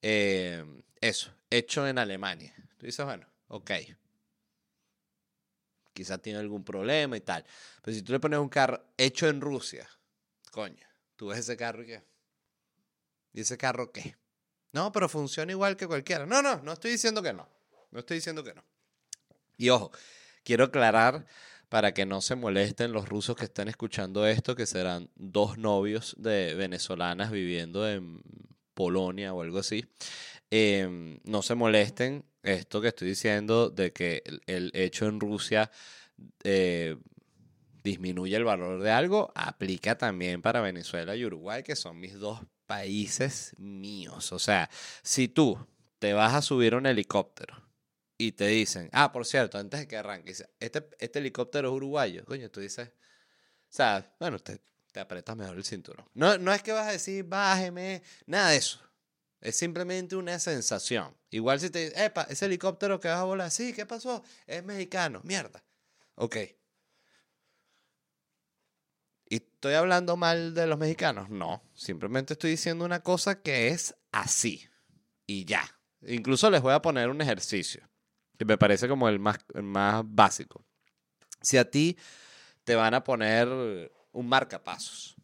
em, 0.00 0.82
eso, 1.00 1.30
hecho 1.50 1.86
en 1.86 1.98
Alemania, 1.98 2.52
tú 2.78 2.86
dices, 2.86 3.06
bueno, 3.06 3.28
ok, 3.46 3.70
quizás 5.92 6.20
tiene 6.20 6.40
algún 6.40 6.64
problema 6.64 7.16
y 7.16 7.20
tal. 7.20 7.44
Pero 7.80 7.94
si 7.94 8.02
tú 8.02 8.10
le 8.10 8.18
pones 8.18 8.40
un 8.40 8.48
carro 8.48 8.84
hecho 8.96 9.28
en 9.28 9.40
Rusia, 9.40 9.88
coño, 10.52 10.86
tú 11.16 11.28
ves 11.28 11.40
ese 11.40 11.56
carro 11.56 11.82
y 11.82 11.86
qué. 11.86 12.02
¿Y 13.32 13.40
ese 13.40 13.58
carro 13.58 13.90
qué? 13.90 14.14
No, 14.72 14.92
pero 14.92 15.08
funciona 15.08 15.50
igual 15.50 15.76
que 15.76 15.88
cualquiera. 15.88 16.26
No, 16.26 16.42
no, 16.42 16.62
no 16.62 16.72
estoy 16.74 16.92
diciendo 16.92 17.22
que 17.22 17.32
no. 17.32 17.48
No 17.90 17.98
estoy 17.98 18.18
diciendo 18.18 18.44
que 18.44 18.54
no. 18.54 18.62
Y 19.56 19.70
ojo, 19.70 19.90
quiero 20.44 20.64
aclarar 20.64 21.26
para 21.68 21.92
que 21.94 22.04
no 22.06 22.20
se 22.20 22.36
molesten 22.36 22.92
los 22.92 23.08
rusos 23.08 23.34
que 23.34 23.46
están 23.46 23.68
escuchando 23.68 24.26
esto, 24.26 24.54
que 24.54 24.66
serán 24.66 25.08
dos 25.14 25.56
novios 25.56 26.14
de 26.18 26.54
venezolanas 26.54 27.30
viviendo 27.30 27.88
en 27.88 28.22
Polonia 28.74 29.32
o 29.32 29.42
algo 29.42 29.58
así. 29.58 29.86
Em, 30.50 31.18
no 31.24 31.42
se 31.42 31.54
molesten 31.54 32.24
esto 32.42 32.82
que 32.82 32.88
estoy 32.88 33.08
diciendo 33.08 33.70
de 33.70 33.92
que 33.92 34.22
el, 34.46 34.70
hecho 34.74 35.06
en 35.06 35.18
Rusia 35.18 35.70
eh, 36.44 36.96
disminuye 37.82 38.36
el 38.36 38.44
valor 38.44 38.80
de 38.80 38.90
algo, 38.90 39.32
aplica 39.34 39.96
también 39.96 40.42
para 40.42 40.60
Venezuela 40.60 41.16
y 41.16 41.24
Uruguay, 41.24 41.62
que 41.62 41.76
son 41.76 41.98
mis 41.98 42.14
dos 42.14 42.40
países 42.66 43.54
míos. 43.58 44.32
O 44.32 44.38
sea, 44.38 44.70
si 45.02 45.28
tú 45.28 45.58
te 45.98 46.12
vas 46.12 46.34
a 46.34 46.42
subir 46.42 46.74
un 46.74 46.86
helicóptero 46.86 47.54
y 48.16 48.32
te 48.32 48.46
dicen, 48.46 48.88
ah, 48.92 49.12
por 49.12 49.26
cierto, 49.26 49.58
antes 49.58 49.80
de 49.80 49.88
que 49.88 49.96
arranque, 49.96 50.30
este, 50.30 50.88
este 50.98 51.18
helicóptero 51.18 51.68
es 51.68 51.74
uruguayo, 51.74 52.24
coño, 52.24 52.50
tú 52.50 52.60
dices, 52.60 52.88
o 52.88 53.74
sea, 53.74 54.14
bueno, 54.20 54.38
te, 54.38 54.60
te 54.92 55.34
mejor 55.34 55.56
el 55.56 55.64
cinturón. 55.64 56.06
No, 56.14 56.38
no 56.38 56.52
es 56.52 56.62
que 56.62 56.72
vas 56.72 56.86
a 56.88 56.92
decir, 56.92 57.24
bájeme, 57.24 58.02
nada 58.26 58.50
de 58.50 58.56
eso. 58.58 58.80
Es 59.40 59.56
simplemente 59.56 60.14
una 60.14 60.38
sensación. 60.38 61.16
Igual 61.30 61.58
si 61.58 61.68
te 61.70 61.86
dicen, 61.86 62.00
epa, 62.00 62.22
ese 62.30 62.44
helicóptero 62.44 63.00
que 63.00 63.08
vas 63.08 63.18
a 63.18 63.24
volar, 63.24 63.50
sí, 63.50 63.72
¿qué 63.72 63.86
pasó? 63.86 64.22
Es 64.46 64.62
mexicano, 64.62 65.20
mierda. 65.24 65.64
Ok, 66.14 66.36
¿Y 69.32 69.40
estoy 69.62 69.74
hablando 69.74 70.16
mal 70.16 70.54
de 70.54 70.66
los 70.66 70.76
mexicanos? 70.76 71.30
No, 71.30 71.62
simplemente 71.72 72.32
estoy 72.32 72.50
diciendo 72.50 72.84
una 72.84 73.00
cosa 73.00 73.42
que 73.42 73.68
es 73.68 73.94
así. 74.10 74.68
Y 75.24 75.44
ya. 75.44 75.62
Incluso 76.04 76.50
les 76.50 76.60
voy 76.60 76.72
a 76.72 76.82
poner 76.82 77.08
un 77.08 77.20
ejercicio, 77.20 77.88
que 78.36 78.44
me 78.44 78.58
parece 78.58 78.88
como 78.88 79.08
el 79.08 79.20
más, 79.20 79.38
más 79.54 80.02
básico. 80.04 80.64
Si 81.40 81.58
a 81.58 81.70
ti 81.70 81.96
te 82.64 82.74
van 82.74 82.92
a 82.94 83.04
poner 83.04 83.46
un 84.10 84.26
marcapasos 84.26 85.14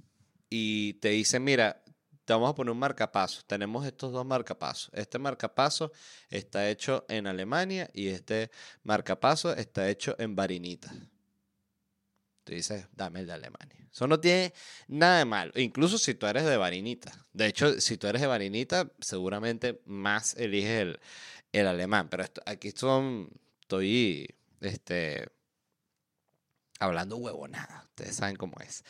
y 0.48 0.92
te 0.94 1.08
dicen, 1.08 1.42
mira, 1.42 1.82
te 2.24 2.32
vamos 2.32 2.50
a 2.50 2.54
poner 2.54 2.70
un 2.70 2.78
marcapasos. 2.78 3.44
Tenemos 3.44 3.84
estos 3.86 4.12
dos 4.12 4.24
marcapasos. 4.24 4.88
Este 4.94 5.18
marcapaso 5.18 5.90
está 6.30 6.70
hecho 6.70 7.04
en 7.08 7.26
Alemania 7.26 7.90
y 7.92 8.06
este 8.06 8.52
marcapaso 8.84 9.52
está 9.52 9.90
hecho 9.90 10.14
en 10.20 10.36
Varinita. 10.36 10.92
Tú 12.48 12.54
dices, 12.54 12.86
dame 12.92 13.20
el 13.20 13.26
de 13.26 13.34
Alemania. 13.34 13.76
Eso 13.92 14.06
no 14.06 14.20
tiene 14.20 14.54
nada 14.86 15.18
de 15.18 15.26
malo. 15.26 15.52
Incluso 15.56 15.98
si 15.98 16.14
tú 16.14 16.26
eres 16.26 16.46
de 16.46 16.56
Varinita. 16.56 17.26
De 17.34 17.46
hecho, 17.46 17.78
si 17.78 17.98
tú 17.98 18.06
eres 18.06 18.22
de 18.22 18.26
Varinita, 18.26 18.90
seguramente 19.00 19.82
más 19.84 20.34
eliges 20.34 20.80
el, 20.80 21.00
el 21.52 21.66
alemán. 21.66 22.08
Pero 22.08 22.24
aquí 22.46 22.70
son, 22.70 23.28
estoy 23.60 24.34
este, 24.62 25.28
hablando 26.80 27.18
huevonada. 27.18 27.84
Ustedes 27.84 28.16
saben 28.16 28.36
cómo 28.36 28.54
es. 28.60 28.82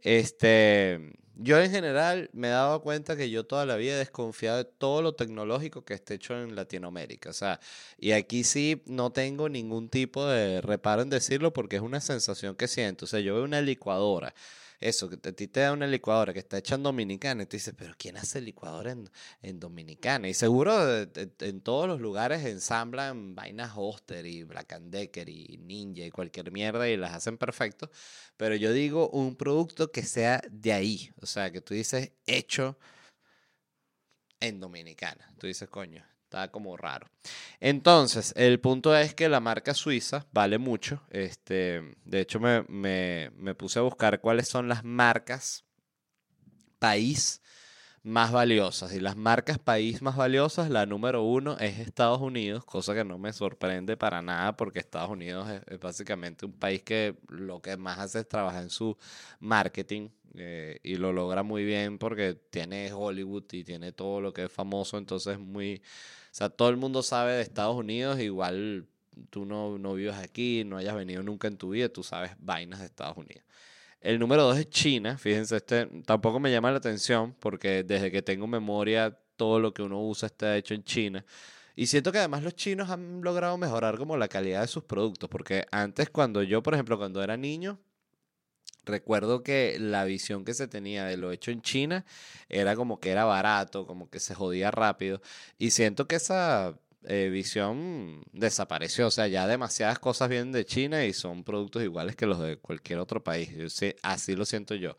Este, 0.00 1.12
yo 1.36 1.60
en 1.60 1.70
general 1.70 2.30
me 2.32 2.48
he 2.48 2.50
dado 2.50 2.80
cuenta 2.82 3.16
que 3.16 3.30
yo 3.30 3.44
toda 3.44 3.66
la 3.66 3.76
vida 3.76 3.94
he 3.94 3.98
desconfiado 3.98 4.58
de 4.58 4.64
todo 4.64 5.02
lo 5.02 5.14
tecnológico 5.14 5.84
que 5.84 5.94
esté 5.94 6.14
hecho 6.14 6.40
en 6.40 6.54
Latinoamérica. 6.54 7.30
O 7.30 7.32
sea, 7.32 7.60
y 7.98 8.12
aquí 8.12 8.44
sí 8.44 8.82
no 8.86 9.10
tengo 9.12 9.48
ningún 9.48 9.88
tipo 9.88 10.26
de 10.26 10.60
reparo 10.60 11.02
en 11.02 11.10
decirlo 11.10 11.52
porque 11.52 11.76
es 11.76 11.82
una 11.82 12.00
sensación 12.00 12.56
que 12.56 12.68
siento. 12.68 13.04
O 13.06 13.08
sea, 13.08 13.20
yo 13.20 13.34
veo 13.34 13.44
una 13.44 13.60
licuadora 13.60 14.34
eso, 14.84 15.08
que 15.08 15.16
a 15.16 15.32
ti 15.32 15.48
te 15.48 15.60
da 15.60 15.72
una 15.72 15.86
licuadora 15.86 16.34
que 16.34 16.40
está 16.40 16.58
hecha 16.58 16.74
en 16.74 16.82
Dominicana 16.82 17.42
y 17.42 17.46
tú 17.46 17.56
dices, 17.56 17.74
pero 17.76 17.94
¿quién 17.96 18.18
hace 18.18 18.40
licuadora 18.42 18.92
en, 18.92 19.08
en 19.40 19.58
Dominicana? 19.58 20.28
Y 20.28 20.34
seguro 20.34 20.74
en 20.84 21.60
todos 21.62 21.88
los 21.88 22.00
lugares 22.02 22.44
ensamblan 22.44 23.34
vainas 23.34 23.72
Hoster 23.74 24.26
y 24.26 24.42
Black 24.42 24.78
Decker 24.80 25.28
y 25.28 25.58
Ninja 25.58 26.04
y 26.04 26.10
cualquier 26.10 26.52
mierda 26.52 26.86
y 26.88 26.98
las 26.98 27.14
hacen 27.14 27.38
perfecto, 27.38 27.90
pero 28.36 28.56
yo 28.56 28.72
digo 28.72 29.08
un 29.08 29.36
producto 29.36 29.90
que 29.90 30.02
sea 30.02 30.42
de 30.50 30.72
ahí, 30.74 31.10
o 31.24 31.26
sea, 31.26 31.50
que 31.50 31.60
tú 31.60 31.74
dices 31.74 32.12
hecho 32.26 32.78
en 34.40 34.60
Dominicana. 34.60 35.32
Tú 35.38 35.46
dices, 35.46 35.68
coño, 35.68 36.04
Está 36.24 36.50
como 36.50 36.76
raro. 36.76 37.06
Entonces, 37.60 38.32
el 38.36 38.58
punto 38.58 38.96
es 38.96 39.14
que 39.14 39.28
la 39.28 39.38
marca 39.38 39.72
suiza 39.72 40.26
vale 40.32 40.58
mucho. 40.58 41.00
Este, 41.10 41.94
de 42.04 42.20
hecho, 42.20 42.40
me, 42.40 42.64
me, 42.68 43.54
puse 43.54 43.78
a 43.78 43.82
buscar 43.82 44.20
cuáles 44.20 44.48
son 44.48 44.68
las 44.68 44.82
marcas 44.82 45.64
país 46.80 47.40
más 48.04 48.32
valiosas. 48.32 48.94
Y 48.94 49.00
las 49.00 49.16
marcas 49.16 49.58
país 49.58 50.02
más 50.02 50.16
valiosas, 50.16 50.70
la 50.70 50.86
número 50.86 51.22
uno 51.22 51.56
es 51.58 51.78
Estados 51.80 52.20
Unidos, 52.20 52.64
cosa 52.64 52.94
que 52.94 53.04
no 53.04 53.18
me 53.18 53.32
sorprende 53.32 53.96
para 53.96 54.22
nada 54.22 54.56
porque 54.56 54.78
Estados 54.78 55.10
Unidos 55.10 55.48
es, 55.66 55.80
básicamente 55.80 56.46
un 56.46 56.52
país 56.52 56.82
que 56.82 57.16
lo 57.28 57.60
que 57.62 57.76
más 57.76 57.98
hace 57.98 58.20
es 58.20 58.28
trabajar 58.28 58.62
en 58.62 58.70
su 58.70 58.96
marketing 59.40 60.10
eh, 60.34 60.78
y 60.82 60.96
lo 60.96 61.12
logra 61.12 61.42
muy 61.42 61.64
bien 61.64 61.98
porque 61.98 62.34
tiene 62.50 62.92
Hollywood 62.92 63.44
y 63.52 63.64
tiene 63.64 63.92
todo 63.92 64.20
lo 64.20 64.32
que 64.32 64.44
es 64.44 64.52
famoso, 64.52 64.98
entonces 64.98 65.38
muy 65.38 65.82
o 66.34 66.36
sea, 66.36 66.50
todo 66.50 66.68
el 66.68 66.76
mundo 66.76 67.02
sabe 67.02 67.34
de 67.34 67.42
Estados 67.42 67.76
Unidos, 67.76 68.18
igual 68.20 68.86
tú 69.30 69.44
no, 69.46 69.78
no 69.78 69.94
vives 69.94 70.16
aquí, 70.16 70.64
no 70.64 70.76
hayas 70.76 70.96
venido 70.96 71.22
nunca 71.22 71.48
en 71.48 71.56
tu 71.56 71.70
vida, 71.70 71.88
tú 71.88 72.02
sabes 72.02 72.32
vainas 72.38 72.80
de 72.80 72.86
Estados 72.86 73.16
Unidos. 73.16 73.44
El 74.04 74.18
número 74.18 74.42
dos 74.42 74.58
es 74.58 74.68
China. 74.68 75.16
Fíjense, 75.16 75.56
este 75.56 75.86
tampoco 76.04 76.38
me 76.38 76.50
llama 76.52 76.70
la 76.70 76.76
atención 76.76 77.34
porque 77.40 77.82
desde 77.84 78.10
que 78.10 78.20
tengo 78.20 78.46
memoria 78.46 79.18
todo 79.36 79.58
lo 79.60 79.72
que 79.72 79.82
uno 79.82 79.98
usa 80.06 80.26
está 80.26 80.58
hecho 80.58 80.74
en 80.74 80.84
China. 80.84 81.24
Y 81.74 81.86
siento 81.86 82.12
que 82.12 82.18
además 82.18 82.42
los 82.42 82.54
chinos 82.54 82.90
han 82.90 83.22
logrado 83.22 83.56
mejorar 83.56 83.96
como 83.96 84.18
la 84.18 84.28
calidad 84.28 84.60
de 84.60 84.68
sus 84.68 84.84
productos. 84.84 85.30
Porque 85.30 85.64
antes 85.72 86.10
cuando 86.10 86.42
yo, 86.42 86.62
por 86.62 86.74
ejemplo, 86.74 86.98
cuando 86.98 87.22
era 87.22 87.38
niño, 87.38 87.80
recuerdo 88.84 89.42
que 89.42 89.78
la 89.80 90.04
visión 90.04 90.44
que 90.44 90.52
se 90.52 90.68
tenía 90.68 91.06
de 91.06 91.16
lo 91.16 91.32
hecho 91.32 91.50
en 91.50 91.62
China 91.62 92.04
era 92.50 92.76
como 92.76 93.00
que 93.00 93.10
era 93.10 93.24
barato, 93.24 93.86
como 93.86 94.10
que 94.10 94.20
se 94.20 94.34
jodía 94.34 94.70
rápido. 94.70 95.22
Y 95.58 95.70
siento 95.70 96.06
que 96.06 96.16
esa 96.16 96.78
eh, 97.06 97.28
visión 97.30 98.22
desapareció. 98.32 99.06
O 99.08 99.10
sea, 99.10 99.26
ya 99.28 99.46
demasiadas 99.46 99.98
cosas 99.98 100.28
vienen 100.28 100.52
de 100.52 100.64
China 100.64 101.04
y 101.04 101.12
son 101.12 101.44
productos 101.44 101.82
iguales 101.82 102.16
que 102.16 102.26
los 102.26 102.40
de 102.40 102.56
cualquier 102.58 102.98
otro 102.98 103.22
país. 103.22 103.50
Yo 103.56 103.68
sé, 103.70 103.96
así 104.02 104.34
lo 104.36 104.44
siento 104.44 104.74
yo. 104.74 104.96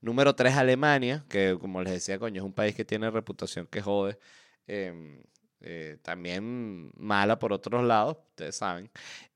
Número 0.00 0.34
tres, 0.34 0.54
Alemania, 0.54 1.24
que 1.28 1.56
como 1.60 1.82
les 1.82 1.92
decía, 1.92 2.18
coño, 2.18 2.42
es 2.42 2.46
un 2.46 2.52
país 2.52 2.74
que 2.74 2.84
tiene 2.84 3.10
reputación 3.10 3.66
que 3.66 3.80
jode. 3.82 4.18
Em, 4.66 5.22
eh, 5.62 5.98
también 6.02 6.90
mala 6.96 7.38
por 7.38 7.52
otros 7.52 7.84
lados, 7.84 8.18
ustedes 8.30 8.56
saben. 8.56 8.90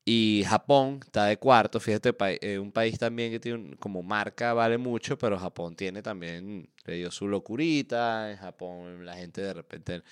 Y 0.09 0.45
Japón 0.47 1.01
está 1.05 1.24
de 1.27 1.37
cuarto, 1.37 1.81
fíjate, 1.81 2.14
eh, 2.41 2.59
un 2.61 2.70
país 2.70 2.97
también 2.97 3.33
que 3.33 3.41
tiene 3.41 3.77
como 3.77 4.03
marca 4.05 4.55
vale 4.55 4.79
mucho, 4.79 5.18
pero 5.18 5.37
Japón 5.37 5.74
tiene 5.74 6.01
también, 6.01 6.70
le 6.85 6.95
dio 6.95 7.11
su 7.11 7.27
locurita, 7.27 8.31
en 8.31 8.37
Japón 8.37 9.05
la 9.05 9.16
gente 9.16 9.43
de 9.43 9.53
repente 9.53 10.03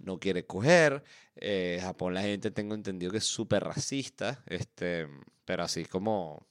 no 0.00 0.18
quiere 0.18 0.44
coger, 0.44 1.04
eh, 1.36 1.78
Japón 1.80 2.14
la 2.14 2.22
gente 2.22 2.50
tengo 2.50 2.74
entendido 2.74 3.12
que 3.12 3.18
es 3.18 3.26
súper 3.26 3.62
racista, 3.62 4.42
este, 4.46 5.06
pero 5.44 5.62
así 5.62 5.84
como 5.84 6.46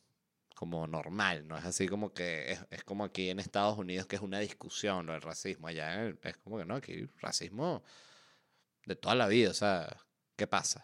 como 0.56 0.88
normal, 0.88 1.46
no 1.48 1.58
es 1.58 1.66
así 1.66 1.88
como 1.90 2.14
que 2.14 2.58
es, 2.72 2.84
como 2.86 3.04
aquí 3.04 3.30
en 3.30 3.40
Estados 3.40 3.78
Unidos 3.78 4.08
que 4.08 4.16
es 4.16 4.22
una 4.22 4.40
discusión 4.40 5.06
lo 5.06 5.12
del 5.12 5.22
racismo, 5.22 5.68
allá 5.68 6.08
es 6.24 6.38
como 6.38 6.58
que 6.58 6.66
no, 6.66 6.76
aquí 6.76 7.06
racismo 7.20 7.84
de 8.86 8.96
toda 8.96 9.16
la 9.16 9.28
vida, 9.28 9.52
o 9.52 9.54
sea, 9.54 9.98
¿qué 10.36 10.48
pasa? 10.48 10.84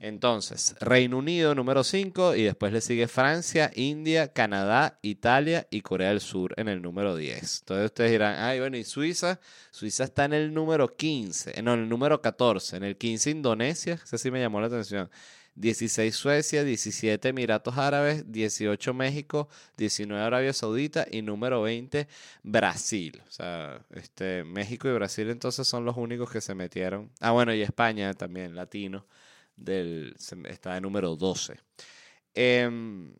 Entonces, 0.00 0.76
Reino 0.80 1.18
Unido 1.18 1.56
número 1.56 1.82
5 1.82 2.36
y 2.36 2.44
después 2.44 2.72
le 2.72 2.80
sigue 2.80 3.08
Francia, 3.08 3.72
India, 3.74 4.32
Canadá, 4.32 5.00
Italia 5.02 5.66
y 5.70 5.80
Corea 5.80 6.10
del 6.10 6.20
Sur 6.20 6.54
en 6.56 6.68
el 6.68 6.80
número 6.80 7.16
10. 7.16 7.60
Entonces 7.60 7.86
ustedes 7.86 8.12
dirán, 8.12 8.36
ay, 8.38 8.60
bueno, 8.60 8.76
¿y 8.76 8.84
Suiza? 8.84 9.40
Suiza 9.72 10.04
está 10.04 10.26
en 10.26 10.34
el 10.34 10.54
número 10.54 10.96
15, 10.96 11.58
eh, 11.58 11.62
no, 11.62 11.74
en 11.74 11.80
el 11.80 11.88
número 11.88 12.22
14. 12.22 12.76
En 12.76 12.84
el 12.84 12.96
15 12.96 13.30
Indonesia, 13.30 13.94
ese 13.94 14.18
sí 14.18 14.30
me 14.30 14.40
llamó 14.40 14.60
la 14.60 14.68
atención. 14.68 15.10
16 15.58 16.14
Suecia, 16.14 16.62
17 16.62 17.28
Emiratos 17.28 17.76
Árabes, 17.76 18.30
18 18.30 18.94
México, 18.94 19.48
19 19.76 20.22
Arabia 20.22 20.52
Saudita 20.52 21.06
y 21.10 21.22
número 21.22 21.62
20 21.62 22.06
Brasil. 22.44 23.20
O 23.26 23.30
sea, 23.30 23.84
este, 23.90 24.44
México 24.44 24.88
y 24.88 24.92
Brasil 24.92 25.28
entonces 25.30 25.66
son 25.66 25.84
los 25.84 25.96
únicos 25.96 26.30
que 26.30 26.40
se 26.40 26.54
metieron. 26.54 27.10
Ah, 27.20 27.32
bueno, 27.32 27.52
y 27.52 27.62
España 27.62 28.14
también, 28.14 28.54
latino 28.54 29.06
del, 29.56 30.14
está 30.48 30.74
de 30.74 30.80
número 30.80 31.16
12. 31.16 31.58
Em, 32.34 33.14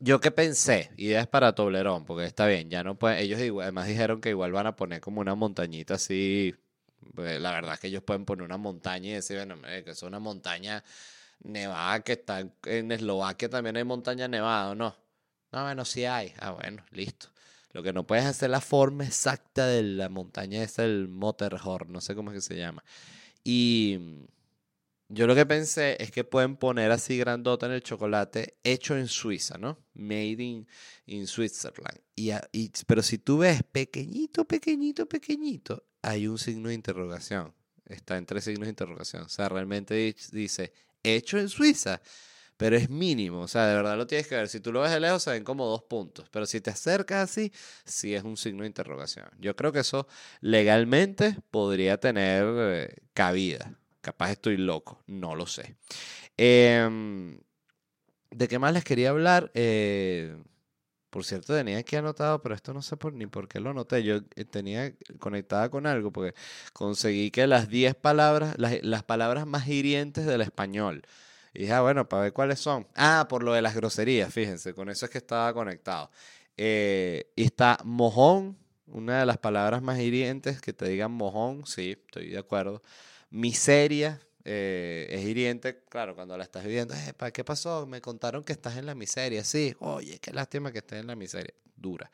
yo 0.00 0.20
qué 0.20 0.30
pensé, 0.30 0.90
ideas 0.96 1.26
para 1.26 1.54
Toblerón, 1.54 2.04
porque 2.06 2.24
está 2.24 2.46
bien, 2.46 2.70
ya 2.70 2.82
no 2.82 2.98
pueden, 2.98 3.18
ellos 3.18 3.38
además 3.62 3.86
dijeron 3.86 4.20
que 4.20 4.30
igual 4.30 4.52
van 4.52 4.66
a 4.66 4.76
poner 4.76 5.00
como 5.00 5.20
una 5.20 5.34
montañita 5.34 5.94
así, 5.94 6.54
pues, 7.14 7.40
la 7.40 7.52
verdad 7.52 7.74
es 7.74 7.80
que 7.80 7.88
ellos 7.88 8.02
pueden 8.02 8.24
poner 8.24 8.44
una 8.44 8.56
montaña 8.56 9.10
y 9.10 9.12
decir, 9.14 9.36
bueno, 9.36 9.60
que 9.62 9.90
es 9.90 10.02
una 10.02 10.18
montaña 10.20 10.82
nevada 11.44 12.00
que 12.00 12.12
está 12.12 12.40
en 12.64 12.92
Eslovaquia 12.92 13.48
también 13.48 13.76
hay 13.76 13.84
montaña 13.84 14.26
nevada, 14.28 14.74
no? 14.74 14.96
No, 15.52 15.62
bueno, 15.62 15.84
sí 15.84 16.04
hay. 16.04 16.32
Ah, 16.40 16.50
bueno, 16.50 16.84
listo. 16.90 17.28
Lo 17.72 17.82
que 17.82 17.92
no 17.92 18.06
puedes 18.06 18.24
hacer 18.24 18.50
la 18.50 18.60
forma 18.60 19.04
exacta 19.04 19.66
de 19.66 19.82
la 19.82 20.08
montaña 20.08 20.62
es 20.62 20.78
el 20.78 21.08
Motorhorn, 21.08 21.92
no 21.92 22.00
sé 22.00 22.14
cómo 22.14 22.30
es 22.30 22.36
que 22.36 22.40
se 22.40 22.56
llama. 22.56 22.84
Y 23.42 24.26
yo 25.08 25.26
lo 25.26 25.34
que 25.34 25.44
pensé 25.44 25.96
es 26.00 26.10
que 26.10 26.24
pueden 26.24 26.56
poner 26.56 26.90
así 26.90 27.18
grandota 27.18 27.66
en 27.66 27.72
el 27.72 27.82
chocolate 27.82 28.56
hecho 28.64 28.96
en 28.96 29.06
Suiza, 29.06 29.58
¿no? 29.58 29.78
Made 29.94 30.42
in, 30.42 30.66
in 31.06 31.26
Switzerland. 31.26 32.00
Y, 32.16 32.30
y, 32.52 32.72
pero 32.86 33.02
si 33.02 33.18
tú 33.18 33.38
ves 33.38 33.62
pequeñito, 33.62 34.44
pequeñito, 34.44 35.06
pequeñito, 35.06 35.84
hay 36.00 36.26
un 36.26 36.38
signo 36.38 36.68
de 36.68 36.74
interrogación. 36.74 37.52
Está 37.86 38.16
entre 38.16 38.40
signos 38.40 38.66
de 38.66 38.70
interrogación. 38.70 39.24
O 39.24 39.28
sea, 39.28 39.48
realmente 39.48 40.16
dice 40.32 40.72
hecho 41.04 41.38
en 41.38 41.48
Suiza. 41.48 42.00
Pero 42.56 42.76
es 42.76 42.88
mínimo, 42.88 43.40
o 43.40 43.48
sea, 43.48 43.66
de 43.66 43.74
verdad 43.74 43.96
lo 43.96 44.06
tienes 44.06 44.28
que 44.28 44.36
ver. 44.36 44.48
Si 44.48 44.60
tú 44.60 44.72
lo 44.72 44.80
ves 44.80 44.92
de 44.92 45.00
lejos, 45.00 45.22
se 45.24 45.30
ven 45.30 45.42
como 45.42 45.66
dos 45.66 45.82
puntos. 45.82 46.28
Pero 46.30 46.46
si 46.46 46.60
te 46.60 46.70
acercas 46.70 47.30
así, 47.30 47.52
sí 47.84 48.14
es 48.14 48.22
un 48.22 48.36
signo 48.36 48.62
de 48.62 48.68
interrogación. 48.68 49.28
Yo 49.38 49.56
creo 49.56 49.72
que 49.72 49.80
eso 49.80 50.06
legalmente 50.40 51.36
podría 51.50 51.98
tener 51.98 52.44
eh, 52.46 52.96
cabida. 53.12 53.76
Capaz 54.00 54.32
estoy 54.32 54.56
loco, 54.56 55.02
no 55.06 55.34
lo 55.34 55.46
sé. 55.46 55.76
Em, 56.36 57.38
¿De 58.30 58.48
qué 58.48 58.58
más 58.58 58.72
les 58.72 58.84
quería 58.84 59.10
hablar? 59.10 59.50
Eh, 59.54 60.36
por 61.14 61.24
cierto, 61.24 61.54
tenía 61.54 61.78
aquí 61.78 61.94
anotado, 61.94 62.42
pero 62.42 62.56
esto 62.56 62.74
no 62.74 62.82
sé 62.82 62.96
por, 62.96 63.12
ni 63.12 63.28
por 63.28 63.46
qué 63.46 63.60
lo 63.60 63.70
anoté. 63.70 64.02
Yo 64.02 64.16
eh, 64.34 64.44
tenía 64.44 64.92
conectada 65.20 65.68
con 65.70 65.86
algo, 65.86 66.10
porque 66.10 66.34
conseguí 66.72 67.30
que 67.30 67.46
las 67.46 67.68
10 67.68 67.94
palabras, 67.94 68.56
las, 68.58 69.02
palabras 69.04 69.46
más 69.46 69.68
hirientes 69.68 70.26
del 70.26 70.40
español. 70.40 71.06
Dije, 71.52 71.72
ah, 71.72 71.82
bueno, 71.82 72.08
para 72.08 72.24
ver 72.24 72.32
cuáles 72.32 72.58
son. 72.58 72.88
Ah, 72.96 73.26
por 73.28 73.44
lo 73.44 73.52
de 73.52 73.62
las 73.62 73.76
groserías, 73.76 74.34
fíjense, 74.34 74.74
con 74.74 74.88
eso 74.88 75.04
es 75.06 75.12
que 75.12 75.18
estaba 75.18 75.54
conectado. 75.54 76.10
Eh, 76.56 77.30
y 77.36 77.44
está 77.44 77.78
mojón, 77.84 78.58
una 78.88 79.20
de 79.20 79.26
las 79.26 79.38
palabras 79.38 79.82
más 79.82 80.00
hirientes, 80.00 80.60
que 80.60 80.72
te 80.72 80.88
digan 80.88 81.12
mojón, 81.12 81.64
sí, 81.64 81.92
estoy 81.92 82.30
de 82.30 82.38
acuerdo 82.38 82.82
miseria 83.30 84.18
eh, 84.44 85.06
es 85.10 85.24
hiriente, 85.24 85.84
claro, 85.88 86.14
cuando 86.14 86.36
la 86.36 86.44
estás 86.44 86.64
viviendo, 86.64 86.94
¿para 87.16 87.32
qué 87.32 87.44
pasó? 87.44 87.86
Me 87.86 88.00
contaron 88.00 88.44
que 88.44 88.52
estás 88.52 88.76
en 88.76 88.86
la 88.86 88.94
miseria, 88.94 89.42
sí, 89.44 89.74
oye, 89.80 90.18
qué 90.20 90.32
lástima 90.32 90.70
que 90.70 90.78
estés 90.78 91.00
en 91.00 91.06
la 91.06 91.16
miseria, 91.16 91.54
dura. 91.76 92.10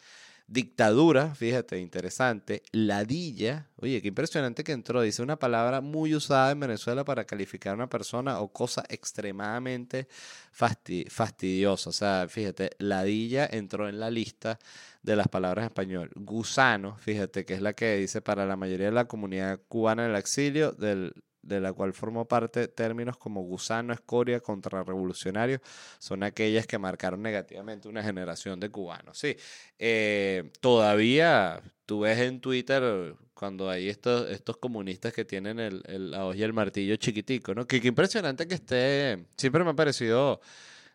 Dictadura, 0.50 1.32
fíjate, 1.32 1.78
interesante. 1.78 2.64
Ladilla, 2.72 3.68
oye, 3.76 4.02
qué 4.02 4.08
impresionante 4.08 4.64
que 4.64 4.72
entró. 4.72 5.00
Dice 5.00 5.22
una 5.22 5.38
palabra 5.38 5.80
muy 5.80 6.12
usada 6.12 6.50
en 6.50 6.58
Venezuela 6.58 7.04
para 7.04 7.24
calificar 7.24 7.70
a 7.70 7.76
una 7.76 7.88
persona 7.88 8.40
o 8.40 8.52
cosa 8.52 8.82
extremadamente 8.88 10.08
fastidiosa. 10.50 11.90
O 11.90 11.92
sea, 11.92 12.26
fíjate, 12.28 12.70
ladilla 12.80 13.48
entró 13.48 13.88
en 13.88 14.00
la 14.00 14.10
lista 14.10 14.58
de 15.04 15.14
las 15.14 15.28
palabras 15.28 15.62
en 15.62 15.66
español. 15.68 16.10
Gusano, 16.16 16.96
fíjate, 16.96 17.44
que 17.44 17.54
es 17.54 17.62
la 17.62 17.74
que 17.74 17.98
dice 17.98 18.20
para 18.20 18.44
la 18.44 18.56
mayoría 18.56 18.86
de 18.86 18.92
la 18.92 19.06
comunidad 19.06 19.60
cubana 19.68 20.04
en 20.06 20.10
el 20.10 20.16
exilio, 20.16 20.72
del, 20.72 21.14
de 21.42 21.60
la 21.60 21.72
cual 21.72 21.92
formó 21.92 22.26
parte 22.26 22.68
términos 22.68 23.16
como 23.16 23.42
gusano, 23.42 23.92
escoria, 23.92 24.40
contrarrevolucionario, 24.40 25.60
son 25.98 26.22
aquellas 26.22 26.66
que 26.66 26.78
marcaron 26.78 27.22
negativamente 27.22 27.88
una 27.88 28.02
generación 28.02 28.60
de 28.60 28.70
cubanos. 28.70 29.18
Sí, 29.18 29.36
eh, 29.78 30.50
todavía 30.60 31.62
tú 31.86 32.00
ves 32.00 32.18
en 32.20 32.40
Twitter 32.40 33.16
cuando 33.34 33.70
hay 33.70 33.88
estos, 33.88 34.30
estos 34.30 34.58
comunistas 34.58 35.12
que 35.12 35.24
tienen 35.24 35.58
el, 35.58 35.82
el, 35.86 36.10
la 36.10 36.30
y 36.36 36.42
el 36.42 36.52
martillo 36.52 36.96
chiquitico, 36.96 37.54
¿no? 37.54 37.66
Que, 37.66 37.78
impresionante 37.78 38.46
que 38.46 38.54
esté, 38.54 39.26
siempre 39.36 39.64
me 39.64 39.70
ha 39.70 39.74
parecido, 39.74 40.40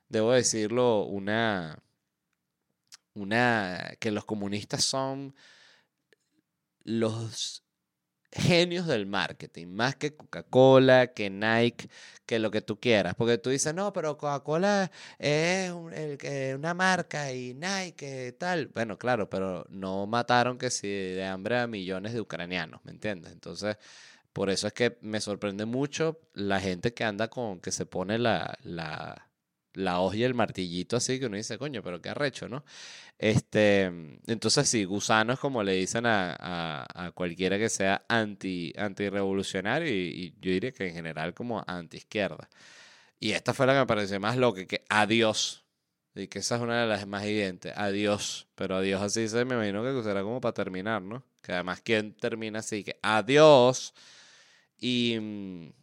debo 0.10 0.32
decirlo, 0.32 1.06
una, 1.06 1.80
una, 3.14 3.96
que 4.00 4.12
los 4.12 4.26
comunistas 4.26 4.84
son 4.84 5.36
los 6.84 7.64
genios 8.36 8.86
del 8.88 9.06
marketing, 9.06 9.68
más 9.68 9.96
que 9.96 10.16
Coca-Cola, 10.16 11.08
que 11.08 11.30
Nike, 11.30 11.90
que 12.26 12.40
lo 12.40 12.52
que 12.52 12.62
tú 12.62 12.80
quieras. 12.80 13.16
Porque 13.16 13.38
tú 13.38 13.50
dices, 13.50 13.74
no, 13.74 13.94
pero 13.94 14.18
Coca-Cola 14.18 14.92
es 15.18 15.72
una 15.72 16.74
marca 16.74 17.32
y 17.32 17.54
Nike 17.54 18.34
tal. 18.38 18.68
Bueno, 18.68 18.98
claro, 18.98 19.30
pero 19.30 19.66
no 19.70 20.06
mataron 20.06 20.58
que 20.58 20.70
si 20.70 20.88
de 20.88 21.26
hambre 21.26 21.60
a 21.60 21.68
millones 21.68 22.14
de 22.14 22.22
ucranianos, 22.22 22.82
¿me 22.84 22.92
entiendes? 22.92 23.32
Entonces, 23.32 23.78
por 24.34 24.50
eso 24.50 24.68
es 24.68 24.74
que 24.74 24.98
me 25.02 25.22
sorprende 25.22 25.66
mucho 25.66 26.20
la 26.34 26.60
gente 26.60 26.94
que 26.94 27.06
anda 27.06 27.30
con, 27.30 27.62
que 27.62 27.72
se 27.72 27.86
pone 27.86 28.18
la, 28.20 28.58
la, 28.64 29.30
la 29.76 29.99
hoja 29.99 30.17
y 30.17 30.23
el 30.23 30.34
martillito 30.34 30.97
así, 30.97 31.19
que 31.19 31.28
uno 31.28 31.38
dice, 31.38 31.57
coño, 31.57 31.84
pero 31.84 32.01
qué 32.01 32.09
arrecho, 32.09 32.49
¿no? 32.49 32.63
Este, 33.17 33.86
entonces 34.28 34.67
sí, 34.67 34.84
gusano 34.84 35.34
es 35.34 35.39
como 35.39 35.63
le 35.63 35.73
dicen 35.73 36.05
a, 36.05 36.86
a, 36.93 37.11
cualquiera 37.11 37.57
que 37.57 37.69
sea 37.69 38.05
anti, 38.09 38.73
anti-revolucionario 38.78 39.88
y, 39.89 40.34
yo 40.41 40.51
diría 40.51 40.71
que 40.71 40.88
en 40.88 40.93
general 40.95 41.34
como 41.34 41.63
anti-izquierda. 41.65 42.49
Y 43.19 43.32
esta 43.32 43.53
fue 43.53 43.67
la 43.67 43.73
que 43.73 43.80
me 43.80 43.88
pareció 43.88 44.19
más 44.19 44.38
loca, 44.38 44.65
que 44.65 44.86
adiós. 44.89 45.65
Y 46.15 46.28
que 46.28 46.39
esa 46.39 46.55
es 46.55 46.61
una 46.61 46.82
de 46.82 46.88
las 46.88 47.07
más 47.07 47.23
evidentes. 47.26 47.73
Adiós. 47.76 48.47
Pero 48.55 48.78
adiós 48.78 49.01
así 49.01 49.28
se 49.28 49.45
me 49.45 49.55
imagino 49.55 49.84
que 49.84 50.03
será 50.03 50.23
como 50.23 50.41
para 50.41 50.53
terminar, 50.53 51.01
¿no? 51.01 51.23
Que 51.41 51.53
además, 51.53 51.82
¿quién 51.82 52.13
termina 52.13 52.59
así? 52.59 52.84
Que 52.84 52.99
adiós. 53.01 53.93
Y 54.78 55.17
mm, 55.19 55.73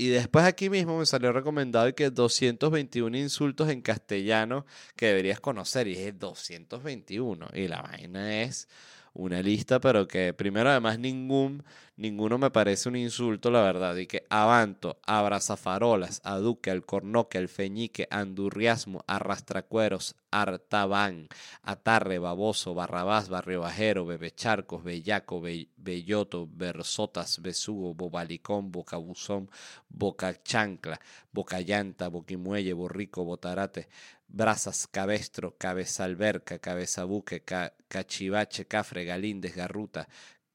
y 0.00 0.08
después 0.10 0.44
aquí 0.44 0.70
mismo 0.70 0.96
me 0.96 1.06
salió 1.06 1.32
recomendado 1.32 1.92
que 1.92 2.10
221 2.10 3.16
insultos 3.18 3.68
en 3.68 3.82
castellano 3.82 4.64
que 4.94 5.06
deberías 5.06 5.40
conocer. 5.40 5.88
Y 5.88 5.96
es 5.96 6.16
221. 6.16 7.48
Y 7.52 7.66
la 7.66 7.82
vaina 7.82 8.42
es 8.42 8.68
una 9.12 9.42
lista, 9.42 9.80
pero 9.80 10.06
que 10.06 10.32
primero 10.32 10.70
además 10.70 11.00
ningún, 11.00 11.64
ninguno 11.98 12.38
me 12.38 12.50
parece 12.50 12.88
un 12.88 12.96
insulto, 12.96 13.50
la 13.50 13.60
verdad. 13.60 13.96
Y 13.96 14.06
que 14.06 14.24
avanto, 14.30 14.98
abrazafarolas, 15.04 16.20
aduque, 16.24 16.70
alcornoque, 16.70 17.38
alfeñique, 17.38 18.06
andurriasmo, 18.10 19.04
arrastracueros, 19.06 20.14
artabán, 20.30 21.28
atarre, 21.62 22.18
baboso, 22.18 22.74
barrabás, 22.74 23.28
barrio 23.28 23.60
bajero, 23.60 24.06
bebecharcos, 24.06 24.84
bellaco, 24.84 25.42
belloto, 25.76 26.48
versotas, 26.50 27.42
besugo, 27.42 27.94
bobalicón, 27.94 28.70
bocabuzón, 28.70 29.50
bocachancla, 29.88 31.00
bocallanta, 31.32 32.08
boquimuelle, 32.08 32.72
borrico, 32.72 33.24
botarate, 33.24 33.88
Brazas, 34.30 34.86
Cabestro, 34.86 35.56
Cabeza 35.56 36.04
Alberca, 36.04 36.58
Cabeza 36.58 37.04
Buque, 37.04 37.42
Cachivache, 37.88 38.66
Cafre, 38.66 39.06
Galíndez, 39.06 39.56
Garruta, 39.56 40.06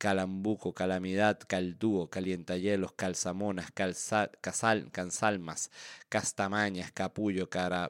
Calambuco, 0.04 0.74
Calamidad, 0.74 1.40
Caldúo, 1.48 2.10
Calientayelos, 2.10 2.92
Calzamonas, 2.92 3.72
Casal, 3.72 4.92
Cansalmas, 4.92 5.72
Castamañas, 6.10 6.92
Capullo, 6.92 7.50
Cara, 7.50 7.90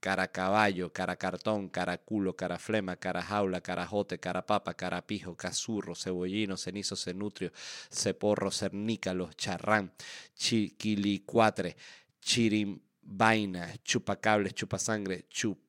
Caracaballo, 0.00 0.92
Caracartón, 0.92 1.68
Caraculo, 1.68 2.34
Caraflema, 2.34 2.96
Carajaula, 2.96 3.60
Carajote, 3.60 4.18
Carapapa, 4.18 4.74
Carapijo, 4.74 5.36
Cazurro, 5.36 5.94
Cebollino, 5.94 6.56
Cenizo, 6.56 6.96
Cenutrio, 6.96 7.52
Ceporro, 7.88 8.50
Cernícalo, 8.50 9.30
Charrán, 9.36 9.92
Chiquilicuatre, 10.34 11.76
Chirim 12.20 12.80
vaina, 13.00 13.72
chupacables, 13.84 14.54
chupasangre, 14.54 15.28
chup, 15.28 15.60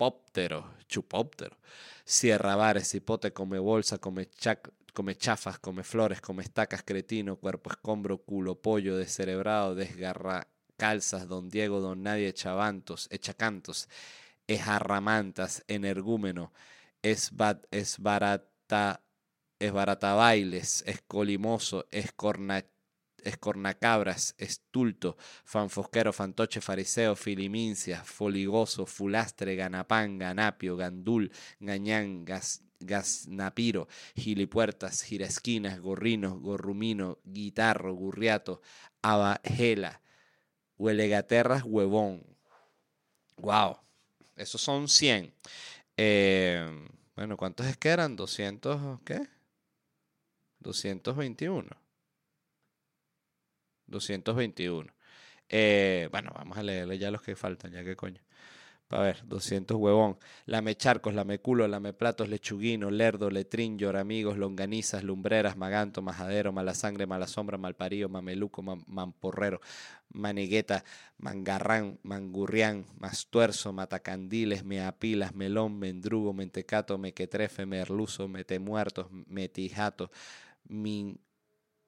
chupóptero, 0.00 0.76
chupóptero. 0.88 1.56
Cierra 2.04 2.56
bares, 2.56 2.94
hipote, 2.94 3.32
come 3.32 3.58
bolsa, 3.58 3.98
come, 3.98 4.28
come 4.94 5.14
chafas, 5.16 5.58
come 5.58 5.82
flores, 5.82 6.22
come 6.22 6.42
estacas, 6.42 6.82
cretino, 6.82 7.36
cuerpo 7.36 7.70
escombro, 7.70 8.18
culo, 8.24 8.54
pollo, 8.54 8.96
descerebrado, 8.96 9.74
desgarra 9.74 10.46
calzas, 10.78 11.28
don 11.28 11.50
Diego, 11.50 11.80
don 11.80 12.02
Nadie, 12.02 12.32
chavantos, 12.32 13.08
echacantos, 13.10 13.88
energúmeno, 15.68 16.52
es, 17.02 17.30
es 17.70 17.98
barata, 17.98 19.02
es 19.58 19.72
barata 19.72 20.14
bailes, 20.14 20.82
escolimoso, 20.86 21.86
escorna, 21.90 22.64
escornacabras, 23.24 24.34
estulto, 24.38 25.16
fanfosquero, 25.44 26.12
fantoche, 26.12 26.60
fariseo, 26.60 27.16
filimincia, 27.16 28.04
foligoso, 28.04 28.86
fulastre, 28.86 29.56
ganapán, 29.56 30.18
ganapio, 30.18 30.76
gandul, 30.76 31.30
gañán, 31.58 32.24
gas, 32.24 32.62
gasnapiro, 32.80 33.88
gilipuertas, 34.16 35.02
giresquinas, 35.02 35.80
gorrino, 35.80 36.38
gorrumino, 36.40 37.18
guitarro, 37.24 37.94
gurriato, 37.94 38.62
abajela, 39.02 40.00
huelegaterras, 40.78 41.62
huevón. 41.64 42.24
Wow, 43.36 43.78
esos 44.36 44.60
son 44.60 44.88
100. 44.88 45.34
Eh, 45.96 46.88
bueno, 47.14 47.36
¿cuántos 47.36 47.66
es 47.66 47.76
que 47.76 47.90
eran? 47.90 48.16
200, 48.16 49.00
¿qué? 49.04 49.28
221. 50.60 51.68
221. 53.90 54.92
Eh, 55.48 56.08
bueno, 56.12 56.32
vamos 56.34 56.56
a 56.58 56.62
leerle 56.62 56.98
ya 56.98 57.10
los 57.10 57.22
que 57.22 57.36
faltan, 57.36 57.72
ya 57.72 57.84
que 57.84 57.96
coño. 57.96 58.20
A 58.90 59.00
ver, 59.02 59.22
200 59.24 59.76
huevón. 59.76 60.18
Lame 60.46 60.74
charcos, 60.76 61.14
lame 61.14 61.38
culo, 61.38 61.68
lame 61.68 61.92
platos, 61.92 62.28
lechuguino, 62.28 62.90
lerdo, 62.90 63.30
letrín, 63.30 63.78
lloramigos, 63.78 64.36
longanizas, 64.36 65.04
lumbreras, 65.04 65.56
maganto, 65.56 66.02
majadero, 66.02 66.50
mala 66.52 66.74
sangre, 66.74 67.06
mala 67.06 67.28
sombra, 67.28 67.56
malparío, 67.56 68.08
mameluco, 68.08 68.62
mamporrero, 68.62 69.60
manigueta, 70.08 70.84
mangarrán, 71.18 72.00
mangurrián, 72.02 72.84
mastuerzo, 72.98 73.72
matacandiles, 73.72 74.64
meapilas, 74.64 75.36
melón, 75.36 75.78
mendrugo, 75.78 76.32
mentecato, 76.32 76.98
mequetrefe, 76.98 77.66
merluzo, 77.66 78.26
metemuertos, 78.26 79.06
metijato, 79.28 80.10
min 80.64 81.20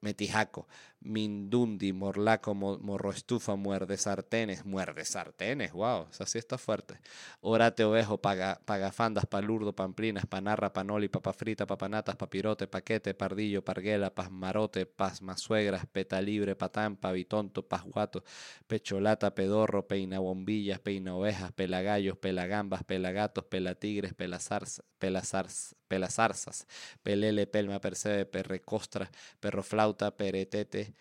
Metijaco, 0.03 0.67
Mindundi, 1.03 1.91
Morlaco, 1.91 2.55
Morroestufa, 2.55 3.55
Muerde 3.55 3.97
Sartenes, 3.97 4.65
Muerde 4.65 5.03
Sartenes, 5.05 5.73
wow, 5.73 6.07
esa 6.09 6.25
sí 6.25 6.37
está 6.37 6.57
fuerte. 6.57 6.99
Orate 7.41 7.83
Ovejo, 7.83 8.17
paga, 8.19 8.61
Pagafandas, 8.65 9.25
Palurdo, 9.25 9.75
Pamplinas, 9.75 10.25
Panarra, 10.25 10.71
Panoli, 10.71 11.09
Papa 11.09 11.33
Frita, 11.33 11.67
Papanatas, 11.67 12.15
Papirote, 12.15 12.67
Paquete, 12.67 13.13
Pardillo, 13.13 13.63
Parguela, 13.63 14.15
Pasmarote, 14.15 14.85
Pasmasuegras, 14.85 15.85
Petalibre, 15.87 16.55
Patán, 16.55 16.95
Pavitonto, 16.95 17.67
Pasguato, 17.67 18.23
Pecholata, 18.67 19.35
Pedorro, 19.35 19.87
Peina 19.87 20.19
Bombillas, 20.19 20.79
Peina 20.79 21.15
Ovejas, 21.15 21.51
Pelagallos, 21.51 22.17
Pelagambas, 22.17 22.83
Pelagatos, 22.83 23.43
Pelatigres, 23.45 24.13
Pelazars, 24.13 24.81
Pelazars, 24.99 25.75
Pelazarzas, 25.87 26.65
Pelele, 27.03 27.45
Pelma, 27.45 27.79
Percebe, 27.79 28.25
Perrecostra, 28.25 29.11
Perroflauta, 29.39 30.15
Peretete, 30.17 30.92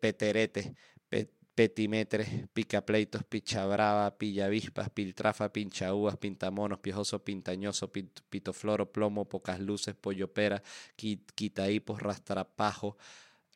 Peterete, 0.00 0.74
petimetres, 1.54 2.28
picapleitos, 2.54 3.22
pichabrava, 3.24 4.16
pillavispas, 4.16 4.88
piltrafa, 4.88 5.52
pinchaúas, 5.52 6.16
pintamonos, 6.16 6.78
piojoso, 6.78 7.22
pintañoso, 7.22 7.92
pitofloro, 8.30 8.90
plomo, 8.90 9.28
pocas 9.28 9.60
luces, 9.60 9.94
pollopera, 9.94 10.62
quitaípos, 10.96 12.00
rastrapajo, 12.00 12.96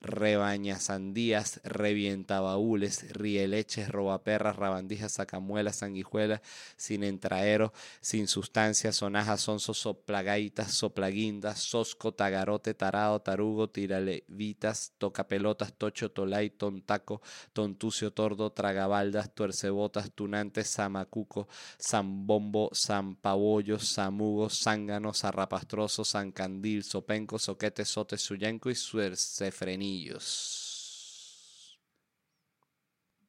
rebañasandías, 0.05 1.61
revientabaúles, 1.65 3.11
rieleches, 3.13 3.89
robaperras, 3.89 4.57
rabandijas, 4.57 5.13
sacamuelas, 5.13 5.77
sanguijuelas, 5.77 6.43
sin 6.77 7.03
entraero, 7.03 7.73
sin 8.01 8.29
sustancia, 8.29 8.93
sonajas, 8.93 9.41
sonso, 9.41 9.73
soplagaitas, 9.73 10.73
soplaguindas, 10.73 11.59
sosco, 11.59 12.13
tagarote, 12.13 12.75
tarado, 12.75 13.21
tarugo, 13.21 13.71
tiralevitas, 13.71 14.93
tocapelotas, 14.99 15.73
tocho, 15.73 16.11
tolay, 16.11 16.51
tontaco, 16.51 17.23
tontucio, 17.53 18.13
tordo, 18.13 18.53
tragabaldas, 18.53 19.35
tuercebotas, 19.35 20.13
tunantes, 20.15 20.69
samacuco, 20.69 21.49
zambombo, 21.81 22.71
zampabollo, 22.75 23.79
samugo, 23.79 24.51
zángano, 24.51 25.15
zarrapastroso, 25.15 26.05
zancandil, 26.05 26.85
sopenco, 26.85 27.39
soquete, 27.39 27.85
sote, 27.85 28.19
suyenco 28.19 28.71
y 28.71 28.75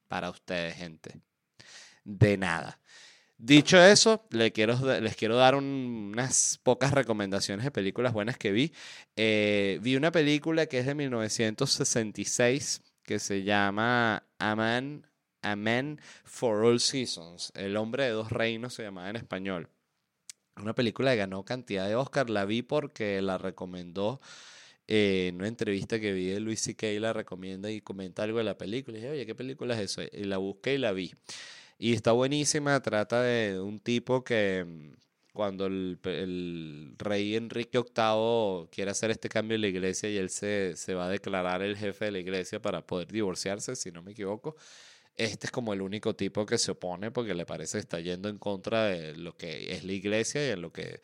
para 0.08 0.30
ustedes, 0.30 0.76
gente. 0.76 1.20
De 2.04 2.36
nada. 2.36 2.78
Dicho 3.38 3.78
eso, 3.78 4.26
les 4.30 4.52
quiero, 4.52 4.76
dar 5.36 5.56
unas 5.56 6.58
pocas 6.62 6.92
recomendaciones 6.92 7.64
de 7.64 7.70
películas 7.70 8.14
buenas 8.14 8.38
que 8.38 8.50
vi. 8.50 8.72
Eh, 9.14 9.78
vi 9.82 9.96
una 9.96 10.10
película 10.10 10.66
que 10.66 10.78
es 10.78 10.86
de 10.86 10.94
1966 10.94 12.80
que 13.02 13.18
se 13.18 13.42
llama 13.42 14.24
A 14.38 14.56
Man, 14.56 15.06
A 15.42 15.54
Man 15.54 16.00
for 16.24 16.64
All 16.64 16.80
Seasons. 16.80 17.52
El 17.54 17.76
hombre 17.76 18.04
de 18.04 18.10
dos 18.10 18.32
reinos 18.32 18.72
se 18.72 18.84
llamaba 18.84 19.10
en 19.10 19.16
español. 19.16 19.68
Una 20.56 20.74
película 20.74 21.10
que 21.10 21.18
ganó 21.18 21.44
cantidad 21.44 21.86
de 21.86 21.94
Oscar. 21.94 22.30
La 22.30 22.46
vi 22.46 22.62
porque 22.62 23.20
la 23.20 23.36
recomendó 23.36 24.20
en 24.88 25.36
una 25.36 25.48
entrevista 25.48 25.98
que 25.98 26.12
vi 26.12 26.26
de 26.26 26.40
Luis 26.40 26.60
C.K. 26.60 26.86
la 27.00 27.12
recomienda 27.12 27.70
y 27.70 27.80
comenta 27.80 28.22
algo 28.22 28.38
de 28.38 28.44
la 28.44 28.56
película. 28.56 28.96
Y 28.96 29.00
dije, 29.00 29.12
oye, 29.12 29.26
¿qué 29.26 29.34
película 29.34 29.74
es 29.74 29.92
eso? 29.92 30.02
Y 30.12 30.24
la 30.24 30.38
busqué 30.38 30.74
y 30.74 30.78
la 30.78 30.92
vi. 30.92 31.12
Y 31.78 31.92
está 31.92 32.12
buenísima, 32.12 32.80
trata 32.80 33.22
de 33.22 33.60
un 33.60 33.78
tipo 33.80 34.24
que 34.24 34.64
mm, 34.66 34.94
cuando 35.32 35.66
el, 35.66 35.98
el, 36.04 36.94
rey 36.98 37.36
Enrique 37.36 37.78
VIII 37.78 38.68
quiere 38.70 38.90
hacer 38.90 39.10
este 39.10 39.28
cambio 39.28 39.56
en 39.56 39.60
la 39.62 39.68
iglesia 39.68 40.08
y 40.08 40.16
él 40.16 40.30
se, 40.30 40.76
se 40.76 40.94
va 40.94 41.06
a 41.06 41.10
declarar 41.10 41.62
el 41.62 41.76
jefe 41.76 42.06
de 42.06 42.12
la 42.12 42.18
iglesia 42.18 42.60
para 42.62 42.86
poder 42.86 43.08
divorciarse, 43.12 43.76
si 43.76 43.90
no 43.92 44.02
me 44.02 44.12
equivoco. 44.12 44.56
Este 45.16 45.46
es 45.46 45.50
como 45.50 45.72
el 45.72 45.80
único 45.82 46.14
tipo 46.14 46.44
que 46.46 46.58
se 46.58 46.72
opone 46.72 47.10
porque 47.10 47.34
le 47.34 47.46
parece 47.46 47.78
que 47.78 47.82
está 47.82 48.00
yendo 48.00 48.28
en 48.28 48.38
contra 48.38 48.84
de 48.86 49.16
lo 49.16 49.36
que 49.36 49.72
es 49.74 49.84
la 49.84 49.92
iglesia 49.92 50.46
y 50.46 50.50
en 50.50 50.62
lo 50.62 50.72
que 50.72 51.00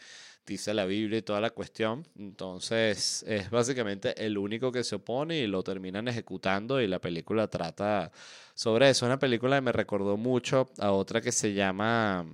dice 0.47 0.74
la 0.74 0.84
Biblia 0.84 1.18
y 1.18 1.22
toda 1.22 1.40
la 1.40 1.51
cuestión. 1.51 2.07
Entonces 2.16 3.24
es 3.26 3.51
básicamente 3.51 4.24
el 4.24 4.38
único 4.38 4.72
que 4.72 4.84
se 4.84 4.97
opone 4.97 5.38
y 5.38 5.47
lo 5.47 5.62
terminan 5.62 6.09
ejecutando 6.09 6.80
y 6.80 6.86
la 6.86 7.01
película 7.01 7.49
trata 7.49 8.11
sobre 8.55 8.90
eso. 8.90 9.07
Una 9.07 9.18
película 9.18 9.57
que 9.57 9.62
me 9.62 9.72
recordó 9.72 10.16
mucho 10.16 10.70
a 10.78 10.93
otra 10.93 11.20
que 11.20 11.32
se 11.32 11.55
llama 11.55 12.26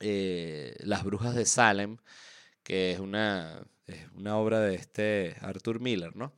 eh, 0.00 0.74
Las 0.80 1.04
Brujas 1.04 1.34
de 1.34 1.44
Salem, 1.46 1.98
que 2.62 2.92
es 2.92 3.00
una, 3.00 3.62
es 3.86 4.06
una 4.14 4.36
obra 4.36 4.60
de 4.60 4.74
este 4.74 5.36
Arthur 5.40 5.80
Miller, 5.80 6.16
¿no? 6.16 6.32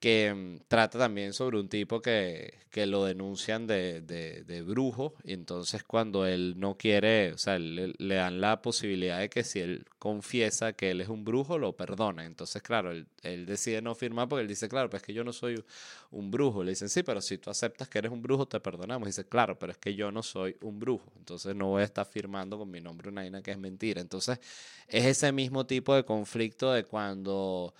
Que 0.00 0.32
mm, 0.34 0.64
trata 0.68 0.98
también 0.98 1.32
sobre 1.32 1.58
un 1.58 1.68
tipo 1.68 2.00
que, 2.02 2.64
que 2.74 2.86
lo 2.86 3.04
denuncian 3.04 3.66
de, 3.66 4.00
de, 4.00 4.42
de, 4.42 4.62
brujo 4.62 5.14
y 5.22 5.32
entonces 5.32 5.84
cuando 5.84 6.26
él 6.26 6.54
no 6.56 6.76
quiere, 6.76 7.32
o 7.32 7.38
sea, 7.38 7.58
le, 7.58 7.94
dan 7.98 8.40
la 8.40 8.60
posibilidad 8.62 9.20
de 9.20 9.30
que 9.30 9.44
si 9.44 9.60
él 9.60 9.86
confiesa 10.00 10.72
que 10.72 10.90
él 10.90 11.00
es 11.00 11.08
un 11.08 11.24
brujo, 11.24 11.56
lo 11.56 11.76
perdona. 11.76 12.24
Entonces, 12.26 12.62
claro, 12.62 12.90
él, 12.90 13.46
decide 13.46 13.80
no 13.80 13.94
firmar 13.94 14.28
porque 14.28 14.42
él 14.42 14.48
dice, 14.48 14.68
claro, 14.68 14.90
pues 14.90 15.02
es 15.02 15.06
que 15.06 15.14
yo 15.14 15.22
no 15.22 15.32
soy 15.32 15.62
un 16.10 16.30
brujo. 16.30 16.64
Le 16.64 16.72
dicen, 16.72 16.88
sí, 16.88 17.02
pero 17.04 17.20
si 17.20 17.38
tú 17.38 17.50
aceptas 17.50 17.88
que 17.88 17.98
eres 17.98 18.10
un 18.10 18.22
brujo, 18.22 18.46
te 18.48 18.58
perdonamos. 18.60 19.06
Y 19.06 19.10
dice, 19.10 19.24
claro, 19.24 19.58
pero 19.58 19.72
es 19.72 19.78
que 19.78 19.94
yo 19.94 20.10
no 20.10 20.22
soy 20.22 20.56
un 20.62 20.80
brujo. 20.80 21.12
Entonces 21.16 21.54
no 21.54 21.68
voy 21.68 21.82
a 21.82 21.84
estar 21.84 22.06
firmando 22.06 22.58
con 22.58 22.70
mi 22.70 22.80
nombre 22.80 23.08
una 23.08 23.22
vaina 23.22 23.40
que 23.40 23.52
es 23.52 23.58
mentira. 23.58 24.00
Entonces, 24.00 24.40
es 24.88 25.04
ese 25.04 25.30
mismo 25.32 25.64
tipo 25.64 25.94
de 25.94 26.04
conflicto 26.04 26.72
de 26.72 26.84
cuando 26.84 27.72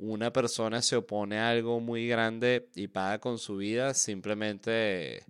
una 0.00 0.32
persona 0.32 0.80
se 0.80 0.96
opone 0.96 1.38
a 1.38 1.50
algo 1.50 1.78
muy 1.78 2.08
grande 2.08 2.70
y 2.74 2.88
paga 2.88 3.18
con 3.20 3.38
su 3.38 3.58
vida, 3.58 3.92
simplemente 3.92 5.24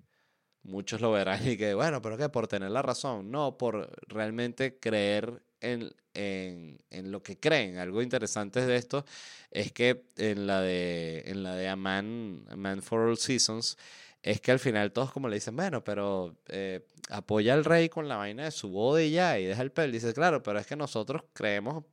muchos 0.62 1.01
lo 1.01 1.11
verán 1.11 1.47
y 1.49 1.57
que, 1.57 1.75
bueno, 1.75 2.01
pero 2.01 2.16
que 2.16 2.29
por 2.29 2.47
tener 2.47 2.71
la 2.71 2.81
razón, 2.81 3.33
no, 3.33 3.59
por 3.59 3.91
realmente 4.07 4.79
creer 4.79 5.43
en, 5.61 5.93
en, 6.14 6.79
en, 6.91 7.11
lo 7.11 7.21
que 7.21 7.39
creen. 7.39 7.79
Algo 7.79 8.01
interesante 8.01 8.64
de 8.64 8.77
esto 8.77 9.05
es 9.51 9.73
que 9.73 10.05
en 10.16 10.47
la 10.47 10.61
de, 10.61 11.25
en 11.27 11.43
la 11.43 11.57
de 11.57 11.75
Man, 11.75 12.45
Man 12.57 12.81
for 12.81 13.01
All 13.01 13.18
Seasons, 13.18 13.77
es 14.23 14.41
que 14.41 14.53
al 14.53 14.61
final 14.61 14.93
todos 14.93 15.11
como 15.12 15.29
le 15.29 15.37
dicen, 15.37 15.57
bueno, 15.57 15.83
pero 15.83 16.37
eh, 16.49 16.87
apoya 17.09 17.55
al 17.55 17.64
rey 17.64 17.89
con 17.89 18.07
la 18.07 18.16
vaina 18.16 18.45
de 18.45 18.51
su 18.53 18.68
boda 18.71 19.03
y 19.03 19.11
ya, 19.11 19.39
y 19.39 19.47
deja 19.47 19.62
el 19.62 19.73
pel. 19.73 19.91
Dice, 19.91 20.14
claro, 20.14 20.43
pero 20.45 20.61
es 20.61 20.66
que 20.66 20.77
nosotros 20.77 21.23
creemos 21.33 21.85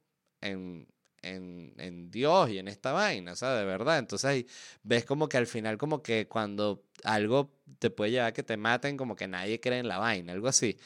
en 0.41 0.87
en, 1.27 2.11
Dios 2.11 2.49
y 2.49 2.57
en 2.59 2.67
esta 2.67 2.91
vaina, 2.91 3.35
¿sabes? 3.35 3.59
De 3.59 3.65
verdad. 3.65 3.99
Entonces 3.99 4.25
ahí 4.25 4.47
ves 4.83 5.05
como 5.05 5.29
que 5.29 5.37
al 5.37 5.47
final 5.47 5.77
como 5.77 6.01
que 6.01 6.27
cuando 6.27 6.83
algo 7.03 7.51
te 7.79 7.89
puede 7.89 8.11
llevar 8.11 8.27
a 8.27 8.33
que 8.33 8.43
te 8.43 8.57
maten, 8.57 8.97
como 8.97 9.15
que 9.15 9.27
nadie 9.27 9.59
cree 9.59 9.79
en 9.79 9.87
la 9.87 9.97
vaina, 9.97 10.33
algo 10.33 10.47
así. 10.47 10.77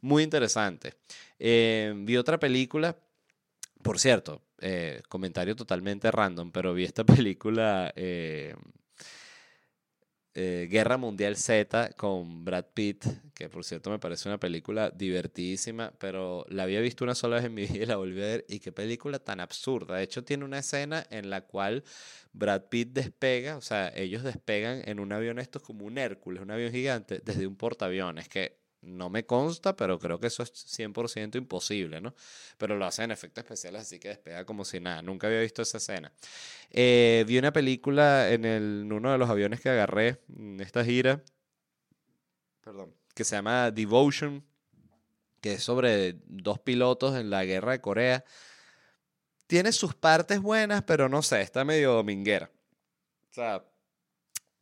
Muy 0.00 0.22
interesante. 0.22 0.94
Eh, 1.38 1.92
vi 1.96 2.16
otra 2.16 2.38
película, 2.38 2.96
por 3.82 3.98
cierto, 3.98 4.42
eh, 4.60 5.02
comentario 5.08 5.56
totalmente 5.56 6.10
random, 6.10 6.52
pero 6.52 6.74
vi 6.74 6.84
esta 6.84 7.04
película 7.04 7.92
eh, 7.96 8.54
eh, 10.34 10.68
Guerra 10.70 10.96
Mundial 10.96 11.36
Z 11.36 11.90
con 11.96 12.44
Brad 12.44 12.66
Pitt, 12.72 13.04
que 13.34 13.48
por 13.48 13.64
cierto 13.64 13.90
me 13.90 13.98
parece 13.98 14.28
una 14.28 14.38
película 14.38 14.90
divertidísima, 14.90 15.92
pero 15.98 16.46
la 16.48 16.62
había 16.64 16.80
visto 16.80 17.04
una 17.04 17.14
sola 17.14 17.36
vez 17.36 17.46
en 17.46 17.54
mi 17.54 17.62
vida 17.66 17.82
y 17.82 17.86
la 17.86 17.96
volví 17.96 18.22
a 18.22 18.26
ver. 18.26 18.46
Y 18.48 18.60
qué 18.60 18.72
película 18.72 19.18
tan 19.18 19.40
absurda. 19.40 19.96
De 19.96 20.04
hecho, 20.04 20.22
tiene 20.24 20.44
una 20.44 20.58
escena 20.58 21.04
en 21.10 21.30
la 21.30 21.42
cual 21.42 21.82
Brad 22.32 22.64
Pitt 22.68 22.90
despega, 22.92 23.56
o 23.56 23.60
sea, 23.60 23.92
ellos 23.96 24.22
despegan 24.22 24.82
en 24.86 25.00
un 25.00 25.12
avión, 25.12 25.38
esto 25.38 25.58
es 25.58 25.64
como 25.64 25.84
un 25.84 25.98
Hércules, 25.98 26.42
un 26.42 26.50
avión 26.50 26.70
gigante, 26.72 27.20
desde 27.24 27.46
un 27.46 27.56
portaaviones, 27.56 28.28
que 28.28 28.59
no 28.82 29.10
me 29.10 29.26
consta, 29.26 29.76
pero 29.76 29.98
creo 29.98 30.18
que 30.18 30.28
eso 30.28 30.42
es 30.42 30.52
100% 30.52 31.36
imposible, 31.36 32.00
¿no? 32.00 32.14
Pero 32.58 32.76
lo 32.76 32.86
hacen 32.86 33.06
en 33.06 33.10
efectos 33.10 33.44
especiales, 33.44 33.82
así 33.82 33.98
que 33.98 34.08
despega 34.08 34.44
como 34.44 34.64
si 34.64 34.80
nada. 34.80 35.02
Nunca 35.02 35.26
había 35.26 35.40
visto 35.40 35.62
esa 35.62 35.78
escena. 35.78 36.12
Eh, 36.70 37.24
vi 37.26 37.38
una 37.38 37.52
película 37.52 38.30
en, 38.30 38.44
en 38.44 38.92
uno 38.92 39.12
de 39.12 39.18
los 39.18 39.28
aviones 39.28 39.60
que 39.60 39.68
agarré 39.68 40.22
en 40.36 40.60
esta 40.60 40.84
gira, 40.84 41.22
perdón, 42.62 42.94
que 43.14 43.24
se 43.24 43.36
llama 43.36 43.70
Devotion, 43.70 44.44
que 45.40 45.54
es 45.54 45.62
sobre 45.62 46.18
dos 46.26 46.58
pilotos 46.60 47.16
en 47.16 47.30
la 47.30 47.44
guerra 47.44 47.72
de 47.72 47.80
Corea. 47.80 48.24
Tiene 49.46 49.72
sus 49.72 49.94
partes 49.94 50.40
buenas, 50.40 50.82
pero 50.82 51.08
no 51.08 51.22
sé, 51.22 51.40
está 51.40 51.64
medio 51.64 51.92
dominguera. 51.92 52.50
O 53.30 53.32
sea, 53.32 53.64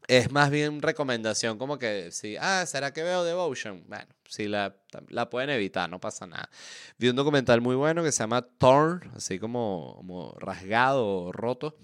es 0.09 0.32
más 0.32 0.50
bien 0.50 0.80
recomendación 0.80 1.59
como 1.59 1.78
que 1.78 2.11
si, 2.12 2.36
ah, 2.40 2.64
¿será 2.66 2.92
que 2.92 3.02
veo 3.02 3.24
Devotion? 3.24 3.84
Bueno, 3.86 4.06
si 4.26 4.48
la, 4.48 4.74
la 5.11 5.28
pueden 5.28 5.50
evitar, 5.50 5.88
no 5.88 6.00
pasa 6.00 6.26
nada. 6.26 6.48
Vi 6.96 7.11
un 7.11 7.16
documental 7.16 7.61
muy 7.61 7.76
bueno 7.76 8.02
que 8.02 8.11
se 8.11 8.20
llama 8.20 8.42
Torn, 8.42 9.11
así 9.14 9.38
como, 9.38 9.94
como 9.96 10.34
rasgado 10.38 11.06
o 11.06 11.32
roto, 11.32 11.76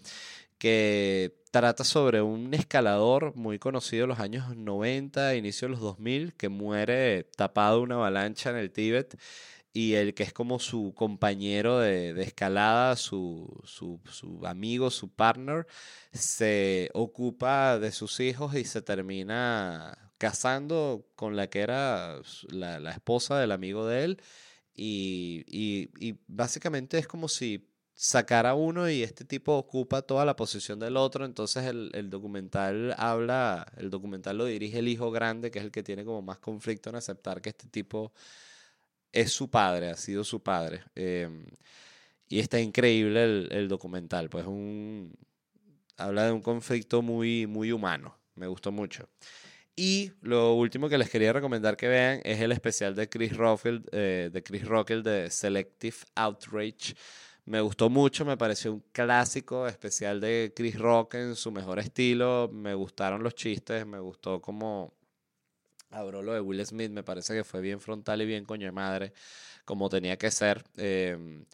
que 0.58 1.36
trata 1.50 1.84
sobre 1.84 2.22
un 2.22 2.54
escalador 2.54 3.36
muy 3.36 3.58
conocido 3.58 4.04
en 4.04 4.08
los 4.08 4.20
años 4.20 4.56
90, 4.56 5.36
inicio 5.36 5.68
de 5.68 5.72
los 5.72 5.80
2000, 5.80 6.34
que 6.34 6.48
muere 6.48 7.24
tapado 7.36 7.76
de 7.76 7.82
una 7.82 7.94
avalancha 7.96 8.50
en 8.50 8.56
el 8.56 8.72
Tíbet 8.72 9.18
y 9.74 9.94
el 9.94 10.14
que 10.14 10.22
es 10.22 10.32
como 10.32 10.60
su 10.60 10.94
compañero 10.94 11.80
de, 11.80 12.14
de 12.14 12.22
escalada, 12.22 12.94
su, 12.94 13.60
su, 13.64 14.00
su, 14.08 14.46
amigo, 14.46 14.88
su 14.90 15.10
partner, 15.10 15.66
se 16.12 16.90
ocupa 16.94 17.80
de 17.80 17.90
sus 17.90 18.20
hijos 18.20 18.54
y 18.54 18.64
se 18.64 18.82
termina 18.82 20.12
casando 20.16 21.08
con 21.16 21.34
la 21.34 21.48
que 21.48 21.60
era 21.60 22.20
la, 22.50 22.78
la 22.78 22.92
esposa 22.92 23.38
del 23.40 23.50
amigo 23.50 23.84
de 23.86 24.04
él. 24.04 24.22
Y, 24.76 25.44
y, 25.48 25.90
y, 25.98 26.20
básicamente 26.28 26.98
es 26.98 27.08
como 27.08 27.28
si 27.28 27.68
sacara 27.94 28.54
uno 28.54 28.88
y 28.88 29.02
este 29.02 29.24
tipo 29.24 29.56
ocupa 29.56 30.02
toda 30.02 30.24
la 30.24 30.36
posición 30.36 30.78
del 30.78 30.96
otro. 30.96 31.24
Entonces 31.24 31.64
el, 31.64 31.90
el 31.94 32.10
documental 32.10 32.94
habla, 32.96 33.66
el 33.76 33.90
documental 33.90 34.38
lo 34.38 34.44
dirige 34.44 34.78
el 34.78 34.88
hijo 34.88 35.10
grande, 35.10 35.50
que 35.50 35.58
es 35.58 35.64
el 35.64 35.72
que 35.72 35.82
tiene 35.82 36.04
como 36.04 36.22
más 36.22 36.38
conflicto 36.38 36.90
en 36.90 36.96
aceptar 36.96 37.40
que 37.42 37.50
este 37.50 37.66
tipo 37.68 38.12
es 39.14 39.32
su 39.32 39.48
padre, 39.48 39.90
ha 39.90 39.96
sido 39.96 40.24
su 40.24 40.42
padre. 40.42 40.82
Em, 40.94 41.46
y 42.28 42.40
está 42.40 42.60
increíble 42.60 43.24
el, 43.24 43.48
el, 43.52 43.68
documental, 43.68 44.28
pues 44.28 44.46
un, 44.46 45.14
habla 45.96 46.26
de 46.26 46.32
un 46.32 46.42
conflicto 46.42 47.00
muy, 47.02 47.46
muy 47.46 47.72
humano, 47.72 48.18
me 48.34 48.46
gustó 48.48 48.72
mucho. 48.72 49.08
Y 49.76 50.12
lo 50.22 50.54
último 50.54 50.88
que 50.88 50.98
les 50.98 51.10
quería 51.10 51.32
recomendar 51.32 51.76
que 51.76 51.88
vean 51.88 52.20
es 52.24 52.40
el 52.40 52.52
especial 52.52 52.94
de 52.94 53.08
Chris 53.08 53.36
Rockfield, 53.36 53.88
eh, 53.92 54.30
de 54.32 54.42
Chris 54.42 54.64
Rockell 54.66 55.02
de 55.02 55.30
Selective 55.30 55.96
Outrage. 56.14 56.94
Me 57.44 57.60
gustó 57.60 57.90
mucho, 57.90 58.24
me 58.24 58.36
pareció 58.36 58.72
un 58.72 58.84
clásico 58.92 59.66
especial 59.66 60.20
de 60.20 60.52
Chris 60.54 60.78
Rock 60.78 61.14
en 61.14 61.34
su 61.36 61.50
mejor 61.50 61.78
estilo. 61.80 62.48
Me 62.52 62.74
gustaron 62.74 63.22
los 63.22 63.34
chistes, 63.34 63.84
me 63.84 63.98
gustó 63.98 64.40
como 64.40 64.94
Abro 65.94 66.22
lo 66.22 66.34
de 66.34 66.40
Will 66.40 66.64
Smith, 66.66 66.90
me 66.90 67.02
parece 67.02 67.34
que 67.34 67.44
fue 67.44 67.60
bien 67.60 67.80
frontal 67.80 68.20
y 68.22 68.26
bien 68.26 68.44
coño 68.44 68.66
de 68.66 68.72
madre, 68.72 69.12
como 69.64 69.88
tenía 69.88 70.16
que 70.18 70.30
ser. 70.30 70.64
Eh, 70.76 71.44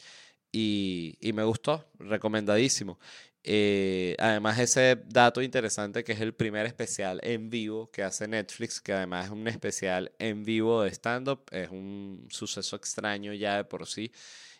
y, 0.53 1.17
y, 1.21 1.33
me 1.33 1.45
gustó, 1.45 1.85
recomendadísimo. 1.99 2.99
Eh, 3.43 4.17
además, 4.19 4.59
ese 4.59 5.03
dato 5.07 5.41
interesante 5.41 6.05
que 6.05 6.13
es 6.13 6.21
el 6.21 6.35
primer 6.35 6.67
especial 6.67 7.21
en 7.23 7.49
vivo 7.49 7.91
que 7.91 8.03
hace 8.03 8.29
Netflix, 8.29 8.81
que 8.81 8.93
además 8.93 9.27
es 9.27 9.31
un 9.33 9.49
especial 9.49 10.13
en 10.19 10.45
vivo 10.45 10.83
de 10.83 10.91
stand-up, 10.91 11.45
es 11.51 11.71
un 11.71 12.27
suceso 12.31 12.77
extraño 12.77 13.33
ya 13.33 13.57
de 13.57 13.65
por 13.65 13.87
sí. 13.87 14.13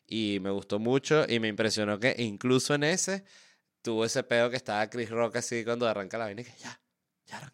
Y 0.07 0.39
me 0.41 0.51
gustó 0.51 0.79
mucho 0.79 1.25
y 1.29 1.41
me 1.41 1.49
impresionó 1.49 1.99
que 2.01 2.15
incluso 2.19 2.75
en 2.75 2.85
ese 2.85 3.25
tuvo 3.83 4.05
ese 4.05 4.23
pedo 4.25 4.51
que 4.51 4.57
estaba 4.57 4.89
Chris 4.91 5.11
Rock 5.11 5.37
así 5.37 5.65
cuando 5.65 5.89
arranca 5.89 6.19
la 6.19 6.25
vaina 6.27 6.43
y 6.43 6.45
que 6.45 6.57
ya, 6.59 6.81
ya 7.27 7.53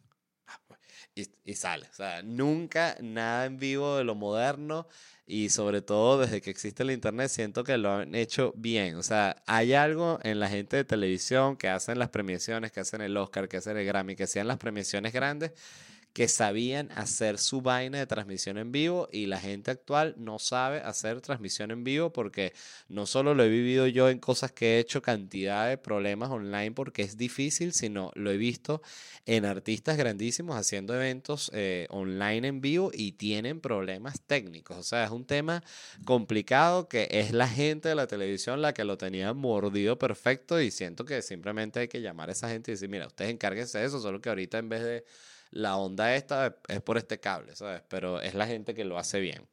y, 1.17 1.55
sale. 1.55 1.87
O 1.91 1.95
sea, 1.95 2.23
nunca 2.23 2.97
nada 3.01 3.47
en 3.47 3.59
vivo 3.59 3.97
de 3.97 4.05
lo 4.05 4.15
moderno 4.15 4.87
y 5.27 5.49
sobre 5.49 5.81
todo 5.81 6.21
desde 6.21 6.43
que 6.43 6.51
existe 6.51 6.83
el 6.83 6.91
Internet 6.91 7.31
siento 7.31 7.65
que 7.65 7.79
lo 7.79 7.91
han 7.93 8.15
hecho 8.15 8.53
bien. 8.57 8.97
O 8.97 9.03
sea, 9.03 9.43
hay 9.47 9.73
algo 9.73 10.19
en 10.23 10.39
la 10.39 10.49
gente 10.49 10.77
de 10.77 10.85
televisión 10.85 11.57
que 11.57 11.69
hacen 11.69 11.99
las 11.99 12.11
premiaciones, 12.11 12.71
que 12.71 12.81
hacen 12.81 13.01
el 13.01 13.17
Oscar, 13.17 13.49
que 13.49 13.57
hacen 13.57 13.77
el 13.79 13.87
Grammy, 13.87 14.15
que 14.15 14.25
hacían 14.25 14.47
las 14.47 14.59
premiaciones 14.59 15.13
grandes 15.13 15.53
que 16.17 16.29
sabían 16.29 16.91
hacer 16.93 17.37
su 17.37 17.61
vaina 17.61 17.99
de 17.99 18.07
transmisión 18.07 18.57
en 18.57 18.73
vivo 18.73 19.07
y 19.13 19.27
la 19.27 19.39
gente 19.39 19.71
actual 19.71 20.15
no 20.17 20.39
sabe 20.39 20.79
hacer 20.79 21.21
transmisión 21.21 21.71
en 21.71 21.85
vivo 21.85 22.11
porque 22.11 22.55
no 22.89 23.05
solo 23.05 23.35
lo 23.35 23.43
he 23.43 23.51
vivido 23.51 23.87
yo 23.87 24.09
en 24.09 24.19
cosas 24.19 24.51
que 24.51 24.77
he 24.77 24.79
hecho 24.79 25.03
cantidad 25.03 25.69
de 25.69 25.77
problemas 25.77 26.31
online 26.31 26.73
porque 26.73 27.03
es 27.03 27.19
difícil, 27.19 27.75
sino 27.75 28.13
lo 28.15 28.31
he 28.31 28.39
visto 28.39 28.81
en 29.27 29.45
artistas 29.45 29.99
grandísimos 29.99 30.57
haciendo 30.57 30.95
eventos 30.95 31.51
eh, 31.53 31.87
online 31.91 32.49
en 32.49 32.61
vivo 32.63 32.91
y 32.95 33.13
tienen 33.13 33.61
problemas 33.61 34.23
técnicos. 34.23 34.79
O 34.79 34.83
sea, 34.85 35.05
es 35.05 35.11
un 35.11 35.27
tema 35.27 35.63
complicado 36.07 36.89
que 36.89 37.09
es 37.11 37.33
la 37.33 37.47
gente 37.47 37.91
de 37.91 37.95
la 37.95 38.07
televisión 38.07 38.63
la 38.63 38.73
que 38.73 38.85
lo 38.85 38.97
tenía 38.97 39.35
mordido 39.35 39.99
perfecto 39.99 40.63
y 40.63 40.71
siento 40.71 41.05
que 41.05 41.21
simplemente 41.21 41.81
hay 41.81 41.89
que 41.89 42.01
llamar 42.01 42.31
a 42.31 42.33
esa 42.33 42.49
gente 42.49 42.71
y 42.71 42.75
decir, 42.75 42.89
mira, 42.89 43.07
ustedes 43.07 43.33
encárguense 43.33 43.81
de 43.81 43.85
eso, 43.85 44.01
solo 44.01 44.23
que 44.23 44.31
ahorita 44.31 44.57
en 44.57 44.71
vez 44.71 44.83
de 44.83 45.05
la 45.51 45.77
onda 45.77 46.15
esta 46.15 46.57
es 46.69 46.81
por 46.83 46.99
este 46.99 47.19
cable, 47.21 47.57
¿sabes? 47.57 47.83
Pero 47.89 48.21
es 48.21 48.35
la 48.35 48.47
gente 48.47 48.75
que 48.75 48.85
lo 48.85 48.99
hace 48.99 49.21
bien. 49.21 49.47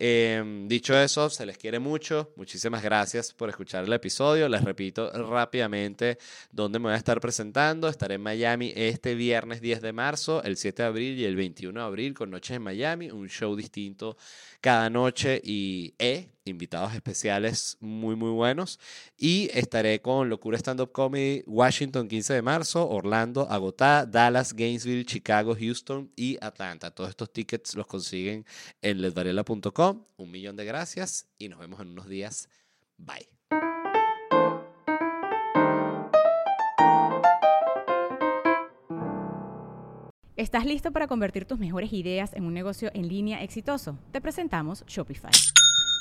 Eh, 0.00 0.64
dicho 0.68 0.96
eso, 0.96 1.28
se 1.28 1.44
les 1.44 1.58
quiere 1.58 1.80
mucho. 1.80 2.32
Muchísimas 2.36 2.84
gracias 2.84 3.32
por 3.34 3.48
escuchar 3.48 3.84
el 3.84 3.92
episodio. 3.92 4.48
Les 4.48 4.62
repito 4.62 5.10
rápidamente 5.28 6.18
dónde 6.52 6.78
me 6.78 6.84
voy 6.84 6.92
a 6.92 6.96
estar 6.96 7.20
presentando. 7.20 7.88
Estaré 7.88 8.14
en 8.14 8.22
Miami 8.22 8.72
este 8.76 9.16
viernes 9.16 9.60
10 9.60 9.80
de 9.80 9.92
marzo, 9.92 10.42
el 10.44 10.56
7 10.56 10.82
de 10.82 10.88
abril 10.88 11.18
y 11.18 11.24
el 11.24 11.34
21 11.34 11.80
de 11.80 11.86
abril 11.86 12.14
con 12.14 12.30
Noches 12.30 12.56
en 12.56 12.62
Miami. 12.62 13.10
Un 13.10 13.28
show 13.28 13.56
distinto 13.56 14.16
cada 14.60 14.88
noche 14.88 15.40
y 15.42 15.94
he 15.98 16.28
invitados 16.48 16.94
especiales 16.94 17.76
muy 17.80 18.16
muy 18.16 18.30
buenos 18.30 18.80
y 19.16 19.50
estaré 19.52 20.00
con 20.00 20.28
Locura 20.28 20.58
Stand 20.58 20.80
Up 20.80 20.92
Comedy 20.92 21.42
Washington 21.46 22.08
15 22.08 22.34
de 22.34 22.42
marzo, 22.42 22.88
Orlando, 22.88 23.48
Agotá, 23.50 24.06
Dallas, 24.06 24.54
Gainesville, 24.54 25.04
Chicago, 25.04 25.54
Houston 25.58 26.10
y 26.16 26.38
Atlanta. 26.40 26.90
Todos 26.90 27.10
estos 27.10 27.32
tickets 27.32 27.74
los 27.74 27.86
consiguen 27.86 28.44
en 28.82 29.00
ledvarela.com. 29.00 30.04
Un 30.16 30.30
millón 30.30 30.56
de 30.56 30.64
gracias 30.64 31.26
y 31.38 31.48
nos 31.48 31.58
vemos 31.58 31.80
en 31.80 31.88
unos 31.88 32.08
días. 32.08 32.48
Bye. 32.96 33.28
¿Estás 40.38 40.64
listo 40.64 40.92
para 40.92 41.08
convertir 41.08 41.46
tus 41.46 41.58
mejores 41.58 41.92
ideas 41.92 42.32
en 42.32 42.44
un 42.44 42.54
negocio 42.54 42.92
en 42.94 43.08
línea 43.08 43.42
exitoso? 43.42 43.98
Te 44.12 44.20
presentamos 44.20 44.84
Shopify. 44.86 45.32